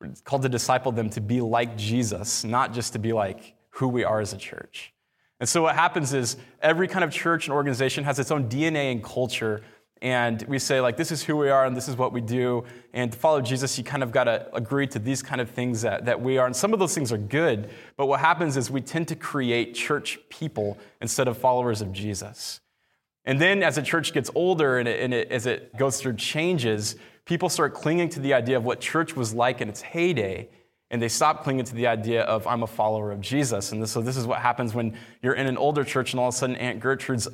We're 0.00 0.12
called 0.24 0.42
to 0.42 0.48
disciple 0.48 0.92
them 0.92 1.10
to 1.10 1.20
be 1.20 1.40
like 1.40 1.76
Jesus, 1.76 2.44
not 2.44 2.72
just 2.72 2.92
to 2.94 2.98
be 2.98 3.12
like 3.12 3.54
who 3.70 3.88
we 3.88 4.04
are 4.04 4.20
as 4.20 4.32
a 4.32 4.36
church. 4.36 4.92
And 5.40 5.48
so 5.48 5.62
what 5.62 5.74
happens 5.74 6.14
is 6.14 6.36
every 6.62 6.88
kind 6.88 7.04
of 7.04 7.10
church 7.10 7.46
and 7.46 7.54
organization 7.54 8.04
has 8.04 8.18
its 8.18 8.30
own 8.30 8.48
DNA 8.48 8.92
and 8.92 9.02
culture. 9.02 9.62
And 10.00 10.42
we 10.48 10.58
say, 10.58 10.80
like, 10.80 10.96
this 10.96 11.10
is 11.10 11.22
who 11.22 11.36
we 11.36 11.50
are 11.50 11.64
and 11.64 11.76
this 11.76 11.88
is 11.88 11.96
what 11.96 12.12
we 12.12 12.20
do. 12.20 12.64
And 12.92 13.10
to 13.10 13.18
follow 13.18 13.40
Jesus, 13.40 13.76
you 13.78 13.84
kind 13.84 14.02
of 14.02 14.12
got 14.12 14.24
to 14.24 14.54
agree 14.54 14.86
to 14.88 14.98
these 14.98 15.22
kind 15.22 15.40
of 15.40 15.50
things 15.50 15.82
that, 15.82 16.04
that 16.04 16.20
we 16.20 16.38
are. 16.38 16.46
And 16.46 16.54
some 16.54 16.72
of 16.72 16.78
those 16.78 16.94
things 16.94 17.12
are 17.12 17.18
good. 17.18 17.70
But 17.96 18.06
what 18.06 18.20
happens 18.20 18.56
is 18.56 18.70
we 18.70 18.80
tend 18.80 19.08
to 19.08 19.16
create 19.16 19.74
church 19.74 20.18
people 20.28 20.78
instead 21.00 21.28
of 21.28 21.38
followers 21.38 21.80
of 21.80 21.92
Jesus. 21.92 22.60
And 23.24 23.40
then 23.40 23.62
as 23.62 23.78
a 23.78 23.82
church 23.82 24.12
gets 24.12 24.30
older 24.34 24.78
and, 24.78 24.86
it, 24.86 25.00
and 25.00 25.14
it, 25.14 25.30
as 25.30 25.46
it 25.46 25.76
goes 25.76 26.00
through 26.00 26.16
changes, 26.16 26.96
people 27.24 27.48
start 27.48 27.74
clinging 27.74 28.10
to 28.10 28.20
the 28.20 28.34
idea 28.34 28.56
of 28.56 28.64
what 28.64 28.80
church 28.80 29.16
was 29.16 29.32
like 29.32 29.60
in 29.60 29.68
its 29.68 29.80
heyday 29.80 30.48
and 30.90 31.00
they 31.00 31.08
stop 31.08 31.42
clinging 31.42 31.64
to 31.64 31.74
the 31.74 31.86
idea 31.86 32.22
of 32.22 32.46
I'm 32.46 32.62
a 32.62 32.66
follower 32.66 33.10
of 33.10 33.20
Jesus. 33.20 33.72
And 33.72 33.82
this, 33.82 33.90
so 33.90 34.00
this 34.00 34.16
is 34.16 34.26
what 34.26 34.38
happens 34.38 34.74
when 34.74 34.96
you're 35.22 35.34
in 35.34 35.46
an 35.46 35.56
older 35.56 35.82
church 35.82 36.12
and 36.12 36.20
all 36.20 36.28
of 36.28 36.34
a 36.34 36.38
sudden 36.38 36.56
Aunt 36.56 36.80
Gertrude's 36.80 37.26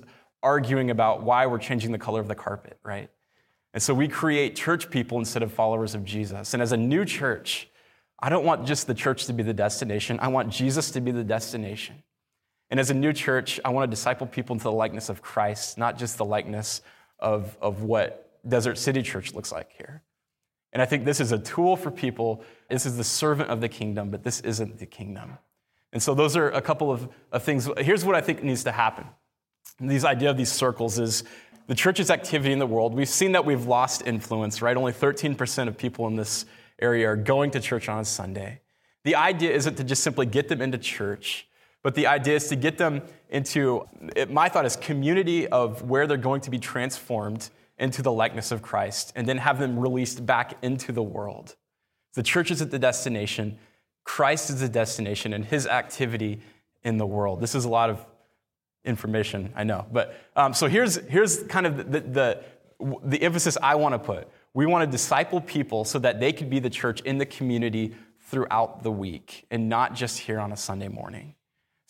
arguing 0.43 0.91
about 0.91 1.23
why 1.25 1.47
we're 1.47 1.59
changing 1.59 1.93
the 1.93 1.99
color 1.99 2.21
of 2.21 2.29
the 2.29 2.35
carpet, 2.35 2.79
right? 2.83 3.11
And 3.75 3.83
so 3.83 3.93
we 3.93 4.09
create 4.09 4.57
church 4.57 4.91
people 4.91 5.19
instead 5.19 5.43
of 5.43 5.53
followers 5.53 5.95
of 5.95 6.05
Jesus. 6.05 6.55
And 6.55 6.63
as 6.63 6.73
a 6.73 6.77
new 6.77 7.05
church, 7.05 7.69
I 8.19 8.29
don't 8.29 8.45
want 8.45 8.67
just 8.67 8.87
the 8.87 8.95
church 8.95 9.27
to 9.27 9.33
be 9.33 9.43
the 9.43 9.55
destination. 9.55 10.19
I 10.21 10.29
want 10.29 10.51
Jesus 10.51 10.91
to 10.93 11.01
be 11.01 11.11
the 11.11 11.25
destination. 11.25 12.03
And 12.71 12.79
as 12.79 12.91
a 12.91 12.95
new 12.95 13.13
church, 13.13 13.59
I 13.65 13.71
want 13.71 13.91
to 13.91 13.95
disciple 13.95 14.27
people 14.27 14.55
into 14.55 14.65
the 14.65 14.73
likeness 14.73 15.09
of 15.09 15.23
Christ, 15.23 15.77
not 15.77 15.99
just 15.99 16.19
the 16.19 16.25
likeness 16.25 16.83
of, 17.19 17.57
of 17.61 17.83
what 17.83 18.39
Desert 18.49 18.79
City 18.79 19.03
Church 19.03 19.35
looks 19.35 19.51
like 19.53 19.71
here. 19.77 20.03
And 20.73 20.81
I 20.81 20.87
think 20.87 21.05
this 21.05 21.21
is 21.21 21.33
a 21.33 21.39
tool 21.39 21.77
for 21.77 21.91
people. 21.91 22.45
This 22.69 22.87
is 22.87 22.97
the 22.97 23.05
servant 23.05 23.51
of 23.51 23.61
the 23.61 23.69
kingdom, 23.69 24.11
but 24.11 24.23
this 24.23 24.41
isn't 24.41 24.79
the 24.79 24.87
kingdom. 24.87 25.39
And 25.93 26.01
so 26.01 26.15
those 26.15 26.37
are 26.37 26.51
a 26.51 26.63
couple 26.63 26.93
of, 26.93 27.09
of 27.33 27.43
things. 27.43 27.69
Here's 27.79 28.05
what 28.05 28.15
I 28.15 28.21
think 28.21 28.45
needs 28.45 28.65
to 28.65 28.73
happen. 28.73 29.07
These 29.81 30.05
idea 30.05 30.31
of 30.31 30.37
these 30.37 30.53
circles 30.53 30.99
is 30.99 31.25
the 31.67 31.75
church's 31.75 32.11
activity 32.11 32.53
in 32.53 32.59
the 32.59 32.67
world. 32.67 32.95
We've 32.95 33.09
seen 33.09 33.33
that 33.33 33.45
we've 33.45 33.67
lost 33.67 34.03
influence, 34.07 34.63
right? 34.63 34.77
Only 34.77 34.93
13% 34.93 35.69
of 35.69 35.77
people 35.77 36.07
in 36.07 36.17
this 36.17 36.45
area 36.81 37.09
are 37.09 37.17
going 37.17 37.51
to 37.53 37.61
church 37.61 37.89
on 37.89 38.05
Sunday. 38.05 38.61
The 39.05 39.17
idea 39.17 39.53
isn't 39.53 39.77
to 39.77 39.85
just 39.85 40.03
simply 40.03 40.27
get 40.27 40.49
them 40.49 40.61
into 40.61 40.79
church, 40.79 41.49
but 41.83 41.95
the 41.95 42.07
idea 42.07 42.37
is 42.37 42.49
to 42.49 42.57
get 42.57 42.79
them 42.79 43.03
into, 43.31 43.87
my 44.29 44.49
thought 44.49 44.67
is, 44.67 44.77
community 44.77 45.49
of 45.49 45.83
where 45.83 46.07
they're 46.07 46.17
going 46.17 46.43
to 46.43 46.51
be 46.51 46.59
transformed 46.59 47.49
into 47.79 48.03
the 48.03 48.13
likeness 48.13 48.53
of 48.53 48.61
Christ 48.61 49.13
and 49.17 49.27
then 49.27 49.39
have 49.39 49.59
them 49.59 49.79
released 49.79 50.25
back 50.27 50.59
into 50.63 50.93
the 50.93 51.03
world. 51.03 51.57
The 52.15 52.23
church 52.23 52.51
is 52.51 52.61
at 52.61 52.71
the 52.71 52.79
destination, 52.79 53.59
Christ 54.05 54.51
is 54.51 54.61
the 54.61 54.69
destination, 54.69 55.33
and 55.33 55.45
his 55.45 55.67
activity 55.67 56.41
in 56.83 56.99
the 56.99 57.07
world. 57.07 57.41
This 57.41 57.55
is 57.55 57.65
a 57.65 57.69
lot 57.69 57.89
of 57.89 58.05
information, 58.85 59.53
I 59.57 59.65
know. 59.65 59.87
But 59.91 60.17
um, 60.37 60.53
so 60.53 60.67
here's, 60.67 60.97
here's 60.97 61.43
kind 61.45 61.67
of 61.67 61.91
the, 61.91 62.01
the, 62.01 62.45
the 63.05 63.23
emphasis 63.23 63.57
I 63.63 63.75
want 63.77 63.95
to 63.95 63.99
put. 63.99 64.29
We 64.53 64.67
want 64.67 64.85
to 64.85 64.91
disciple 64.91 65.41
people 65.41 65.85
so 65.85 65.99
that 66.01 66.19
they 66.19 66.33
could 66.33 66.51
be 66.51 66.59
the 66.59 66.71
church 66.71 67.01
in 67.03 67.19
the 67.19 67.27
community 67.27 67.95
throughout 68.21 68.83
the 68.83 68.91
week 68.91 69.47
and 69.51 69.69
not 69.69 69.95
just 69.95 70.19
here 70.19 70.41
on 70.41 70.53
a 70.53 70.57
Sunday 70.57 70.89
morning. 70.89 71.35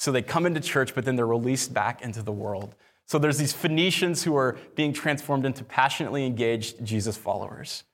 So 0.01 0.11
they 0.11 0.23
come 0.23 0.47
into 0.47 0.61
church, 0.61 0.95
but 0.95 1.05
then 1.05 1.17
they're 1.17 1.27
released 1.27 1.75
back 1.75 2.01
into 2.01 2.23
the 2.23 2.33
world. 2.33 2.75
So 3.05 3.19
there's 3.19 3.37
these 3.37 3.53
Phoenicians 3.53 4.23
who 4.23 4.35
are 4.35 4.57
being 4.75 4.95
transformed 4.95 5.45
into 5.45 5.63
passionately 5.63 6.25
engaged 6.25 6.83
Jesus 6.83 7.19
followers. 7.19 7.85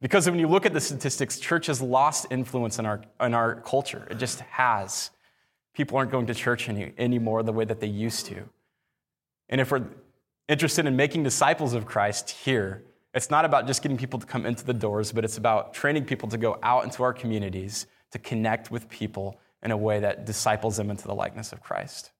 Because 0.00 0.30
when 0.30 0.38
you 0.38 0.46
look 0.46 0.66
at 0.66 0.72
the 0.72 0.80
statistics, 0.80 1.40
church 1.40 1.66
has 1.66 1.82
lost 1.82 2.26
influence 2.30 2.78
in 2.78 2.86
our, 2.86 3.02
in 3.20 3.34
our 3.34 3.56
culture. 3.62 4.06
It 4.08 4.18
just 4.18 4.38
has. 4.42 5.10
People 5.74 5.98
aren't 5.98 6.12
going 6.12 6.26
to 6.26 6.34
church 6.34 6.68
any, 6.68 6.92
anymore 6.96 7.42
the 7.42 7.52
way 7.52 7.64
that 7.64 7.80
they 7.80 7.88
used 7.88 8.26
to. 8.26 8.48
And 9.48 9.60
if 9.60 9.72
we're 9.72 9.84
interested 10.46 10.86
in 10.86 10.94
making 10.94 11.24
disciples 11.24 11.74
of 11.74 11.86
Christ 11.86 12.30
here, 12.30 12.84
it's 13.14 13.30
not 13.30 13.44
about 13.44 13.66
just 13.66 13.82
getting 13.82 13.98
people 13.98 14.20
to 14.20 14.26
come 14.26 14.46
into 14.46 14.64
the 14.64 14.74
doors, 14.74 15.10
but 15.10 15.24
it's 15.24 15.38
about 15.38 15.74
training 15.74 16.04
people 16.04 16.28
to 16.28 16.38
go 16.38 16.60
out 16.62 16.84
into 16.84 17.02
our 17.02 17.12
communities 17.12 17.88
to 18.12 18.20
connect 18.20 18.70
with 18.70 18.88
people 18.88 19.40
in 19.62 19.70
a 19.70 19.76
way 19.76 20.00
that 20.00 20.24
disciples 20.24 20.76
them 20.76 20.90
into 20.90 21.06
the 21.06 21.14
likeness 21.14 21.52
of 21.52 21.60
Christ. 21.60 22.10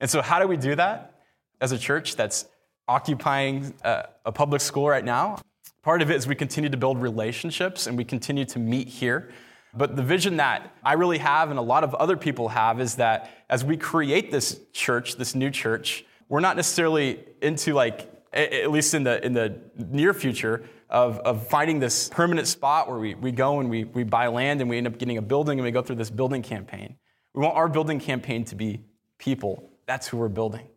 And 0.00 0.10
so, 0.10 0.22
how 0.22 0.38
do 0.38 0.46
we 0.46 0.56
do 0.56 0.74
that? 0.74 1.14
as 1.60 1.72
a 1.72 1.78
church 1.78 2.16
that's 2.16 2.46
occupying 2.88 3.72
a, 3.82 4.08
a 4.26 4.32
public 4.32 4.60
school 4.60 4.88
right 4.88 5.04
now. 5.04 5.38
Part 5.82 6.02
of 6.02 6.10
it 6.10 6.16
is 6.16 6.26
we 6.26 6.34
continue 6.34 6.70
to 6.70 6.76
build 6.76 7.00
relationships 7.00 7.86
and 7.86 7.96
we 7.96 8.04
continue 8.04 8.44
to 8.46 8.58
meet 8.58 8.88
here. 8.88 9.30
But 9.72 9.96
the 9.96 10.02
vision 10.02 10.36
that 10.36 10.74
I 10.84 10.92
really 10.92 11.18
have 11.18 11.50
and 11.50 11.58
a 11.58 11.62
lot 11.62 11.82
of 11.82 11.94
other 11.94 12.16
people 12.16 12.48
have 12.48 12.80
is 12.80 12.96
that 12.96 13.30
as 13.50 13.64
we 13.64 13.76
create 13.76 14.30
this 14.30 14.60
church, 14.72 15.16
this 15.16 15.34
new 15.34 15.50
church, 15.50 16.04
we're 16.28 16.40
not 16.40 16.56
necessarily 16.56 17.24
into 17.42 17.72
like, 17.74 18.10
at 18.32 18.70
least 18.70 18.94
in 18.94 19.04
the, 19.04 19.24
in 19.24 19.32
the 19.32 19.58
near 19.76 20.14
future, 20.14 20.64
of, 20.88 21.18
of 21.20 21.46
finding 21.48 21.80
this 21.80 22.08
permanent 22.08 22.46
spot 22.46 22.88
where 22.88 22.98
we, 22.98 23.14
we 23.14 23.32
go 23.32 23.60
and 23.60 23.70
we, 23.70 23.84
we 23.84 24.04
buy 24.04 24.26
land 24.28 24.60
and 24.60 24.70
we 24.70 24.78
end 24.78 24.86
up 24.86 24.98
getting 24.98 25.18
a 25.18 25.22
building 25.22 25.58
and 25.58 25.64
we 25.64 25.70
go 25.70 25.82
through 25.82 25.96
this 25.96 26.10
building 26.10 26.42
campaign. 26.42 26.96
We 27.34 27.42
want 27.42 27.56
our 27.56 27.68
building 27.68 28.00
campaign 28.00 28.44
to 28.46 28.54
be 28.54 28.80
people. 29.18 29.70
That's 29.86 30.06
who 30.06 30.18
we're 30.18 30.28
building. 30.28 30.68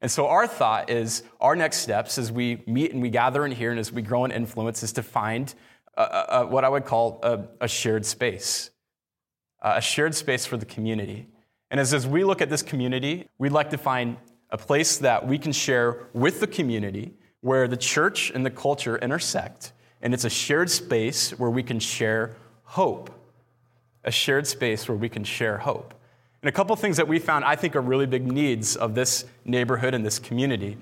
And 0.00 0.10
so 0.10 0.26
our 0.26 0.46
thought 0.46 0.90
is 0.90 1.22
our 1.40 1.54
next 1.54 1.78
steps 1.78 2.18
as 2.18 2.32
we 2.32 2.62
meet 2.66 2.92
and 2.92 3.00
we 3.00 3.08
gather 3.08 3.46
in 3.46 3.52
here 3.52 3.70
and 3.70 3.78
as 3.78 3.92
we 3.92 4.02
grow 4.02 4.24
in 4.24 4.32
influence 4.32 4.82
is 4.82 4.92
to 4.94 5.02
find 5.02 5.54
a, 5.96 6.02
a, 6.02 6.46
what 6.46 6.64
I 6.64 6.68
would 6.68 6.84
call 6.84 7.20
a, 7.22 7.44
a 7.60 7.68
shared 7.68 8.04
space, 8.04 8.70
a 9.60 9.80
shared 9.80 10.14
space 10.14 10.44
for 10.44 10.56
the 10.56 10.66
community. 10.66 11.28
And 11.70 11.78
as, 11.78 11.94
as 11.94 12.06
we 12.06 12.24
look 12.24 12.42
at 12.42 12.50
this 12.50 12.62
community, 12.62 13.28
we'd 13.38 13.52
like 13.52 13.70
to 13.70 13.78
find 13.78 14.16
a 14.50 14.58
place 14.58 14.98
that 14.98 15.26
we 15.26 15.38
can 15.38 15.52
share 15.52 16.08
with 16.12 16.40
the 16.40 16.46
community 16.46 17.14
where 17.42 17.68
the 17.68 17.76
church 17.76 18.30
and 18.30 18.46
the 18.46 18.50
culture 18.50 18.96
intersect. 18.96 19.72
And 20.00 20.14
it's 20.14 20.24
a 20.24 20.30
shared 20.30 20.70
space 20.70 21.38
where 21.38 21.50
we 21.50 21.62
can 21.62 21.78
share 21.78 22.34
hope. 22.64 23.10
A 24.04 24.10
shared 24.10 24.46
space 24.46 24.88
where 24.88 24.96
we 24.96 25.08
can 25.08 25.22
share 25.22 25.58
hope. 25.58 25.94
And 26.40 26.48
a 26.48 26.52
couple 26.52 26.74
things 26.74 26.96
that 26.96 27.06
we 27.06 27.18
found 27.18 27.44
I 27.44 27.54
think 27.54 27.76
are 27.76 27.80
really 27.80 28.06
big 28.06 28.26
needs 28.26 28.74
of 28.74 28.94
this 28.94 29.26
neighborhood 29.44 29.94
and 29.94 30.04
this 30.04 30.18
community. 30.18 30.76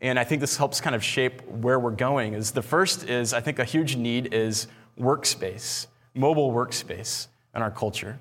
And 0.00 0.18
I 0.18 0.24
think 0.24 0.40
this 0.40 0.56
helps 0.56 0.80
kind 0.80 0.96
of 0.96 1.04
shape 1.04 1.46
where 1.48 1.78
we're 1.78 1.90
going. 1.90 2.34
Is 2.34 2.50
the 2.50 2.62
first 2.62 3.08
is 3.08 3.32
I 3.32 3.40
think 3.40 3.58
a 3.58 3.64
huge 3.64 3.96
need 3.96 4.34
is 4.34 4.66
workspace, 4.98 5.86
mobile 6.14 6.52
workspace 6.52 7.28
in 7.54 7.62
our 7.62 7.70
culture. 7.70 8.18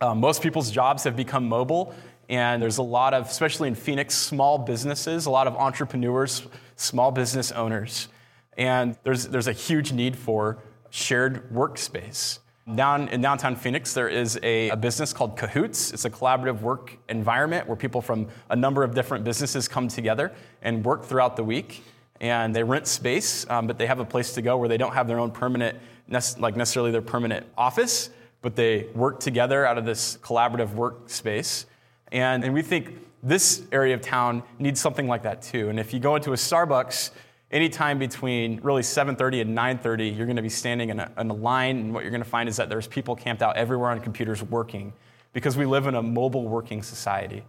Um, 0.00 0.18
most 0.18 0.42
people's 0.42 0.70
jobs 0.70 1.04
have 1.04 1.14
become 1.14 1.48
mobile, 1.48 1.94
and 2.30 2.62
there's 2.62 2.78
a 2.78 2.82
lot 2.82 3.12
of, 3.12 3.26
especially 3.26 3.66
in 3.66 3.74
Phoenix, 3.74 4.14
small 4.14 4.56
businesses, 4.56 5.26
a 5.26 5.30
lot 5.30 5.48
of 5.48 5.56
entrepreneurs, 5.56 6.46
small 6.76 7.10
business 7.10 7.50
owners. 7.50 8.06
And 8.56 8.96
there's, 9.02 9.26
there's 9.26 9.48
a 9.48 9.52
huge 9.52 9.92
need 9.92 10.16
for 10.16 10.62
shared 10.90 11.50
workspace. 11.50 12.38
Down 12.72 13.08
in 13.08 13.20
downtown 13.20 13.56
Phoenix, 13.56 13.94
there 13.94 14.08
is 14.08 14.38
a, 14.44 14.68
a, 14.68 14.76
business 14.76 15.12
called 15.12 15.36
Cahoots. 15.36 15.92
It's 15.92 16.04
a 16.04 16.10
collaborative 16.10 16.60
work 16.60 16.96
environment 17.08 17.66
where 17.66 17.76
people 17.76 18.00
from 18.00 18.28
a 18.48 18.54
number 18.54 18.84
of 18.84 18.94
different 18.94 19.24
businesses 19.24 19.66
come 19.66 19.88
together 19.88 20.30
and 20.62 20.84
work 20.84 21.04
throughout 21.04 21.34
the 21.34 21.42
week. 21.42 21.82
And 22.20 22.54
they 22.54 22.62
rent 22.62 22.86
space, 22.86 23.44
um, 23.50 23.66
but 23.66 23.76
they 23.76 23.86
have 23.86 23.98
a 23.98 24.04
place 24.04 24.34
to 24.34 24.42
go 24.42 24.56
where 24.56 24.68
they 24.68 24.76
don't 24.76 24.94
have 24.94 25.08
their 25.08 25.18
own 25.18 25.32
permanent, 25.32 25.76
like 26.38 26.54
necessarily 26.54 26.92
their 26.92 27.02
permanent 27.02 27.44
office, 27.58 28.10
but 28.40 28.54
they 28.54 28.86
work 28.94 29.18
together 29.18 29.66
out 29.66 29.78
of 29.78 29.84
this 29.84 30.16
collaborative 30.18 30.68
workspace. 30.74 31.64
And, 32.12 32.44
and 32.44 32.54
we 32.54 32.62
think 32.62 32.98
this 33.22 33.62
area 33.72 33.94
of 33.94 34.00
town 34.00 34.42
needs 34.58 34.80
something 34.80 35.06
like 35.06 35.22
that 35.22 35.42
too. 35.42 35.68
And 35.68 35.78
if 35.78 35.92
you 35.92 36.00
go 36.00 36.16
into 36.16 36.32
a 36.32 36.36
Starbucks, 36.36 37.10
anytime 37.50 37.98
between 37.98 38.60
really 38.62 38.82
7.30 38.82 39.42
and 39.42 39.56
9.30 39.56 40.16
you're 40.16 40.26
going 40.26 40.36
to 40.36 40.42
be 40.42 40.48
standing 40.48 40.90
in 40.90 41.00
a, 41.00 41.10
in 41.18 41.30
a, 41.30 41.34
line 41.34 41.78
and 41.78 41.94
what 41.94 42.04
you're 42.04 42.10
going 42.10 42.22
to 42.22 42.28
find 42.28 42.48
is 42.48 42.56
that 42.56 42.68
there's 42.68 42.86
people 42.86 43.16
camped 43.16 43.42
out 43.42 43.56
everywhere 43.56 43.90
on 43.90 44.00
computers 44.00 44.42
working 44.42 44.92
because 45.32 45.56
we 45.56 45.66
live 45.66 45.86
in 45.86 45.96
a 45.96 46.02
mobile 46.02 46.48
working 46.48 46.82
society. 46.82 47.42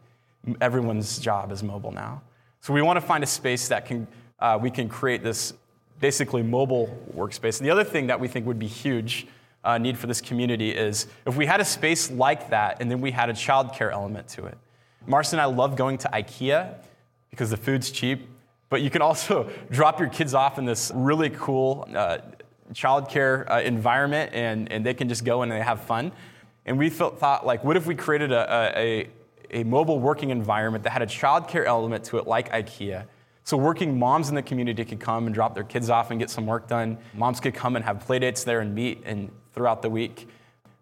Everyone's 0.60 1.20
job 1.20 1.52
is 1.52 1.62
mobile 1.62 1.92
now. 1.92 2.22
So 2.62 2.74
we 2.74 2.82
want 2.82 2.98
to 2.98 3.06
find 3.06 3.24
a 3.24 3.28
space 3.28 3.68
that 3.70 3.86
can 3.86 4.08
uh, 4.40 4.58
we 4.60 4.72
can 4.72 4.90
create 4.90 5.22
this 5.24 5.54
basically 6.00 6.42
mobile 6.42 6.98
workspace. 7.16 7.60
And 7.60 7.66
the 7.66 7.72
other 7.72 7.84
thing 7.84 8.08
that 8.08 8.20
we 8.20 8.28
think 8.28 8.48
would 8.48 8.58
be 8.58 8.68
huge 8.68 9.28
uh, 9.64 9.78
need 9.78 9.98
for 9.98 10.08
this 10.08 10.22
community 10.22 10.72
is 10.72 11.08
if 11.26 11.36
we 11.36 11.46
had 11.46 11.60
a 11.60 11.66
space 11.66 12.10
like 12.12 12.50
that 12.50 12.82
and 12.82 12.90
then 12.90 13.02
we 13.02 13.12
had 13.12 13.30
a 13.30 13.34
childcare 13.34 13.92
element 13.92 14.28
to 14.28 14.46
it 14.46 14.58
marcy 15.06 15.36
and 15.36 15.42
i 15.42 15.46
love 15.46 15.76
going 15.76 15.98
to 15.98 16.08
ikea 16.10 16.76
because 17.30 17.50
the 17.50 17.58
food's 17.58 17.92
cheap 17.92 18.28
But 18.72 18.82
you 18.82 18.90
can 18.90 19.02
also 19.02 19.52
drop 19.70 20.00
your 20.00 20.10
kids 20.10 20.34
off 20.34 20.58
in 20.58 20.66
this 20.66 20.92
really 20.96 21.30
cool 21.30 21.88
uh, 21.94 22.20
childcare 22.74 23.52
uh, 23.52 23.60
environment 23.62 24.32
and, 24.34 24.72
and 24.72 24.84
they 24.84 24.96
can 24.96 25.10
just 25.10 25.26
go 25.26 25.44
and 25.44 25.52
they 25.52 25.62
have 25.62 25.82
fun. 25.82 26.12
And 26.66 26.80
we 26.80 26.90
felt, 26.90 27.20
thought, 27.20 27.46
like, 27.46 27.64
what 27.64 27.76
if 27.76 27.86
we 27.86 27.96
created 27.96 28.32
a, 28.32 28.74
a, 28.78 29.10
a 29.52 29.64
mobile 29.66 30.00
working 30.00 30.30
environment 30.30 30.86
that 30.86 30.92
had 30.92 31.02
a 31.02 31.08
childcare 31.08 31.66
element 31.66 32.06
to 32.06 32.18
it, 32.18 32.28
like 32.28 32.50
IKEA? 32.52 33.06
So, 33.44 33.58
working 33.58 33.98
moms 33.98 34.30
in 34.30 34.36
the 34.36 34.44
community 34.44 34.86
could 34.86 35.00
come 35.00 35.26
and 35.26 35.34
drop 35.34 35.56
their 35.56 35.64
kids 35.64 35.90
off 35.90 36.12
and 36.12 36.20
get 36.20 36.30
some 36.30 36.46
work 36.46 36.68
done. 36.68 36.98
Moms 37.14 37.40
could 37.40 37.54
come 37.54 37.76
and 37.76 37.84
have 37.84 38.00
play 38.00 38.20
dates 38.20 38.44
there 38.44 38.60
and 38.60 38.76
meet 38.76 39.02
and 39.06 39.32
throughout 39.54 39.82
the 39.82 39.90
week. 39.90 40.28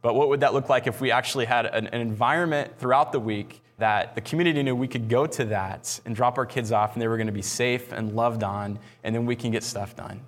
But 0.02 0.16
what 0.16 0.30
would 0.30 0.42
that 0.42 0.54
look 0.54 0.70
like 0.70 0.88
if 0.88 1.02
we 1.02 1.12
actually 1.12 1.46
had 1.46 1.66
an, 1.66 1.88
an 1.88 2.02
environment 2.02 2.78
throughout 2.78 3.12
the 3.12 3.20
week 3.20 3.62
that 3.78 4.16
the 4.16 4.22
community 4.22 4.62
knew 4.62 4.76
we 4.76 4.88
could 4.88 5.10
go 5.10 5.26
to 5.26 5.46
that 5.46 6.00
and 6.06 6.16
drop 6.16 6.38
our 6.38 6.46
kids 6.46 6.72
off 6.72 6.94
and 6.94 7.02
they 7.02 7.08
were 7.08 7.18
going 7.18 7.28
to 7.28 7.34
be 7.34 7.42
safe 7.42 7.92
and 7.92 8.14
loved 8.14 8.44
on, 8.44 8.80
and 9.04 9.16
then 9.16 9.26
we 9.26 9.36
can 9.36 9.52
get 9.52 9.64
stuff 9.64 9.96
done? 9.96 10.22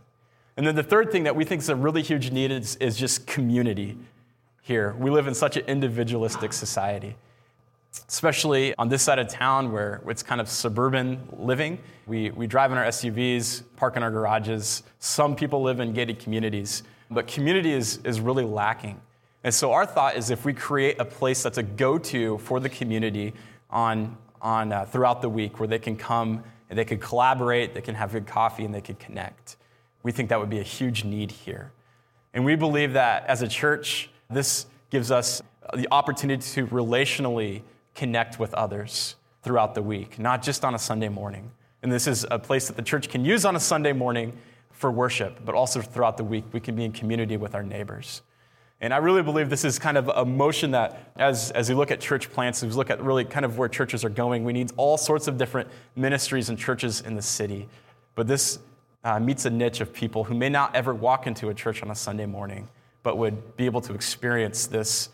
And 0.57 0.65
then 0.65 0.75
the 0.75 0.83
third 0.83 1.11
thing 1.11 1.23
that 1.23 1.35
we 1.35 1.45
think 1.45 1.61
is 1.61 1.69
a 1.69 1.75
really 1.75 2.01
huge 2.01 2.31
need 2.31 2.51
is, 2.51 2.75
is 2.77 2.97
just 2.97 3.27
community 3.27 3.97
here. 4.61 4.95
We 4.99 5.09
live 5.09 5.27
in 5.27 5.33
such 5.33 5.57
an 5.57 5.65
individualistic 5.65 6.53
society, 6.53 7.15
especially 8.08 8.75
on 8.77 8.89
this 8.89 9.01
side 9.01 9.19
of 9.19 9.27
town 9.27 9.71
where 9.71 10.01
it's 10.08 10.23
kind 10.23 10.39
of 10.39 10.47
suburban 10.47 11.27
living. 11.38 11.80
We, 12.08 12.32
we 12.32 12.47
drive 12.47 12.71
in 12.71 12.77
our 12.77 12.86
SUVs, 12.86 13.63
park 13.75 13.97
in 13.97 14.04
our 14.04 14.12
garages. 14.12 14.84
Some 14.99 15.36
people 15.36 15.62
live 15.62 15.80
in 15.80 15.93
gated 15.93 16.19
communities, 16.19 16.84
but 17.10 17.27
community 17.27 17.71
is, 17.71 17.99
is 18.04 18.19
really 18.19 18.45
lacking. 18.45 18.99
And 19.43 19.54
so 19.54 19.71
our 19.71 19.86
thought 19.86 20.15
is 20.15 20.30
if 20.30 20.45
we 20.45 20.54
create 20.54 20.99
a 20.99 21.06
place 21.06 21.43
that's 21.43 21.58
a 21.58 21.63
go-to 21.63 22.38
for 22.39 22.60
the 22.60 22.69
community 22.69 23.34
on, 23.69 24.17
on, 24.41 24.71
uh, 24.71 24.86
throughout 24.86 25.21
the 25.21 25.30
week 25.30 25.60
where 25.60 25.67
they 25.67 25.80
can 25.80 25.95
come 25.95 26.43
and 26.69 26.77
they 26.77 26.86
can 26.86 26.99
collaborate, 26.99 27.73
they 27.73 27.82
can 27.82 27.95
have 27.95 28.13
good 28.13 28.27
coffee, 28.27 28.63
and 28.63 28.73
they 28.73 28.82
can 28.82 28.95
connect. 28.95 29.58
We 30.04 30.12
think 30.12 30.30
that 30.30 30.39
would 30.39 30.49
be 30.49 30.60
a 30.60 30.63
huge 30.63 31.04
need 31.04 31.32
here. 31.32 31.71
And 32.34 32.45
we 32.45 32.56
believe 32.56 32.93
that 32.93 33.25
as 33.25 33.41
a 33.41 33.47
church, 33.47 34.10
this 34.30 34.67
gives 34.89 35.12
us 35.12 35.41
the 35.75 35.88
opportunity 35.91 36.41
to 36.41 36.67
relationally 36.67 37.62
connect 37.95 38.39
with 38.39 38.54
others 38.54 39.15
throughout 39.43 39.75
the 39.75 39.82
week, 39.82 40.19
not 40.19 40.41
just 40.41 40.63
on 40.63 40.75
a 40.75 40.80
Sunday 40.80 41.10
morning. 41.10 41.51
And 41.84 41.91
this 41.91 42.08
is 42.08 42.25
a 42.30 42.38
place 42.38 42.67
that 42.67 42.75
the 42.75 42.84
church 42.84 43.10
can 43.10 43.25
use 43.25 43.43
on 43.45 43.56
a 43.56 43.60
Sunday 43.60 43.93
morning 43.93 44.34
for 44.71 44.91
worship, 44.91 45.39
but 45.45 45.56
also 45.56 45.82
throughout 45.82 46.17
the 46.17 46.23
week, 46.23 46.45
we 46.51 46.60
can 46.60 46.75
be 46.75 46.86
in 46.86 46.91
community 46.91 47.38
with 47.38 47.56
our 47.56 47.63
neighbors. 47.63 48.21
And 48.82 48.93
I 48.95 48.97
really 48.97 49.21
believe 49.21 49.49
this 49.49 49.63
is 49.63 49.77
kind 49.77 49.95
of 49.95 50.10
a 50.10 50.25
motion 50.25 50.71
that, 50.71 51.12
as, 51.15 51.51
as 51.51 51.69
we 51.69 51.75
look 51.75 51.91
at 51.91 52.01
church 52.01 52.32
plants, 52.32 52.63
as 52.63 52.69
we 52.69 52.75
look 52.75 52.89
at 52.89 52.99
really 53.01 53.23
kind 53.23 53.45
of 53.45 53.60
where 53.60 53.69
churches 53.69 54.04
are 54.04 54.10
going, 54.10 54.43
we 54.43 54.54
need 54.54 54.71
all 54.75 54.97
sorts 54.97 55.27
of 55.27 55.38
different 55.38 55.69
ministries 55.95 56.49
and 56.49 56.58
churches 56.58 57.01
in 57.01 57.15
the 57.15 57.21
city. 57.21 57.69
But 58.15 58.27
this 58.27 58.58
uh, 59.04 59.19
meets 59.19 59.45
a 59.45 59.51
niche 59.51 59.82
of 59.82 59.93
people 59.93 60.23
who 60.23 60.34
may 60.34 60.49
not 60.49 60.75
ever 60.75 60.95
walk 60.95 61.27
into 61.27 61.49
a 61.49 61.54
church 61.54 61.84
on 61.84 61.91
a 61.91 61.95
Sunday 61.95 62.25
morning, 62.25 62.67
but 63.04 63.19
would 63.19 63.56
be 63.56 63.65
able 63.65 63.82
to 63.82 63.93
experience 63.93 64.65
this, 64.65 65.10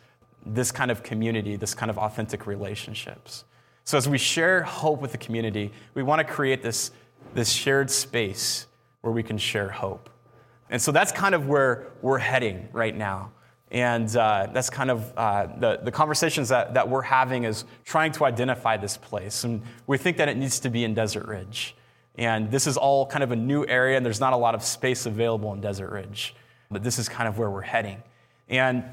this 0.54 0.72
kind 0.72 0.92
of 0.92 1.04
community, 1.04 1.56
this 1.56 1.74
kind 1.74 1.90
of 1.90 1.98
authentic 1.98 2.48
relationships. 2.48 3.44
So, 3.84 3.98
as 3.98 4.10
we 4.10 4.18
share 4.18 4.64
hope 4.64 5.02
with 5.02 5.12
the 5.12 5.18
community, 5.18 5.72
we 5.94 6.04
want 6.04 6.20
to 6.20 6.26
create 6.26 6.62
this, 6.62 6.92
this 7.34 7.50
shared 7.50 7.90
space 7.90 8.68
where 9.02 9.14
we 9.14 9.24
can 9.24 9.38
share 9.38 9.70
hope. 9.70 10.10
And 10.70 10.82
so 10.82 10.92
that's 10.92 11.12
kind 11.12 11.34
of 11.34 11.48
where 11.48 11.88
we're 12.02 12.18
heading 12.18 12.68
right 12.74 12.96
now. 12.96 13.32
And 13.72 14.14
uh, 14.16 14.48
that's 14.54 14.70
kind 14.70 14.90
of 14.90 15.14
uh, 15.18 15.48
the, 15.58 15.80
the 15.84 15.92
conversations 15.92 16.50
that, 16.50 16.74
that 16.74 16.88
we're 16.88 17.02
having 17.02 17.44
is 17.44 17.66
trying 17.84 18.12
to 18.14 18.26
identify 18.26 18.78
this 18.78 18.96
place. 18.96 19.44
And 19.44 19.62
we 19.88 19.98
think 19.98 20.18
that 20.18 20.30
it 20.30 20.38
needs 20.38 20.60
to 20.62 20.70
be 20.70 20.84
in 20.84 20.94
Desert 20.94 21.26
Ridge. 21.26 21.76
And 22.16 22.50
this 22.50 22.66
is 22.66 22.78
all 22.78 23.06
kind 23.06 23.24
of 23.24 23.32
a 23.32 23.36
new 23.36 23.66
area, 23.66 23.96
and 23.98 24.06
there's 24.06 24.20
not 24.20 24.34
a 24.34 24.38
lot 24.38 24.56
of 24.56 24.64
space 24.64 25.06
available 25.06 25.54
in 25.54 25.62
Desert 25.62 25.92
Ridge. 25.92 26.34
But 26.72 26.84
this 26.84 26.98
is 26.98 27.08
kind 27.08 27.28
of 27.28 27.38
where 27.38 27.50
we're 27.50 27.62
heading. 27.62 28.02
And 28.50 28.86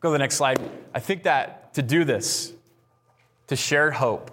go 0.00 0.08
to 0.08 0.12
the 0.12 0.18
next 0.18 0.36
slide. 0.36 0.58
I 0.94 1.00
think 1.00 1.22
that 1.24 1.74
to 1.74 1.82
do 1.82 2.04
this, 2.04 2.52
to 3.46 3.56
share 3.56 3.90
hope 3.90 4.30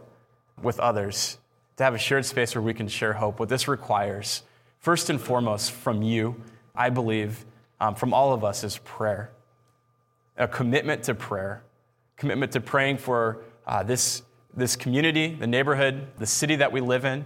with 0.61 0.79
others, 0.79 1.37
to 1.75 1.83
have 1.83 1.93
a 1.93 1.97
shared 1.97 2.25
space 2.25 2.55
where 2.55 2.61
we 2.61 2.73
can 2.73 2.87
share 2.87 3.13
hope, 3.13 3.39
what 3.39 3.49
this 3.49 3.67
requires, 3.67 4.43
first 4.79 5.09
and 5.09 5.21
foremost, 5.21 5.71
from 5.71 6.01
you, 6.01 6.41
I 6.75 6.89
believe, 6.89 7.45
um, 7.79 7.95
from 7.95 8.13
all 8.13 8.33
of 8.33 8.43
us, 8.43 8.63
is 8.63 8.79
prayer. 8.79 9.31
A 10.37 10.47
commitment 10.47 11.03
to 11.03 11.15
prayer, 11.15 11.63
commitment 12.15 12.51
to 12.53 12.61
praying 12.61 12.97
for 12.97 13.43
uh, 13.65 13.83
this, 13.83 14.23
this 14.55 14.75
community, 14.75 15.35
the 15.35 15.47
neighborhood, 15.47 16.07
the 16.17 16.25
city 16.25 16.55
that 16.55 16.71
we 16.71 16.81
live 16.81 17.05
in, 17.05 17.25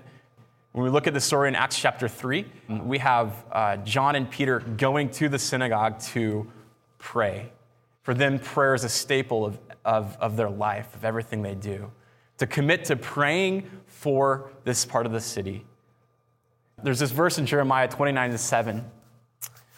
when 0.73 0.85
we 0.85 0.89
look 0.89 1.05
at 1.05 1.13
the 1.13 1.19
story 1.19 1.49
in 1.49 1.55
Acts 1.55 1.77
chapter 1.77 2.07
3, 2.07 2.45
we 2.83 2.97
have 2.99 3.43
uh, 3.51 3.75
John 3.77 4.15
and 4.15 4.29
Peter 4.29 4.59
going 4.59 5.09
to 5.11 5.27
the 5.27 5.37
synagogue 5.37 5.99
to 5.99 6.49
pray. 6.97 7.51
For 8.01 8.13
them, 8.13 8.39
prayer 8.39 8.73
is 8.73 8.83
a 8.83 8.89
staple 8.89 9.45
of, 9.45 9.59
of, 9.85 10.17
of 10.19 10.37
their 10.37 10.49
life, 10.49 10.95
of 10.95 11.05
everything 11.05 11.41
they 11.41 11.55
do. 11.55 11.91
To 12.39 12.47
commit 12.47 12.85
to 12.85 12.95
praying 12.95 13.69
for 13.85 14.51
this 14.63 14.85
part 14.85 15.05
of 15.05 15.11
the 15.11 15.21
city. 15.21 15.65
There's 16.83 16.99
this 16.99 17.11
verse 17.11 17.37
in 17.37 17.45
Jeremiah 17.45 17.87
29 17.87 18.31
to 18.31 18.37
7 18.37 18.83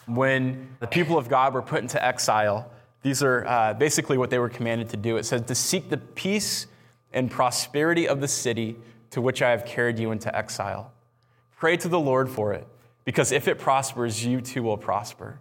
when 0.06 0.68
the 0.80 0.86
people 0.86 1.18
of 1.18 1.28
God 1.28 1.54
were 1.54 1.62
put 1.62 1.82
into 1.82 2.02
exile. 2.02 2.70
These 3.02 3.22
are 3.22 3.46
uh, 3.46 3.74
basically 3.74 4.16
what 4.16 4.30
they 4.30 4.38
were 4.38 4.48
commanded 4.48 4.88
to 4.90 4.96
do. 4.96 5.16
It 5.16 5.24
says, 5.24 5.42
to 5.42 5.54
seek 5.54 5.90
the 5.90 5.98
peace 5.98 6.66
and 7.12 7.30
prosperity 7.30 8.08
of 8.08 8.20
the 8.20 8.28
city 8.28 8.76
to 9.10 9.20
which 9.20 9.42
I 9.42 9.50
have 9.50 9.64
carried 9.64 9.98
you 9.98 10.10
into 10.10 10.34
exile. 10.34 10.92
Pray 11.56 11.76
to 11.78 11.88
the 11.88 12.00
Lord 12.00 12.28
for 12.28 12.52
it, 12.52 12.66
because 13.04 13.32
if 13.32 13.48
it 13.48 13.58
prospers, 13.58 14.24
you 14.24 14.40
too 14.40 14.62
will 14.62 14.76
prosper. 14.76 15.38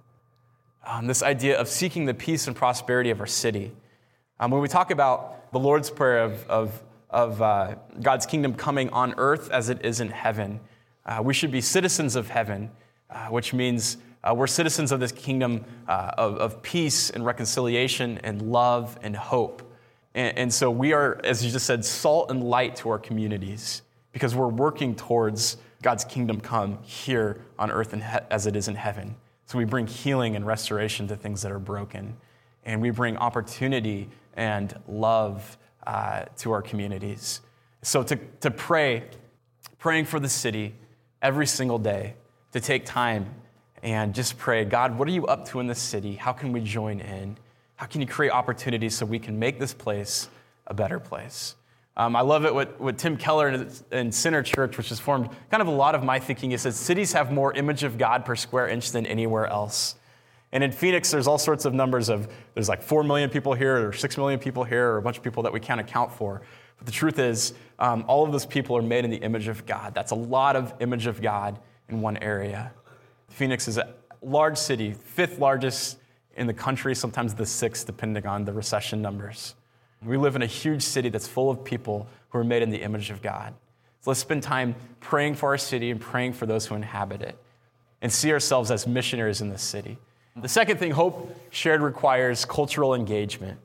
Um, 0.86 1.08
this 1.08 1.24
idea 1.24 1.58
of 1.58 1.70
seeking 1.70 2.06
the 2.06 2.14
peace 2.14 2.48
and 2.48 2.56
prosperity 2.56 3.10
of 3.10 3.22
our 3.22 3.28
city. 3.28 3.72
Um, 4.40 4.52
when 4.52 4.62
we 4.62 4.68
talk 4.68 4.92
about 4.92 5.52
the 5.54 5.60
Lord's 5.60 5.90
Prayer 5.90 6.20
of, 6.20 6.46
of, 6.50 6.84
of 7.10 7.42
uh, 7.42 7.76
God's 8.02 8.26
kingdom 8.26 8.54
coming 8.54 8.90
on 8.90 9.14
earth 9.18 9.50
as 9.50 9.70
it 9.70 9.86
is 9.86 10.02
in 10.02 10.10
heaven, 10.10 10.60
uh, 11.06 11.22
we 11.24 11.34
should 11.34 11.52
be 11.52 11.62
citizens 11.62 12.18
of 12.18 12.30
heaven, 12.30 12.70
uh, 13.10 13.28
which 13.28 13.54
means 13.54 13.96
uh, 14.26 14.34
we're 14.36 14.48
citizens 14.48 14.92
of 14.92 15.00
this 15.00 15.14
kingdom 15.14 15.64
uh, 15.88 16.12
of, 16.18 16.36
of 16.36 16.62
peace 16.62 17.10
and 17.10 17.26
reconciliation 17.26 18.18
and 18.24 18.42
love 18.42 19.00
and 19.02 19.16
hope. 19.16 19.62
And, 20.14 20.38
and 20.38 20.54
so 20.54 20.70
we 20.70 20.92
are, 20.92 21.22
as 21.24 21.46
you 21.46 21.52
just 21.52 21.66
said, 21.66 21.86
salt 21.86 22.30
and 22.30 22.44
light 22.44 22.76
to 22.78 22.90
our 22.90 23.00
communities 23.00 23.84
because 24.12 24.36
we're 24.36 24.48
working 24.50 24.96
towards 24.96 25.56
God's 25.82 26.04
kingdom 26.04 26.42
come 26.42 26.80
here 26.84 27.40
on 27.58 27.72
earth 27.72 27.94
as 28.30 28.48
it 28.48 28.58
is 28.58 28.68
in 28.68 28.76
heaven. 28.76 29.16
So 29.54 29.60
we 29.60 29.66
bring 29.66 29.86
healing 29.86 30.36
and 30.36 30.48
restoration 30.48 31.08
to 31.10 31.16
things 31.16 31.44
that 31.44 31.52
are 31.52 31.60
broken. 31.60 32.18
And 32.66 32.82
we 32.82 32.90
bring 32.90 33.18
opportunity 33.18 34.10
and 34.36 34.76
love 34.88 35.60
uh, 35.86 36.24
to 36.38 36.52
our 36.54 36.64
communities. 36.64 37.40
So 37.84 38.02
to, 38.02 38.16
to 38.40 38.50
pray, 38.50 39.04
praying 39.78 40.06
for 40.06 40.20
the 40.20 40.28
city 40.28 40.74
every 41.22 41.46
single 41.46 41.78
day, 41.78 42.16
to 42.54 42.60
take 42.60 42.84
time 42.84 43.32
and 43.84 44.16
just 44.16 44.40
pray, 44.40 44.66
God, 44.66 44.98
what 44.98 45.08
are 45.08 45.12
you 45.12 45.28
up 45.28 45.48
to 45.50 45.60
in 45.60 45.68
this 45.68 45.80
city? 45.80 46.16
How 46.16 46.34
can 46.34 46.52
we 46.52 46.60
join 46.60 47.00
in? 47.00 47.38
How 47.76 47.86
can 47.86 48.02
you 48.02 48.08
create 48.08 48.32
opportunities 48.32 48.96
so 48.98 49.06
we 49.06 49.20
can 49.20 49.38
make 49.38 49.60
this 49.60 49.72
place 49.72 50.30
a 50.66 50.74
better 50.74 51.00
place? 51.00 51.54
Um, 51.96 52.16
I 52.16 52.22
love 52.22 52.46
it 52.46 52.54
what, 52.54 52.80
what 52.82 52.98
Tim 52.98 53.18
Keller 53.18 53.68
in 53.92 54.12
Center 54.12 54.42
Church, 54.42 54.78
which 54.78 54.90
has 54.90 55.00
formed 55.00 55.30
kind 55.52 55.62
of 55.62 55.68
a 55.68 55.72
lot 55.72 55.94
of 55.94 56.04
my 56.04 56.20
thinking, 56.20 56.52
is 56.52 56.64
that 56.64 56.74
cities 56.74 57.14
have 57.14 57.32
more 57.32 57.54
image 57.54 57.84
of 57.84 57.98
God 57.98 58.26
per 58.26 58.36
square 58.36 58.68
inch 58.68 58.92
than 58.92 59.06
anywhere 59.06 59.46
else. 59.46 59.96
And 60.52 60.64
in 60.64 60.72
Phoenix, 60.72 61.12
there's 61.12 61.28
all 61.28 61.38
sorts 61.38 61.66
of 61.66 61.74
numbers 61.74 62.10
of 62.10 62.28
there's 62.54 62.70
like 62.70 62.82
4 62.82 63.04
million 63.04 63.30
people 63.30 63.54
here, 63.54 63.90
or 63.90 63.94
6 63.94 64.18
million 64.18 64.40
people 64.40 64.64
here, 64.64 64.92
or 64.92 64.98
a 64.98 65.02
bunch 65.02 65.18
of 65.18 65.24
people 65.24 65.44
that 65.44 65.54
we 65.54 65.60
can't 65.60 65.80
account 65.80 66.12
for. 66.12 66.42
But 66.78 66.86
the 66.88 66.92
truth 66.92 67.20
is, 67.20 67.54
um, 67.80 68.06
all 68.08 68.26
of 68.26 68.32
those 68.32 68.46
people 68.46 68.76
are 68.78 68.82
made 68.82 69.06
in 69.06 69.12
the 69.12 69.18
image 69.18 69.48
of 69.48 69.66
God. 69.66 69.94
That's 69.94 70.12
a 70.12 70.16
lot 70.16 70.56
of 70.56 70.74
image 70.80 71.06
of 71.06 71.22
God 71.22 71.60
in 71.90 72.02
one 72.02 72.18
area. 72.18 72.72
Phoenix 73.30 73.68
is 73.68 73.78
a 73.78 73.94
large 74.22 74.58
city, 74.58 74.94
fifth 74.94 75.40
largest 75.40 76.00
in 76.36 76.48
the 76.48 76.54
country, 76.54 76.96
sometimes 76.96 77.36
the 77.36 77.46
sixth, 77.46 77.86
depending 77.86 78.26
on 78.26 78.46
the 78.46 78.54
recession 78.54 79.02
numbers. 79.02 79.56
We 80.06 80.18
live 80.18 80.36
in 80.36 80.42
a 80.42 80.48
huge 80.48 80.82
city 80.82 81.10
that's 81.10 81.28
full 81.28 81.50
of 81.50 81.64
people 81.64 82.08
who 82.30 82.40
are 82.40 82.44
made 82.44 82.62
in 82.62 82.70
the 82.70 82.82
image 82.82 83.10
of 83.10 83.22
God. 83.22 83.54
So 84.02 84.12
let's 84.12 84.20
spend 84.20 84.44
time 84.44 84.76
praying 85.00 85.36
for 85.36 85.50
our 85.50 85.58
city 85.58 85.90
and 85.90 86.00
praying 86.00 86.34
for 86.34 86.46
those 86.46 86.66
who 86.66 86.76
inhabit 86.76 87.22
it 87.22 87.38
and 88.02 88.12
see 88.12 88.32
ourselves 88.34 88.70
as 88.70 88.86
missionaries 88.86 89.40
in 89.40 89.50
this 89.50 89.64
city. 89.64 89.98
The 90.36 90.50
second 90.50 90.78
thing, 90.78 90.92
hope 90.92 91.34
shared 91.52 91.82
requires 91.82 92.44
cultural 92.44 92.96
engagement. 92.96 93.60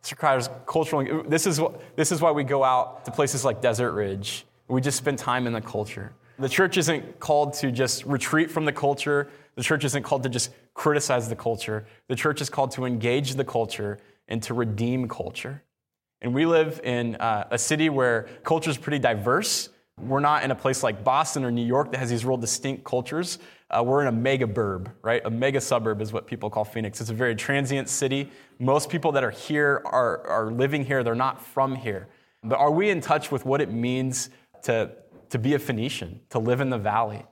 This 0.00 0.12
requires 0.12 0.48
cultural. 0.66 1.24
This 1.28 1.46
is, 1.46 1.60
this 1.96 2.12
is 2.12 2.22
why 2.22 2.30
we 2.30 2.44
go 2.44 2.64
out 2.64 3.04
to 3.04 3.10
places 3.10 3.44
like 3.44 3.60
Desert 3.60 3.92
Ridge. 3.92 4.46
We 4.68 4.80
just 4.80 4.96
spend 4.96 5.18
time 5.18 5.46
in 5.46 5.52
the 5.52 5.60
culture. 5.60 6.12
The 6.38 6.48
church 6.48 6.76
isn't 6.76 7.18
called 7.18 7.54
to 7.54 7.70
just 7.70 8.04
retreat 8.04 8.50
from 8.50 8.64
the 8.64 8.72
culture. 8.72 9.28
The 9.56 9.62
church 9.62 9.84
isn't 9.84 10.04
called 10.04 10.22
to 10.22 10.28
just 10.28 10.50
criticize 10.74 11.28
the 11.28 11.36
culture. 11.36 11.86
The 12.08 12.16
church 12.16 12.40
is 12.40 12.48
called 12.48 12.70
to 12.72 12.84
engage 12.84 13.34
the 13.34 13.44
culture 13.44 13.98
and 14.28 14.42
to 14.44 14.54
redeem 14.54 15.08
culture. 15.08 15.62
And 16.26 16.34
we 16.34 16.44
live 16.44 16.80
in 16.82 17.14
uh, 17.14 17.46
a 17.52 17.56
city 17.56 17.88
where 17.88 18.26
culture 18.42 18.68
is 18.68 18.76
pretty 18.76 18.98
diverse, 18.98 19.68
We're 20.00 20.18
not 20.18 20.42
in 20.42 20.50
a 20.50 20.56
place 20.56 20.82
like 20.82 21.04
Boston 21.04 21.44
or 21.44 21.52
New 21.52 21.64
York 21.64 21.92
that 21.92 21.98
has 21.98 22.10
these 22.10 22.24
real 22.24 22.36
distinct 22.36 22.82
cultures. 22.82 23.38
Uh, 23.70 23.84
we're 23.86 24.02
in 24.02 24.08
a 24.08 24.12
mega 24.12 24.44
burb, 24.44 24.90
right? 25.02 25.22
A 25.24 25.30
mega 25.30 25.60
suburb 25.60 26.02
is 26.02 26.12
what 26.12 26.26
people 26.26 26.50
call 26.50 26.64
Phoenix. 26.64 27.00
It's 27.00 27.10
a 27.10 27.14
very 27.14 27.36
transient 27.36 27.88
city. 27.88 28.32
Most 28.58 28.90
people 28.90 29.12
that 29.12 29.22
are 29.22 29.30
here 29.30 29.82
are, 29.84 30.26
are 30.26 30.50
living 30.50 30.84
here, 30.84 31.04
they're 31.04 31.14
not 31.14 31.40
from 31.40 31.76
here. 31.76 32.08
But 32.42 32.58
are 32.58 32.72
we 32.72 32.90
in 32.90 33.00
touch 33.00 33.30
with 33.30 33.46
what 33.46 33.60
it 33.60 33.70
means 33.70 34.30
to, 34.62 34.90
to 35.30 35.38
be 35.38 35.54
a 35.54 35.60
Phoenician, 35.60 36.22
to 36.30 36.40
live 36.40 36.60
in 36.60 36.70
the 36.70 36.78
valley? 36.78 37.24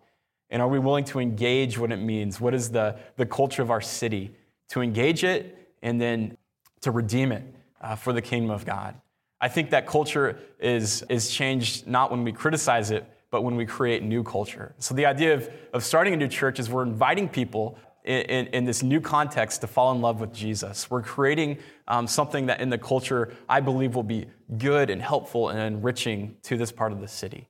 And 0.50 0.62
are 0.62 0.68
we 0.68 0.78
willing 0.78 1.04
to 1.07 1.18
engage 1.18 1.78
what 1.78 1.90
it 1.90 1.96
means? 1.96 2.40
What 2.40 2.54
is 2.54 2.70
the, 2.70 2.94
the 3.16 3.26
culture 3.26 3.61
of 3.61 3.72
our 3.72 3.80
city? 3.80 4.37
To 4.68 4.83
engage 4.83 5.24
it 5.24 5.74
and 5.83 6.00
then 6.00 6.38
to 6.83 6.92
redeem 6.92 7.33
it 7.33 7.42
uh, 7.84 7.94
for 7.94 8.12
the 8.12 8.22
kingdom 8.22 8.50
of 8.50 8.64
God. 8.64 8.96
I 9.40 9.48
think 9.48 9.70
that 9.70 9.86
culture 9.86 10.38
is, 10.58 11.04
is 11.10 11.30
changed 11.30 11.86
not 11.86 12.10
when 12.10 12.24
we 12.24 12.32
criticize 12.32 12.90
it, 12.90 13.06
but 13.30 13.42
when 13.42 13.56
we 13.56 13.66
create 13.66 14.02
new 14.02 14.22
culture. 14.22 14.74
So 14.78 14.94
the 14.94 15.06
idea 15.06 15.34
of, 15.34 15.50
of 15.74 15.84
starting 15.84 16.14
a 16.14 16.16
new 16.16 16.28
church 16.28 16.58
is 16.58 16.70
we're 16.70 16.84
inviting 16.84 17.28
people 17.28 17.78
in, 18.04 18.22
in, 18.22 18.46
in 18.48 18.64
this 18.64 18.82
new 18.82 19.00
context 19.00 19.60
to 19.60 19.66
fall 19.66 19.92
in 19.92 20.00
love 20.00 20.20
with 20.20 20.32
Jesus. 20.32 20.90
We're 20.90 21.02
creating 21.02 21.58
um, 21.88 22.06
something 22.06 22.46
that 22.46 22.60
in 22.60 22.70
the 22.70 22.78
culture 22.78 23.34
I 23.48 23.60
believe 23.60 23.94
will 23.94 24.02
be 24.02 24.26
good 24.56 24.88
and 24.88 25.02
helpful 25.02 25.50
and 25.50 25.58
enriching 25.60 26.36
to 26.44 26.56
this 26.56 26.72
part 26.72 26.92
of 26.92 27.00
the 27.00 27.08
city. 27.08 27.48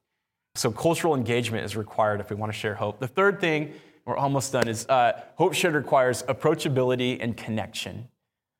So 0.56 0.72
cultural 0.72 1.14
engagement 1.14 1.64
is 1.64 1.76
required 1.76 2.20
if 2.20 2.30
we 2.30 2.36
want 2.36 2.52
to 2.52 2.58
share 2.58 2.74
hope. 2.74 2.98
The 2.98 3.08
third 3.08 3.40
thing, 3.40 3.74
we're 4.04 4.16
almost 4.16 4.52
done, 4.52 4.68
is 4.68 4.86
uh, 4.88 5.20
hope 5.36 5.54
shared 5.54 5.74
requires 5.74 6.22
approachability 6.24 7.18
and 7.20 7.36
connection. 7.36 8.08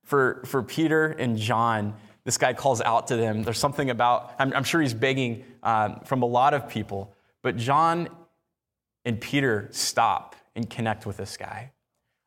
For, 0.05 0.43
for 0.47 0.62
Peter 0.62 1.07
and 1.07 1.37
John, 1.37 1.95
this 2.25 2.38
guy 2.38 2.53
calls 2.55 2.81
out 2.81 3.09
to 3.09 3.17
them. 3.17 3.43
There's 3.43 3.59
something 3.59 3.90
about, 3.90 4.35
I'm, 4.38 4.53
I'm 4.55 4.64
sure 4.64 4.81
he's 4.81 4.95
begging 4.95 5.45
um, 5.62 6.01
from 6.05 6.23
a 6.23 6.27
lot 6.27 6.55
of 6.55 6.69
people, 6.69 7.14
but 7.43 7.57
John 7.57 8.09
and 9.05 9.21
Peter 9.21 9.69
stop 9.73 10.37
and 10.55 10.69
connect 10.69 11.07
with 11.07 11.17
this 11.17 11.37
guy. 11.37 11.73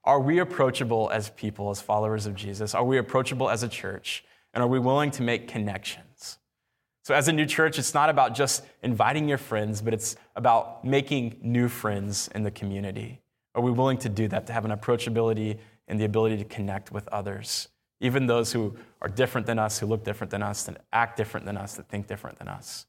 Are 0.04 0.20
we 0.20 0.40
approachable 0.40 1.10
as 1.12 1.32
people, 1.32 1.70
as 1.70 1.82
followers 1.82 2.26
of 2.26 2.36
Jesus? 2.36 2.74
Are 2.74 2.86
we 2.86 2.98
approachable 2.98 3.50
as 3.50 3.63
a 3.63 3.68
church? 3.68 4.24
And 4.54 4.63
are 4.63 4.68
we 4.68 4.80
willing 4.80 5.12
to 5.12 5.22
make 5.22 5.48
connections? 5.48 6.38
So, 7.04 7.13
as 7.13 7.28
a 7.28 7.34
new 7.34 7.46
church, 7.46 7.80
it's 7.80 7.94
not 7.94 8.10
about 8.10 8.36
just 8.36 8.63
inviting 8.84 9.30
your 9.30 9.38
friends, 9.38 9.82
but 9.82 9.94
it's 9.94 10.16
about 10.36 10.84
making 10.84 11.38
new 11.42 11.70
friends 11.70 12.30
in 12.36 12.44
the 12.44 12.52
community. 12.52 13.22
Are 13.56 13.62
we 13.62 13.72
willing 13.72 13.98
to 14.00 14.10
do 14.10 14.28
that, 14.28 14.48
to 14.48 14.54
have 14.54 14.66
an 14.66 14.72
approachability 14.72 15.60
and 15.88 16.00
the 16.00 16.06
ability 16.06 16.38
to 16.38 16.45
connect 16.45 16.91
with 16.91 17.08
others? 17.10 17.69
even 18.00 18.28
those 18.28 18.52
who 18.52 18.76
are 19.02 19.10
different 19.10 19.47
than 19.47 19.60
us, 19.60 19.80
who 19.80 19.86
look 19.86 20.04
different 20.04 20.32
than 20.32 20.43
us, 20.43 20.63
that 20.63 20.82
act 20.93 21.17
different 21.17 21.45
than 21.45 21.58
us, 21.58 21.73
that 21.76 21.88
think 21.89 22.08
different 22.08 22.38
than 22.38 22.47
us. 22.47 22.86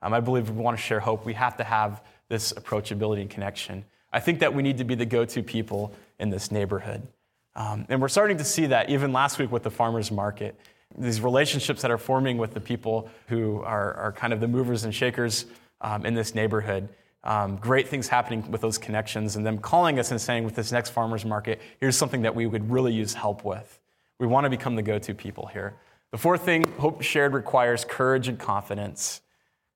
Um, 0.00 0.12
I 0.12 0.20
believe 0.20 0.50
we 0.50 0.62
want 0.62 0.76
to 0.76 0.82
share 0.82 1.00
hope, 1.00 1.24
we 1.24 1.34
have 1.34 1.56
to 1.56 1.64
have 1.64 2.02
this 2.28 2.52
approachability 2.52 3.20
and 3.20 3.30
connection. 3.30 3.84
I 4.12 4.20
think 4.20 4.40
that 4.40 4.54
we 4.54 4.62
need 4.62 4.78
to 4.78 4.84
be 4.84 4.94
the 4.94 5.06
go 5.06 5.24
to 5.24 5.42
people 5.42 5.92
in 6.18 6.30
this 6.30 6.50
neighborhood. 6.50 7.06
Um, 7.54 7.86
and 7.88 8.00
we're 8.00 8.08
starting 8.08 8.38
to 8.38 8.44
see 8.44 8.66
that 8.66 8.88
even 8.88 9.12
last 9.12 9.38
week 9.38 9.52
with 9.52 9.62
the 9.62 9.70
farmers 9.70 10.10
market. 10.10 10.58
These 10.96 11.20
relationships 11.20 11.82
that 11.82 11.90
are 11.90 11.98
forming 11.98 12.38
with 12.38 12.54
the 12.54 12.60
people 12.60 13.08
who 13.28 13.62
are, 13.62 13.94
are 13.94 14.12
kind 14.12 14.32
of 14.32 14.40
the 14.40 14.48
movers 14.48 14.84
and 14.84 14.94
shakers 14.94 15.46
um, 15.80 16.06
in 16.06 16.14
this 16.14 16.34
neighborhood. 16.34 16.88
Um, 17.24 17.56
great 17.56 17.88
things 17.88 18.08
happening 18.08 18.50
with 18.50 18.60
those 18.60 18.78
connections, 18.78 19.36
and 19.36 19.46
them 19.46 19.58
calling 19.58 19.98
us 19.98 20.10
and 20.10 20.20
saying, 20.20 20.44
with 20.44 20.56
this 20.56 20.72
next 20.72 20.90
farmers 20.90 21.24
market, 21.24 21.60
here's 21.78 21.96
something 21.96 22.22
that 22.22 22.34
we 22.34 22.46
would 22.46 22.70
really 22.70 22.92
use 22.92 23.14
help 23.14 23.44
with. 23.44 23.80
We 24.18 24.26
want 24.26 24.44
to 24.44 24.50
become 24.50 24.74
the 24.74 24.82
go 24.82 24.98
to 24.98 25.14
people 25.14 25.46
here. 25.46 25.76
The 26.10 26.18
fourth 26.18 26.44
thing, 26.44 26.64
hope 26.78 27.02
shared 27.02 27.32
requires 27.32 27.84
courage 27.84 28.28
and 28.28 28.38
confidence. 28.38 29.20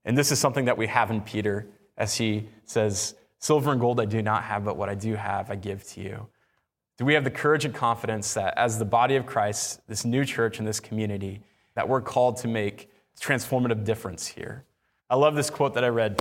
And 0.04 0.18
this 0.18 0.32
is 0.32 0.38
something 0.38 0.64
that 0.66 0.76
we 0.76 0.86
have 0.88 1.10
in 1.10 1.20
Peter 1.20 1.66
as 1.96 2.14
he 2.16 2.48
says, 2.64 3.14
Silver 3.38 3.72
and 3.72 3.80
gold 3.80 4.00
I 4.00 4.06
do 4.06 4.22
not 4.22 4.44
have, 4.44 4.64
but 4.64 4.76
what 4.76 4.88
I 4.88 4.94
do 4.94 5.14
have, 5.14 5.50
I 5.50 5.56
give 5.56 5.84
to 5.88 6.00
you. 6.00 6.26
Do 6.98 7.04
we 7.04 7.14
have 7.14 7.24
the 7.24 7.30
courage 7.30 7.64
and 7.64 7.74
confidence 7.74 8.32
that 8.34 8.56
as 8.56 8.78
the 8.78 8.84
body 8.84 9.16
of 9.16 9.26
Christ, 9.26 9.86
this 9.86 10.04
new 10.04 10.24
church 10.24 10.58
and 10.58 10.66
this 10.66 10.80
community, 10.80 11.42
that 11.74 11.88
we're 11.88 12.00
called 12.00 12.38
to 12.38 12.48
make 12.48 12.90
transformative 13.20 13.84
difference 13.84 14.26
here? 14.26 14.64
I 15.10 15.16
love 15.16 15.34
this 15.34 15.50
quote 15.50 15.74
that 15.74 15.84
I 15.84 15.88
read. 15.88 16.20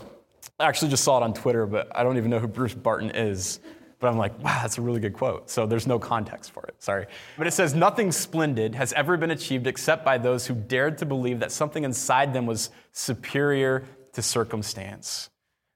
I 0.60 0.66
actually 0.66 0.92
just 0.92 1.04
saw 1.04 1.18
it 1.18 1.24
on 1.24 1.34
Twitter, 1.34 1.66
but 1.66 1.90
I 1.96 2.04
don't 2.04 2.18
even 2.18 2.30
know 2.30 2.40
who 2.40 2.48
Bruce 2.48 2.74
Barton 2.74 3.12
is. 3.12 3.60
But 4.00 4.08
I'm 4.10 4.18
like, 4.18 4.38
wow, 4.44 4.60
that's 4.62 4.78
a 4.78 4.82
really 4.82 5.00
good 5.00 5.14
quote. 5.14 5.50
So 5.50 5.66
there's 5.66 5.88
no 5.88 5.98
context 5.98 6.52
for 6.52 6.66
it. 6.66 6.76
Sorry. 6.80 7.08
But 7.38 7.48
it 7.48 7.52
says, 7.52 7.74
Nothing 7.74 8.12
splendid 8.12 8.76
has 8.76 8.92
ever 8.94 9.18
been 9.18 9.32
achieved 9.32 9.68
except 9.68 10.04
by 10.04 10.18
those 10.18 10.46
who 10.46 10.54
dared 10.54 10.98
to 11.00 11.06
believe 11.06 11.40
that 11.40 11.52
something 11.52 11.84
inside 11.84 12.34
them 12.34 12.46
was 12.46 12.72
superior 12.92 13.84
to 14.14 14.22
circumstance. 14.22 15.30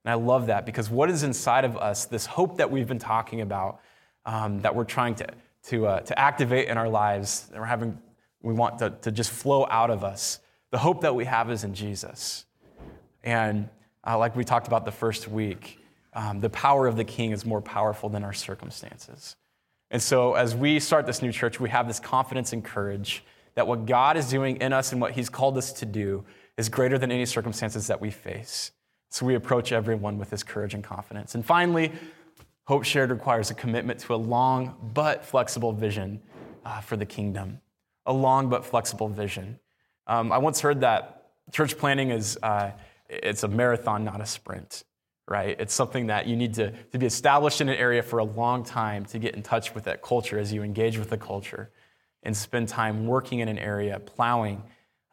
And 0.04 0.12
I 0.12 0.16
love 0.16 0.48
that 0.48 0.66
because 0.66 0.90
what 0.90 1.10
is 1.10 1.24
inside 1.24 1.66
of 1.66 1.78
us, 1.78 2.06
this 2.06 2.26
hope 2.26 2.58
that 2.58 2.70
we've 2.70 2.88
been 2.88 3.00
talking 3.00 3.42
about, 3.42 3.80
um, 4.26 4.62
that 4.62 4.76
we're 4.76 4.86
trying 4.86 5.16
to, 5.16 5.28
to, 5.64 5.88
uh, 5.88 6.00
to 6.02 6.20
activate 6.20 6.68
in 6.68 6.78
our 6.78 6.90
lives, 6.90 7.48
that 7.48 7.60
we're 7.60 7.66
having, 7.66 7.98
we 8.42 8.54
want 8.54 8.80
to, 8.80 8.92
to 9.02 9.12
just 9.12 9.32
flow 9.32 9.66
out 9.70 9.90
of 9.90 10.04
us, 10.04 10.40
the 10.72 10.78
hope 10.78 11.02
that 11.02 11.16
we 11.16 11.26
have 11.26 11.50
is 11.50 11.64
in 11.64 11.74
Jesus. 11.74 12.46
And 13.24 13.70
uh, 14.10 14.18
like 14.18 14.36
we 14.36 14.44
talked 14.44 14.66
about 14.66 14.86
the 14.86 14.92
first 14.92 15.28
week, 15.28 15.78
um, 16.14 16.40
the 16.40 16.50
power 16.50 16.88
of 16.88 16.98
the 16.98 17.04
king 17.04 17.32
is 17.32 17.46
more 17.46 17.62
powerful 17.62 18.10
than 18.10 18.24
our 18.24 18.34
circumstances. 18.34 19.36
And 19.92 20.02
so, 20.02 20.34
as 20.34 20.56
we 20.56 20.80
start 20.80 21.06
this 21.06 21.22
new 21.22 21.32
church, 21.32 21.60
we 21.60 21.70
have 21.70 21.88
this 21.88 22.00
confidence 22.00 22.52
and 22.52 22.64
courage 22.64 23.24
that 23.54 23.68
what 23.68 23.86
God 23.86 24.18
is 24.18 24.28
doing 24.28 24.58
in 24.58 24.74
us 24.74 24.92
and 24.92 25.00
what 25.00 25.12
He's 25.12 25.30
called 25.30 25.58
us 25.58 25.72
to 25.74 25.86
do 25.86 26.26
is 26.58 26.70
greater 26.70 26.98
than 26.98 27.12
any 27.12 27.26
circumstances 27.26 27.86
that 27.88 28.02
we 28.02 28.10
face. 28.10 28.72
So, 29.12 29.28
we 29.28 29.36
approach 29.36 29.72
everyone 29.72 30.18
with 30.18 30.32
this 30.32 30.42
courage 30.42 30.74
and 30.74 30.84
confidence. 30.84 31.36
And 31.36 31.46
finally, 31.46 31.92
hope 32.66 32.86
shared 32.86 33.12
requires 33.12 33.52
a 33.52 33.54
commitment 33.54 34.00
to 34.02 34.16
a 34.16 34.18
long 34.18 34.76
but 34.94 35.24
flexible 35.24 35.72
vision 35.72 36.20
uh, 36.66 36.82
for 36.82 36.98
the 36.98 37.06
kingdom. 37.06 37.62
A 38.08 38.14
long 38.14 38.50
but 38.50 38.66
flexible 38.66 39.08
vision. 39.08 39.60
Um, 40.08 40.32
I 40.32 40.40
once 40.40 40.62
heard 40.62 40.82
that 40.82 41.28
church 41.52 41.78
planting 41.78 42.10
is 42.10 42.40
uh, 42.42 42.72
it's 43.10 43.44
a 43.44 43.48
marathon, 43.48 44.04
not 44.04 44.22
a 44.22 44.26
sprint 44.26 44.84
right? 45.30 45.58
It's 45.60 45.74
something 45.74 46.08
that 46.08 46.28
you 46.28 46.36
need 46.36 46.56
to, 46.56 46.72
to 46.72 46.98
be 46.98 47.06
established 47.06 47.62
in 47.62 47.70
an 47.70 47.76
area 47.76 48.02
for 48.02 48.18
a 48.18 48.24
long 48.24 48.64
time 48.64 49.06
to 49.06 49.20
get 49.20 49.36
in 49.36 49.44
touch 49.44 49.76
with 49.76 49.84
that 49.84 50.02
culture 50.02 50.40
as 50.40 50.52
you 50.52 50.64
engage 50.64 50.98
with 50.98 51.12
the 51.12 51.18
culture 51.18 51.70
and 52.24 52.36
spend 52.36 52.68
time 52.68 53.06
working 53.06 53.40
in 53.40 53.48
an 53.48 53.60
area, 53.60 54.00
plowing. 54.00 54.64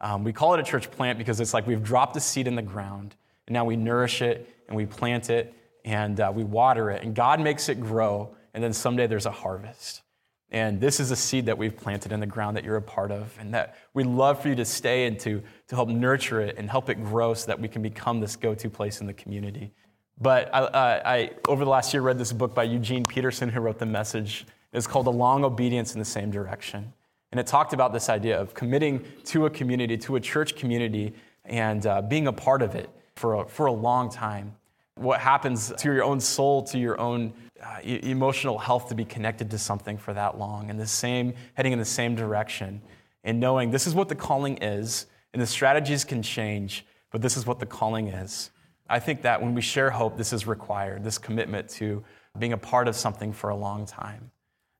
Um, 0.01 0.23
we 0.23 0.33
call 0.33 0.55
it 0.55 0.59
a 0.59 0.63
church 0.63 0.89
plant 0.89 1.19
because 1.19 1.39
it's 1.39 1.53
like 1.53 1.67
we've 1.67 1.83
dropped 1.83 2.15
a 2.17 2.19
seed 2.19 2.47
in 2.47 2.55
the 2.55 2.63
ground 2.63 3.15
and 3.45 3.53
now 3.53 3.63
we 3.63 3.75
nourish 3.75 4.23
it 4.23 4.49
and 4.67 4.75
we 4.75 4.87
plant 4.87 5.29
it 5.29 5.53
and 5.85 6.19
uh, 6.19 6.31
we 6.33 6.43
water 6.43 6.89
it 6.89 7.03
and 7.03 7.15
God 7.15 7.39
makes 7.39 7.69
it 7.69 7.79
grow 7.79 8.35
and 8.55 8.63
then 8.63 8.73
someday 8.73 9.05
there's 9.05 9.27
a 9.27 9.31
harvest. 9.31 10.01
And 10.49 10.79
this 10.79 10.99
is 10.99 11.11
a 11.11 11.15
seed 11.15 11.45
that 11.47 11.57
we've 11.57 11.75
planted 11.75 12.11
in 12.13 12.21
the 12.21 12.25
ground 12.25 12.55
that 12.55 12.63
you're 12.63 12.77
a 12.77 12.81
part 12.81 13.11
of, 13.11 13.35
and 13.39 13.53
that 13.53 13.75
we'd 13.93 14.07
love 14.07 14.41
for 14.41 14.47
you 14.47 14.55
to 14.55 14.65
stay 14.65 15.05
and 15.05 15.19
to, 15.19 15.43
to 15.67 15.75
help 15.75 15.89
nurture 15.89 16.39
it 16.39 16.57
and 16.57 16.69
help 16.69 16.89
it 16.89 17.03
grow 17.03 17.33
so 17.33 17.47
that 17.47 17.59
we 17.59 17.67
can 17.67 17.81
become 17.81 18.21
this 18.21 18.35
go 18.37 18.55
to 18.55 18.69
place 18.69 19.01
in 19.01 19.07
the 19.07 19.13
community. 19.13 19.73
But 20.19 20.49
I, 20.53 21.01
I, 21.05 21.31
over 21.47 21.65
the 21.65 21.69
last 21.69 21.93
year, 21.93 22.01
read 22.01 22.17
this 22.17 22.31
book 22.31 22.55
by 22.55 22.63
Eugene 22.63 23.05
Peterson, 23.05 23.49
who 23.49 23.59
wrote 23.59 23.77
the 23.77 23.85
message. 23.85 24.45
It's 24.71 24.87
called 24.87 25.07
A 25.07 25.11
Long 25.11 25.43
Obedience 25.43 25.93
in 25.93 25.99
the 25.99 26.05
Same 26.05 26.31
Direction. 26.31 26.93
And 27.31 27.39
it 27.39 27.45
talked 27.45 27.73
about 27.73 27.91
this 27.91 28.09
idea 28.09 28.39
of 28.39 28.53
committing 28.53 29.05
to 29.25 29.47
a 29.47 29.49
community, 29.49 29.97
to 29.97 30.15
a 30.15 30.19
church 30.19 30.55
community, 30.55 31.13
and 31.43 31.85
uh, 31.85 32.01
being 32.01 32.27
a 32.27 32.33
part 32.33 32.61
of 32.61 32.73
it 32.73 32.89
for 33.15 33.41
a, 33.41 33.47
for 33.47 33.65
a 33.65 33.71
long 33.71 34.09
time. 34.09 34.55
What 34.95 35.19
happens 35.19 35.71
to 35.71 35.93
your 35.93 36.03
own 36.03 36.19
soul, 36.19 36.63
to 36.63 36.79
your 36.79 36.99
own 36.99 37.33
uh, 37.63 37.79
emotional 37.83 38.57
health 38.57 38.89
to 38.89 38.95
be 38.95 39.05
connected 39.05 39.49
to 39.51 39.57
something 39.57 39.97
for 39.97 40.13
that 40.13 40.37
long, 40.37 40.69
and 40.69 40.79
the 40.79 40.87
same, 40.87 41.33
heading 41.55 41.73
in 41.73 41.79
the 41.79 41.85
same 41.85 42.15
direction, 42.15 42.81
and 43.23 43.39
knowing 43.39 43.71
this 43.71 43.87
is 43.87 43.95
what 43.95 44.09
the 44.09 44.15
calling 44.15 44.57
is, 44.57 45.07
and 45.33 45.41
the 45.41 45.47
strategies 45.47 46.03
can 46.03 46.21
change, 46.21 46.85
but 47.11 47.21
this 47.21 47.37
is 47.37 47.45
what 47.45 47.59
the 47.59 47.65
calling 47.65 48.07
is. 48.07 48.51
I 48.89 48.99
think 48.99 49.21
that 49.23 49.41
when 49.41 49.53
we 49.53 49.61
share 49.61 49.89
hope, 49.89 50.17
this 50.17 50.33
is 50.33 50.47
required, 50.47 51.03
this 51.03 51.17
commitment 51.17 51.69
to 51.71 52.03
being 52.39 52.53
a 52.53 52.57
part 52.57 52.87
of 52.87 52.95
something 52.95 53.33
for 53.33 53.49
a 53.49 53.55
long 53.55 53.85
time. 53.85 54.31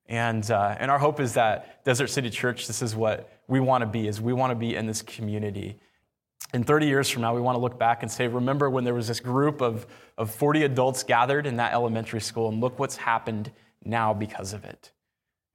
And, 0.08 0.50
uh, 0.50 0.76
and 0.80 0.90
our 0.90 1.00
hope 1.00 1.20
is 1.20 1.34
that 1.34 1.84
Desert 1.84 2.08
City 2.08 2.30
Church, 2.30 2.68
this 2.68 2.82
is 2.82 2.96
what 2.96 3.30
we 3.48 3.60
want 3.60 3.82
to 3.82 3.86
be, 3.86 4.08
is 4.08 4.22
we 4.22 4.34
want 4.34 4.52
to 4.52 4.56
be 4.56 4.76
in 4.76 4.88
this 4.88 5.02
community. 5.02 5.80
In 6.54 6.64
30 6.64 6.88
years 6.88 7.10
from 7.10 7.24
now, 7.24 7.36
we 7.36 7.42
want 7.42 7.56
to 7.56 7.62
look 7.62 7.78
back 7.78 8.04
and 8.04 8.12
say, 8.12 8.28
remember 8.28 8.70
when 8.70 8.84
there 8.84 8.94
was 8.94 9.08
this 9.08 9.20
group 9.20 9.62
of, 9.62 9.86
of 10.18 10.32
40 10.32 10.64
adults 10.64 11.04
gathered 11.04 11.46
in 11.46 11.58
that 11.58 11.74
elementary 11.74 12.22
school, 12.22 12.48
and 12.50 12.62
look 12.62 12.80
what's 12.80 12.96
happened 12.96 13.52
now 13.84 14.14
because 14.14 14.54
of 14.54 14.64
it. 14.64 14.92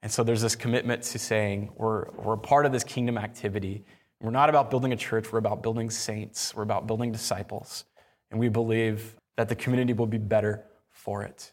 And 0.02 0.10
so 0.10 0.22
there's 0.22 0.42
this 0.42 0.56
commitment 0.56 1.02
to 1.04 1.18
saying 1.18 1.70
we're, 1.76 2.10
we're 2.10 2.34
a 2.34 2.38
part 2.38 2.66
of 2.66 2.72
this 2.72 2.84
kingdom 2.84 3.16
activity. 3.16 3.84
We're 4.20 4.30
not 4.30 4.48
about 4.48 4.70
building 4.70 4.92
a 4.92 4.96
church, 4.96 5.32
we're 5.32 5.38
about 5.38 5.62
building 5.62 5.90
saints, 5.90 6.54
we're 6.54 6.62
about 6.62 6.86
building 6.86 7.10
disciples 7.10 7.84
and 8.32 8.40
we 8.40 8.48
believe 8.48 9.14
that 9.36 9.48
the 9.48 9.54
community 9.54 9.92
will 9.92 10.06
be 10.06 10.18
better 10.18 10.64
for 10.90 11.22
it. 11.22 11.52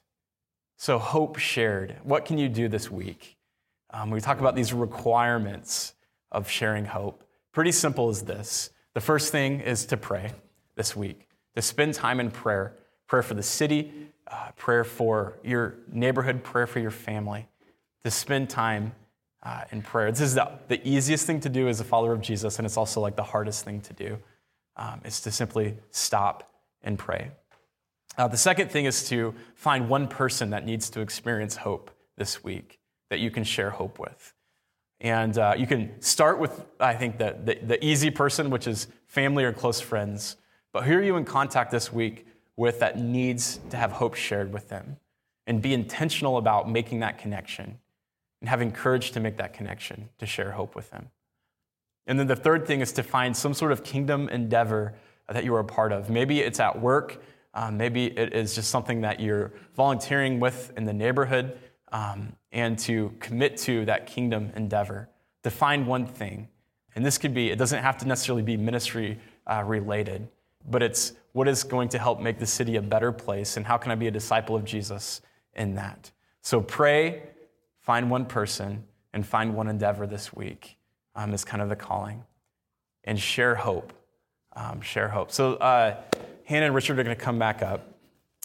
So, 0.77 0.97
hope 0.97 1.37
shared. 1.37 1.97
What 2.03 2.25
can 2.25 2.37
you 2.37 2.47
do 2.47 2.69
this 2.69 2.89
week? 2.89 3.37
Um, 3.91 4.09
we 4.09 4.21
talk 4.21 4.39
about 4.39 4.55
these 4.55 4.71
requirements 4.71 5.93
of 6.31 6.49
sharing 6.49 6.85
hope. 6.85 7.23
Pretty 7.51 7.73
simple 7.73 8.09
as 8.09 8.21
this. 8.21 8.69
The 8.93 9.01
first 9.01 9.31
thing 9.31 9.61
is 9.61 9.85
to 9.87 9.97
pray 9.97 10.31
this 10.75 10.95
week, 10.95 11.27
to 11.55 11.61
spend 11.61 11.93
time 11.93 12.19
in 12.19 12.31
prayer 12.31 12.75
prayer 13.09 13.23
for 13.23 13.33
the 13.33 13.43
city, 13.43 13.91
uh, 14.27 14.51
prayer 14.55 14.83
for 14.83 15.39
your 15.43 15.75
neighborhood, 15.91 16.43
prayer 16.43 16.67
for 16.67 16.79
your 16.79 16.91
family, 16.91 17.47
to 18.03 18.11
spend 18.11 18.49
time 18.49 18.93
uh, 19.41 19.63
in 19.71 19.81
prayer. 19.81 20.11
This 20.11 20.21
is 20.21 20.35
the, 20.35 20.49
the 20.67 20.87
easiest 20.87 21.25
thing 21.25 21.39
to 21.41 21.49
do 21.49 21.67
as 21.67 21.79
a 21.79 21.83
follower 21.83 22.13
of 22.13 22.21
Jesus, 22.21 22.59
and 22.59 22.65
it's 22.65 22.77
also 22.77 23.01
like 23.01 23.15
the 23.15 23.23
hardest 23.23 23.65
thing 23.65 23.81
to 23.81 23.93
do, 23.93 24.19
um, 24.77 25.01
is 25.03 25.19
to 25.21 25.31
simply 25.31 25.75
stop 25.89 26.51
and 26.83 26.99
pray. 26.99 27.31
Uh, 28.17 28.27
the 28.27 28.37
second 28.37 28.69
thing 28.69 28.85
is 28.85 29.09
to 29.09 29.33
find 29.55 29.89
one 29.89 30.07
person 30.07 30.51
that 30.51 30.65
needs 30.65 30.89
to 30.91 31.01
experience 31.01 31.55
hope 31.55 31.89
this 32.15 32.43
week 32.43 32.79
that 33.09 33.19
you 33.19 33.31
can 33.31 33.43
share 33.43 33.71
hope 33.71 33.97
with. 33.97 34.33
And 35.01 35.37
uh, 35.37 35.55
you 35.57 35.65
can 35.65 36.01
start 36.01 36.39
with, 36.39 36.65
I 36.79 36.93
think, 36.93 37.17
the, 37.17 37.37
the, 37.43 37.57
the, 37.63 37.85
easy 37.85 38.09
person, 38.09 38.49
which 38.49 38.67
is 38.67 38.87
family 39.07 39.45
or 39.45 39.53
close 39.53 39.79
friends. 39.79 40.35
But 40.73 40.83
who 40.83 40.95
are 40.95 41.01
you 41.01 41.15
in 41.15 41.23
contact 41.23 41.71
this 41.71 41.91
week 41.91 42.27
with 42.57 42.79
that 42.79 42.99
needs 42.99 43.59
to 43.69 43.77
have 43.77 43.93
hope 43.93 44.15
shared 44.15 44.51
with 44.51 44.67
them? 44.67 44.97
And 45.47 45.61
be 45.61 45.73
intentional 45.73 46.37
about 46.37 46.69
making 46.69 46.99
that 46.99 47.17
connection 47.17 47.79
and 48.41 48.49
having 48.49 48.71
courage 48.71 49.11
to 49.11 49.19
make 49.19 49.37
that 49.37 49.53
connection, 49.53 50.09
to 50.19 50.25
share 50.25 50.51
hope 50.51 50.75
with 50.75 50.91
them. 50.91 51.09
And 52.05 52.19
then 52.19 52.27
the 52.27 52.35
third 52.35 52.67
thing 52.67 52.81
is 52.81 52.91
to 52.93 53.03
find 53.03 53.35
some 53.35 53.53
sort 53.53 53.71
of 53.71 53.83
kingdom 53.83 54.29
endeavor 54.29 54.95
that 55.27 55.43
you 55.43 55.53
are 55.55 55.59
a 55.59 55.65
part 55.65 55.91
of. 55.91 56.09
Maybe 56.09 56.39
it's 56.39 56.59
at 56.59 56.79
work, 56.79 57.21
um, 57.53 57.77
maybe 57.77 58.05
it 58.05 58.33
is 58.33 58.55
just 58.55 58.69
something 58.69 59.01
that 59.01 59.19
you're 59.19 59.53
volunteering 59.75 60.39
with 60.39 60.71
in 60.77 60.85
the 60.85 60.93
neighborhood, 60.93 61.57
um, 61.91 62.33
and 62.51 62.77
to 62.79 63.13
commit 63.19 63.57
to 63.57 63.85
that 63.85 64.07
kingdom 64.07 64.51
endeavor. 64.55 65.09
To 65.43 65.49
find 65.49 65.87
one 65.87 66.05
thing. 66.05 66.49
And 66.95 67.05
this 67.05 67.17
could 67.17 67.33
be, 67.33 67.49
it 67.49 67.57
doesn't 67.57 67.81
have 67.81 67.97
to 67.99 68.07
necessarily 68.07 68.41
be 68.41 68.57
ministry 68.57 69.19
uh, 69.47 69.63
related, 69.65 70.27
but 70.69 70.83
it's 70.83 71.13
what 71.31 71.47
is 71.47 71.63
going 71.63 71.89
to 71.89 71.99
help 71.99 72.19
make 72.19 72.39
the 72.39 72.45
city 72.45 72.75
a 72.75 72.81
better 72.81 73.11
place, 73.11 73.57
and 73.57 73.65
how 73.65 73.77
can 73.77 73.91
I 73.91 73.95
be 73.95 74.07
a 74.07 74.11
disciple 74.11 74.55
of 74.55 74.65
Jesus 74.65 75.21
in 75.55 75.75
that? 75.75 76.11
So 76.41 76.61
pray, 76.61 77.23
find 77.79 78.09
one 78.09 78.25
person, 78.25 78.83
and 79.13 79.25
find 79.25 79.55
one 79.55 79.67
endeavor 79.67 80.07
this 80.07 80.33
week 80.33 80.77
um, 81.15 81.33
is 81.33 81.43
kind 81.45 81.61
of 81.61 81.69
the 81.69 81.75
calling. 81.75 82.23
And 83.03 83.19
share 83.19 83.55
hope. 83.55 83.93
Um, 84.55 84.81
share 84.81 85.07
hope. 85.07 85.31
So, 85.31 85.55
uh, 85.55 86.01
Hannah 86.43 86.65
and 86.65 86.75
Richard 86.75 86.99
are 86.99 87.03
going 87.03 87.15
to 87.15 87.23
come 87.23 87.39
back 87.39 87.61
up. 87.61 87.93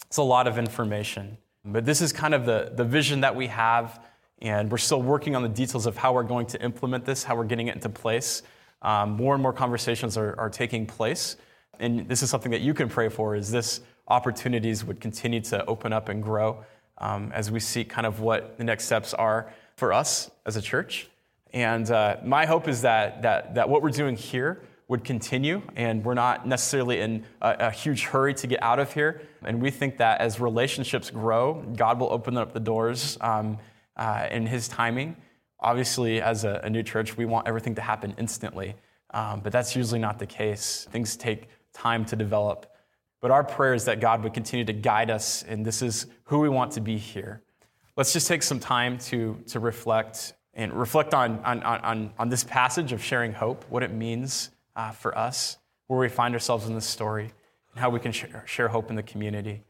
It's 0.07 0.17
a 0.17 0.23
lot 0.23 0.47
of 0.47 0.57
information, 0.57 1.37
but 1.65 1.85
this 1.85 2.01
is 2.01 2.13
kind 2.13 2.33
of 2.33 2.45
the, 2.45 2.71
the 2.75 2.83
vision 2.83 3.21
that 3.21 3.35
we 3.35 3.47
have, 3.47 3.99
and 4.41 4.71
we're 4.71 4.77
still 4.77 5.01
working 5.01 5.35
on 5.35 5.41
the 5.41 5.49
details 5.49 5.85
of 5.85 5.97
how 5.97 6.13
we're 6.13 6.23
going 6.23 6.45
to 6.47 6.61
implement 6.61 7.05
this, 7.05 7.23
how 7.23 7.35
we're 7.35 7.45
getting 7.45 7.67
it 7.67 7.75
into 7.75 7.89
place. 7.89 8.43
Um, 8.81 9.11
more 9.11 9.33
and 9.33 9.41
more 9.41 9.53
conversations 9.53 10.15
are, 10.15 10.39
are 10.39 10.49
taking 10.49 10.85
place, 10.85 11.37
and 11.79 12.07
this 12.07 12.21
is 12.21 12.29
something 12.29 12.51
that 12.51 12.61
you 12.61 12.73
can 12.73 12.87
pray 12.87 13.09
for, 13.09 13.35
is 13.35 13.51
this 13.51 13.81
opportunities 14.07 14.85
would 14.85 15.01
continue 15.01 15.41
to 15.41 15.65
open 15.65 15.91
up 15.91 16.09
and 16.09 16.21
grow 16.21 16.63
um, 16.99 17.31
as 17.33 17.49
we 17.49 17.59
see 17.59 17.83
kind 17.83 18.05
of 18.05 18.19
what 18.19 18.57
the 18.57 18.63
next 18.63 18.85
steps 18.85 19.13
are 19.13 19.51
for 19.75 19.91
us 19.91 20.29
as 20.45 20.55
a 20.55 20.61
church. 20.61 21.09
And 21.53 21.89
uh, 21.89 22.17
my 22.23 22.45
hope 22.45 22.67
is 22.67 22.81
that, 22.83 23.21
that, 23.23 23.55
that 23.55 23.69
what 23.69 23.81
we're 23.81 23.89
doing 23.89 24.15
here 24.15 24.61
would 24.87 25.03
continue, 25.03 25.61
and 25.75 26.05
we're 26.05 26.13
not 26.13 26.47
necessarily 26.47 27.01
in 27.01 27.25
a, 27.41 27.55
a, 27.59 27.71
huge 27.71 28.03
hurry 28.03 28.33
to 28.35 28.45
get 28.45 28.61
out 28.61 28.79
of 28.79 28.93
here. 28.93 29.21
And 29.43 29.61
we 29.61 29.71
think 29.71 29.97
that 29.97 30.21
as 30.21 30.39
relationships 30.39 31.09
grow, 31.09 31.63
God 31.75 31.99
will 31.99 32.11
open 32.11 32.37
up 32.37 32.53
the 32.53 32.59
doors 32.59 33.17
um, 33.21 33.57
uh, 33.97 34.27
in 34.29 34.45
His 34.45 34.67
timing. 34.67 35.15
Obviously, 35.59 36.21
as 36.21 36.43
a, 36.43 36.61
a, 36.63 36.69
new 36.69 36.83
church, 36.83 37.17
we 37.17 37.25
want 37.25 37.47
everything 37.47 37.73
to 37.75 37.81
happen 37.81 38.13
instantly, 38.19 38.75
um, 39.11 39.39
but 39.39 39.51
that's 39.51 39.75
usually 39.75 39.99
not 39.99 40.19
the 40.19 40.27
case. 40.27 40.87
Things 40.91 41.15
take 41.15 41.49
time 41.73 42.05
to 42.05 42.15
develop. 42.15 42.71
But 43.21 43.31
our 43.31 43.43
prayer 43.43 43.73
is 43.73 43.85
that 43.85 43.99
God 43.99 44.23
would 44.23 44.35
continue 44.35 44.65
to 44.65 44.73
guide 44.73 45.09
us, 45.09 45.43
and 45.47 45.65
this 45.65 45.81
is 45.81 46.05
who 46.25 46.39
we 46.39 46.49
want 46.49 46.73
to 46.73 46.81
be 46.81 46.97
here. 46.97 47.41
Let's 47.97 48.13
just 48.13 48.27
take 48.27 48.43
some 48.43 48.59
time 48.59 48.99
to, 48.99 49.41
to 49.47 49.59
reflect 49.59 50.33
and 50.53 50.71
reflect 50.73 51.13
on, 51.13 51.39
on, 51.39 51.63
on, 51.63 52.13
on 52.17 52.29
this 52.29 52.43
passage 52.43 52.93
of 52.93 53.03
sharing 53.03 53.33
hope, 53.33 53.65
what 53.67 53.83
it 53.83 53.91
means 53.91 54.51
uh, 54.75 54.91
for 54.91 55.17
us, 55.17 55.57
where 55.87 55.99
we 55.99 56.09
find 56.09 56.33
ourselves 56.33 56.67
in 56.67 56.75
this 56.75 56.85
story, 56.85 57.31
and 57.71 57.79
how 57.79 57.89
we 57.89 57.99
can 57.99 58.11
share, 58.11 58.43
share 58.45 58.67
hope 58.67 58.89
in 58.89 58.95
the 58.95 59.03
community. 59.03 59.63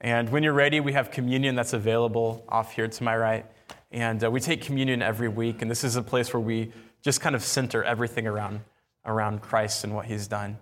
And 0.00 0.30
when 0.30 0.42
you're 0.42 0.52
ready, 0.52 0.80
we 0.80 0.92
have 0.92 1.10
communion 1.10 1.54
that's 1.54 1.72
available 1.72 2.44
off 2.48 2.72
here 2.72 2.86
to 2.86 3.04
my 3.04 3.16
right. 3.16 3.46
And 3.90 4.22
uh, 4.22 4.30
we 4.30 4.40
take 4.40 4.62
communion 4.62 5.02
every 5.02 5.28
week, 5.28 5.62
and 5.62 5.70
this 5.70 5.82
is 5.82 5.96
a 5.96 6.02
place 6.02 6.32
where 6.32 6.40
we 6.40 6.72
just 7.02 7.20
kind 7.20 7.34
of 7.34 7.42
center 7.42 7.82
everything 7.82 8.26
around, 8.26 8.60
around 9.04 9.42
Christ 9.42 9.84
and 9.84 9.94
what 9.94 10.06
he's 10.06 10.26
done. 10.28 10.58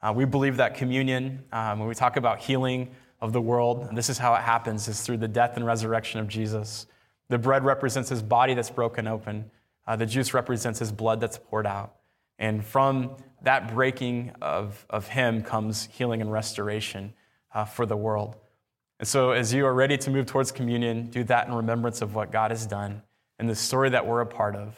Uh, 0.00 0.12
we 0.14 0.24
believe 0.24 0.56
that 0.58 0.74
communion, 0.74 1.44
um, 1.52 1.80
when 1.80 1.88
we 1.88 1.94
talk 1.94 2.16
about 2.16 2.38
healing 2.38 2.90
of 3.20 3.32
the 3.32 3.40
world, 3.40 3.88
this 3.94 4.08
is 4.08 4.16
how 4.16 4.34
it 4.34 4.42
happens, 4.42 4.86
is 4.86 5.02
through 5.02 5.16
the 5.16 5.28
death 5.28 5.56
and 5.56 5.66
resurrection 5.66 6.20
of 6.20 6.28
Jesus. 6.28 6.86
The 7.28 7.38
bread 7.38 7.64
represents 7.64 8.08
his 8.08 8.22
body 8.22 8.54
that's 8.54 8.70
broken 8.70 9.08
open. 9.08 9.50
Uh, 9.86 9.96
the 9.96 10.06
juice 10.06 10.32
represents 10.32 10.78
his 10.78 10.92
blood 10.92 11.20
that's 11.20 11.38
poured 11.38 11.66
out. 11.66 11.96
And 12.38 12.64
from 12.64 13.16
that 13.42 13.72
breaking 13.72 14.32
of, 14.40 14.84
of 14.90 15.08
Him 15.08 15.42
comes 15.42 15.88
healing 15.92 16.20
and 16.20 16.30
restoration 16.30 17.14
uh, 17.54 17.64
for 17.64 17.86
the 17.86 17.96
world. 17.96 18.36
And 18.98 19.06
so, 19.06 19.30
as 19.30 19.52
you 19.54 19.64
are 19.66 19.74
ready 19.74 19.96
to 19.98 20.10
move 20.10 20.26
towards 20.26 20.50
communion, 20.50 21.06
do 21.06 21.22
that 21.24 21.46
in 21.46 21.54
remembrance 21.54 22.02
of 22.02 22.14
what 22.14 22.32
God 22.32 22.50
has 22.50 22.66
done 22.66 23.02
and 23.38 23.48
the 23.48 23.54
story 23.54 23.90
that 23.90 24.06
we're 24.06 24.20
a 24.20 24.26
part 24.26 24.56
of, 24.56 24.76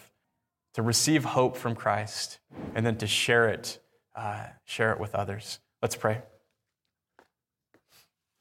to 0.75 0.83
receive 0.83 1.25
hope 1.25 1.57
from 1.57 1.75
Christ, 1.75 2.39
and 2.75 2.85
then 2.85 2.97
to 2.99 3.07
share 3.07 3.49
it, 3.49 3.79
uh, 4.15 4.45
share 4.65 4.93
it 4.93 5.01
with 5.01 5.15
others. 5.15 5.59
Let's 5.81 5.97
pray. 5.97 6.21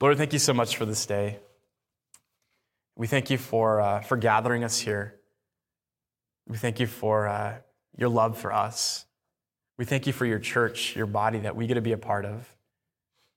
Lord, 0.02 0.18
thank 0.18 0.34
you 0.34 0.40
so 0.40 0.54
much 0.54 0.78
for 0.78 0.86
this 0.86 1.06
day. 1.06 1.40
We 2.96 3.08
thank 3.08 3.30
you 3.30 3.38
for, 3.38 3.80
uh, 3.80 4.02
for 4.02 4.18
gathering 4.18 4.64
us 4.66 4.78
here. 4.78 5.16
We 6.48 6.58
thank 6.58 6.80
you 6.80 6.88
for 6.88 7.28
uh, 7.28 7.58
your 7.98 8.10
love 8.10 8.38
for 8.38 8.52
us. 8.52 9.06
We 9.80 9.86
thank 9.86 10.08
you 10.08 10.12
for 10.12 10.26
your 10.26 10.40
church, 10.40 10.94
your 10.98 11.06
body 11.06 11.40
that 11.40 11.56
we 11.56 11.66
get 11.66 11.76
to 11.76 11.82
be 11.82 11.94
a 11.94 11.98
part 11.98 12.26
of. 12.26 12.54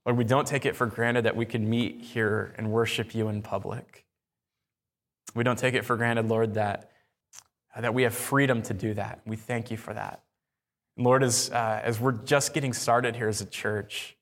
Lord, 0.04 0.18
we 0.18 0.24
don't 0.24 0.44
take 0.44 0.66
it 0.66 0.74
for 0.74 0.86
granted 0.86 1.22
that 1.22 1.36
we 1.36 1.46
can 1.46 1.70
meet 1.70 2.00
here 2.00 2.52
and 2.58 2.72
worship 2.72 3.14
you 3.14 3.28
in 3.28 3.42
public. 3.42 4.04
We 5.36 5.44
don't 5.44 5.56
take 5.56 5.74
it 5.74 5.84
for 5.84 5.96
granted, 5.96 6.28
Lord, 6.28 6.54
that, 6.54 6.90
that 7.78 7.94
we 7.94 8.02
have 8.02 8.12
freedom 8.12 8.60
to 8.62 8.74
do 8.74 8.92
that. 8.94 9.20
We 9.24 9.36
thank 9.36 9.70
you 9.70 9.76
for 9.76 9.94
that. 9.94 10.24
Lord, 10.96 11.22
as, 11.22 11.48
uh, 11.50 11.80
as 11.84 12.00
we're 12.00 12.10
just 12.10 12.54
getting 12.54 12.72
started 12.72 13.14
here 13.14 13.28
as 13.28 13.40
a 13.40 13.46
church, 13.46 14.16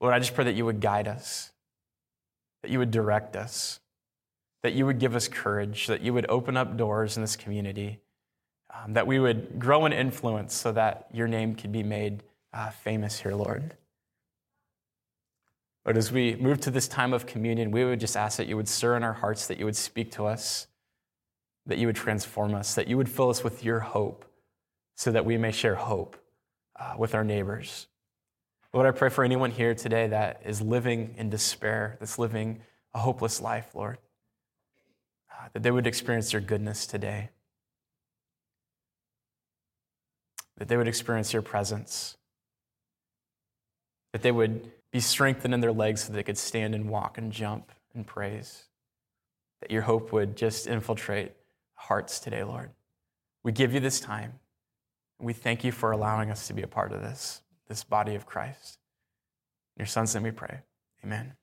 Lord, 0.00 0.14
I 0.14 0.20
just 0.20 0.32
pray 0.32 0.44
that 0.44 0.54
you 0.54 0.64
would 0.64 0.80
guide 0.80 1.08
us, 1.08 1.50
that 2.62 2.70
you 2.70 2.78
would 2.78 2.92
direct 2.92 3.34
us, 3.34 3.80
that 4.62 4.74
you 4.74 4.86
would 4.86 5.00
give 5.00 5.16
us 5.16 5.26
courage, 5.26 5.88
that 5.88 6.02
you 6.02 6.14
would 6.14 6.26
open 6.28 6.56
up 6.56 6.76
doors 6.76 7.16
in 7.16 7.22
this 7.24 7.34
community 7.34 7.98
um, 8.74 8.94
that 8.94 9.06
we 9.06 9.18
would 9.18 9.58
grow 9.58 9.86
in 9.86 9.92
influence 9.92 10.54
so 10.54 10.72
that 10.72 11.08
your 11.12 11.28
name 11.28 11.54
could 11.54 11.72
be 11.72 11.82
made 11.82 12.22
uh, 12.52 12.70
famous 12.70 13.20
here, 13.20 13.34
Lord. 13.34 13.76
But 15.84 15.96
as 15.96 16.10
we 16.10 16.34
move 16.36 16.60
to 16.62 16.70
this 16.70 16.88
time 16.88 17.12
of 17.12 17.26
communion, 17.26 17.70
we 17.70 17.84
would 17.84 18.00
just 18.00 18.16
ask 18.16 18.38
that 18.38 18.48
you 18.48 18.56
would 18.56 18.68
stir 18.68 18.96
in 18.96 19.04
our 19.04 19.12
hearts, 19.12 19.46
that 19.46 19.58
you 19.58 19.64
would 19.64 19.76
speak 19.76 20.10
to 20.12 20.26
us, 20.26 20.66
that 21.66 21.78
you 21.78 21.86
would 21.86 21.96
transform 21.96 22.54
us, 22.54 22.74
that 22.74 22.88
you 22.88 22.96
would 22.96 23.08
fill 23.08 23.30
us 23.30 23.44
with 23.44 23.64
your 23.64 23.80
hope 23.80 24.24
so 24.96 25.12
that 25.12 25.24
we 25.24 25.36
may 25.36 25.52
share 25.52 25.76
hope 25.76 26.16
uh, 26.78 26.94
with 26.98 27.14
our 27.14 27.22
neighbors. 27.22 27.86
Lord, 28.72 28.86
I 28.86 28.90
pray 28.90 29.10
for 29.10 29.24
anyone 29.24 29.50
here 29.50 29.74
today 29.74 30.08
that 30.08 30.42
is 30.44 30.60
living 30.60 31.14
in 31.16 31.30
despair, 31.30 31.96
that's 32.00 32.18
living 32.18 32.62
a 32.92 32.98
hopeless 32.98 33.40
life, 33.40 33.74
Lord, 33.74 33.98
uh, 35.30 35.48
that 35.52 35.62
they 35.62 35.70
would 35.70 35.86
experience 35.86 36.32
your 36.32 36.42
goodness 36.42 36.86
today. 36.86 37.30
That 40.58 40.68
they 40.68 40.76
would 40.76 40.88
experience 40.88 41.32
your 41.32 41.42
presence, 41.42 42.16
that 44.12 44.22
they 44.22 44.32
would 44.32 44.70
be 44.90 45.00
strengthened 45.00 45.52
in 45.52 45.60
their 45.60 45.72
legs 45.72 46.04
so 46.04 46.12
they 46.12 46.22
could 46.22 46.38
stand 46.38 46.74
and 46.74 46.88
walk 46.88 47.18
and 47.18 47.32
jump 47.32 47.72
and 47.94 48.06
praise, 48.06 48.64
that 49.60 49.70
your 49.70 49.82
hope 49.82 50.12
would 50.12 50.36
just 50.36 50.66
infiltrate 50.66 51.32
hearts 51.74 52.18
today, 52.18 52.42
Lord. 52.42 52.70
We 53.42 53.52
give 53.52 53.72
you 53.72 53.80
this 53.80 54.00
time. 54.00 54.40
We 55.18 55.32
thank 55.32 55.64
you 55.64 55.72
for 55.72 55.92
allowing 55.92 56.30
us 56.30 56.46
to 56.48 56.54
be 56.54 56.62
a 56.62 56.66
part 56.66 56.92
of 56.92 57.00
this, 57.00 57.42
this 57.68 57.84
body 57.84 58.14
of 58.14 58.26
Christ. 58.26 58.78
In 59.76 59.80
your 59.82 59.86
son's 59.86 60.14
name 60.14 60.24
we 60.24 60.30
pray. 60.30 60.60
Amen. 61.04 61.34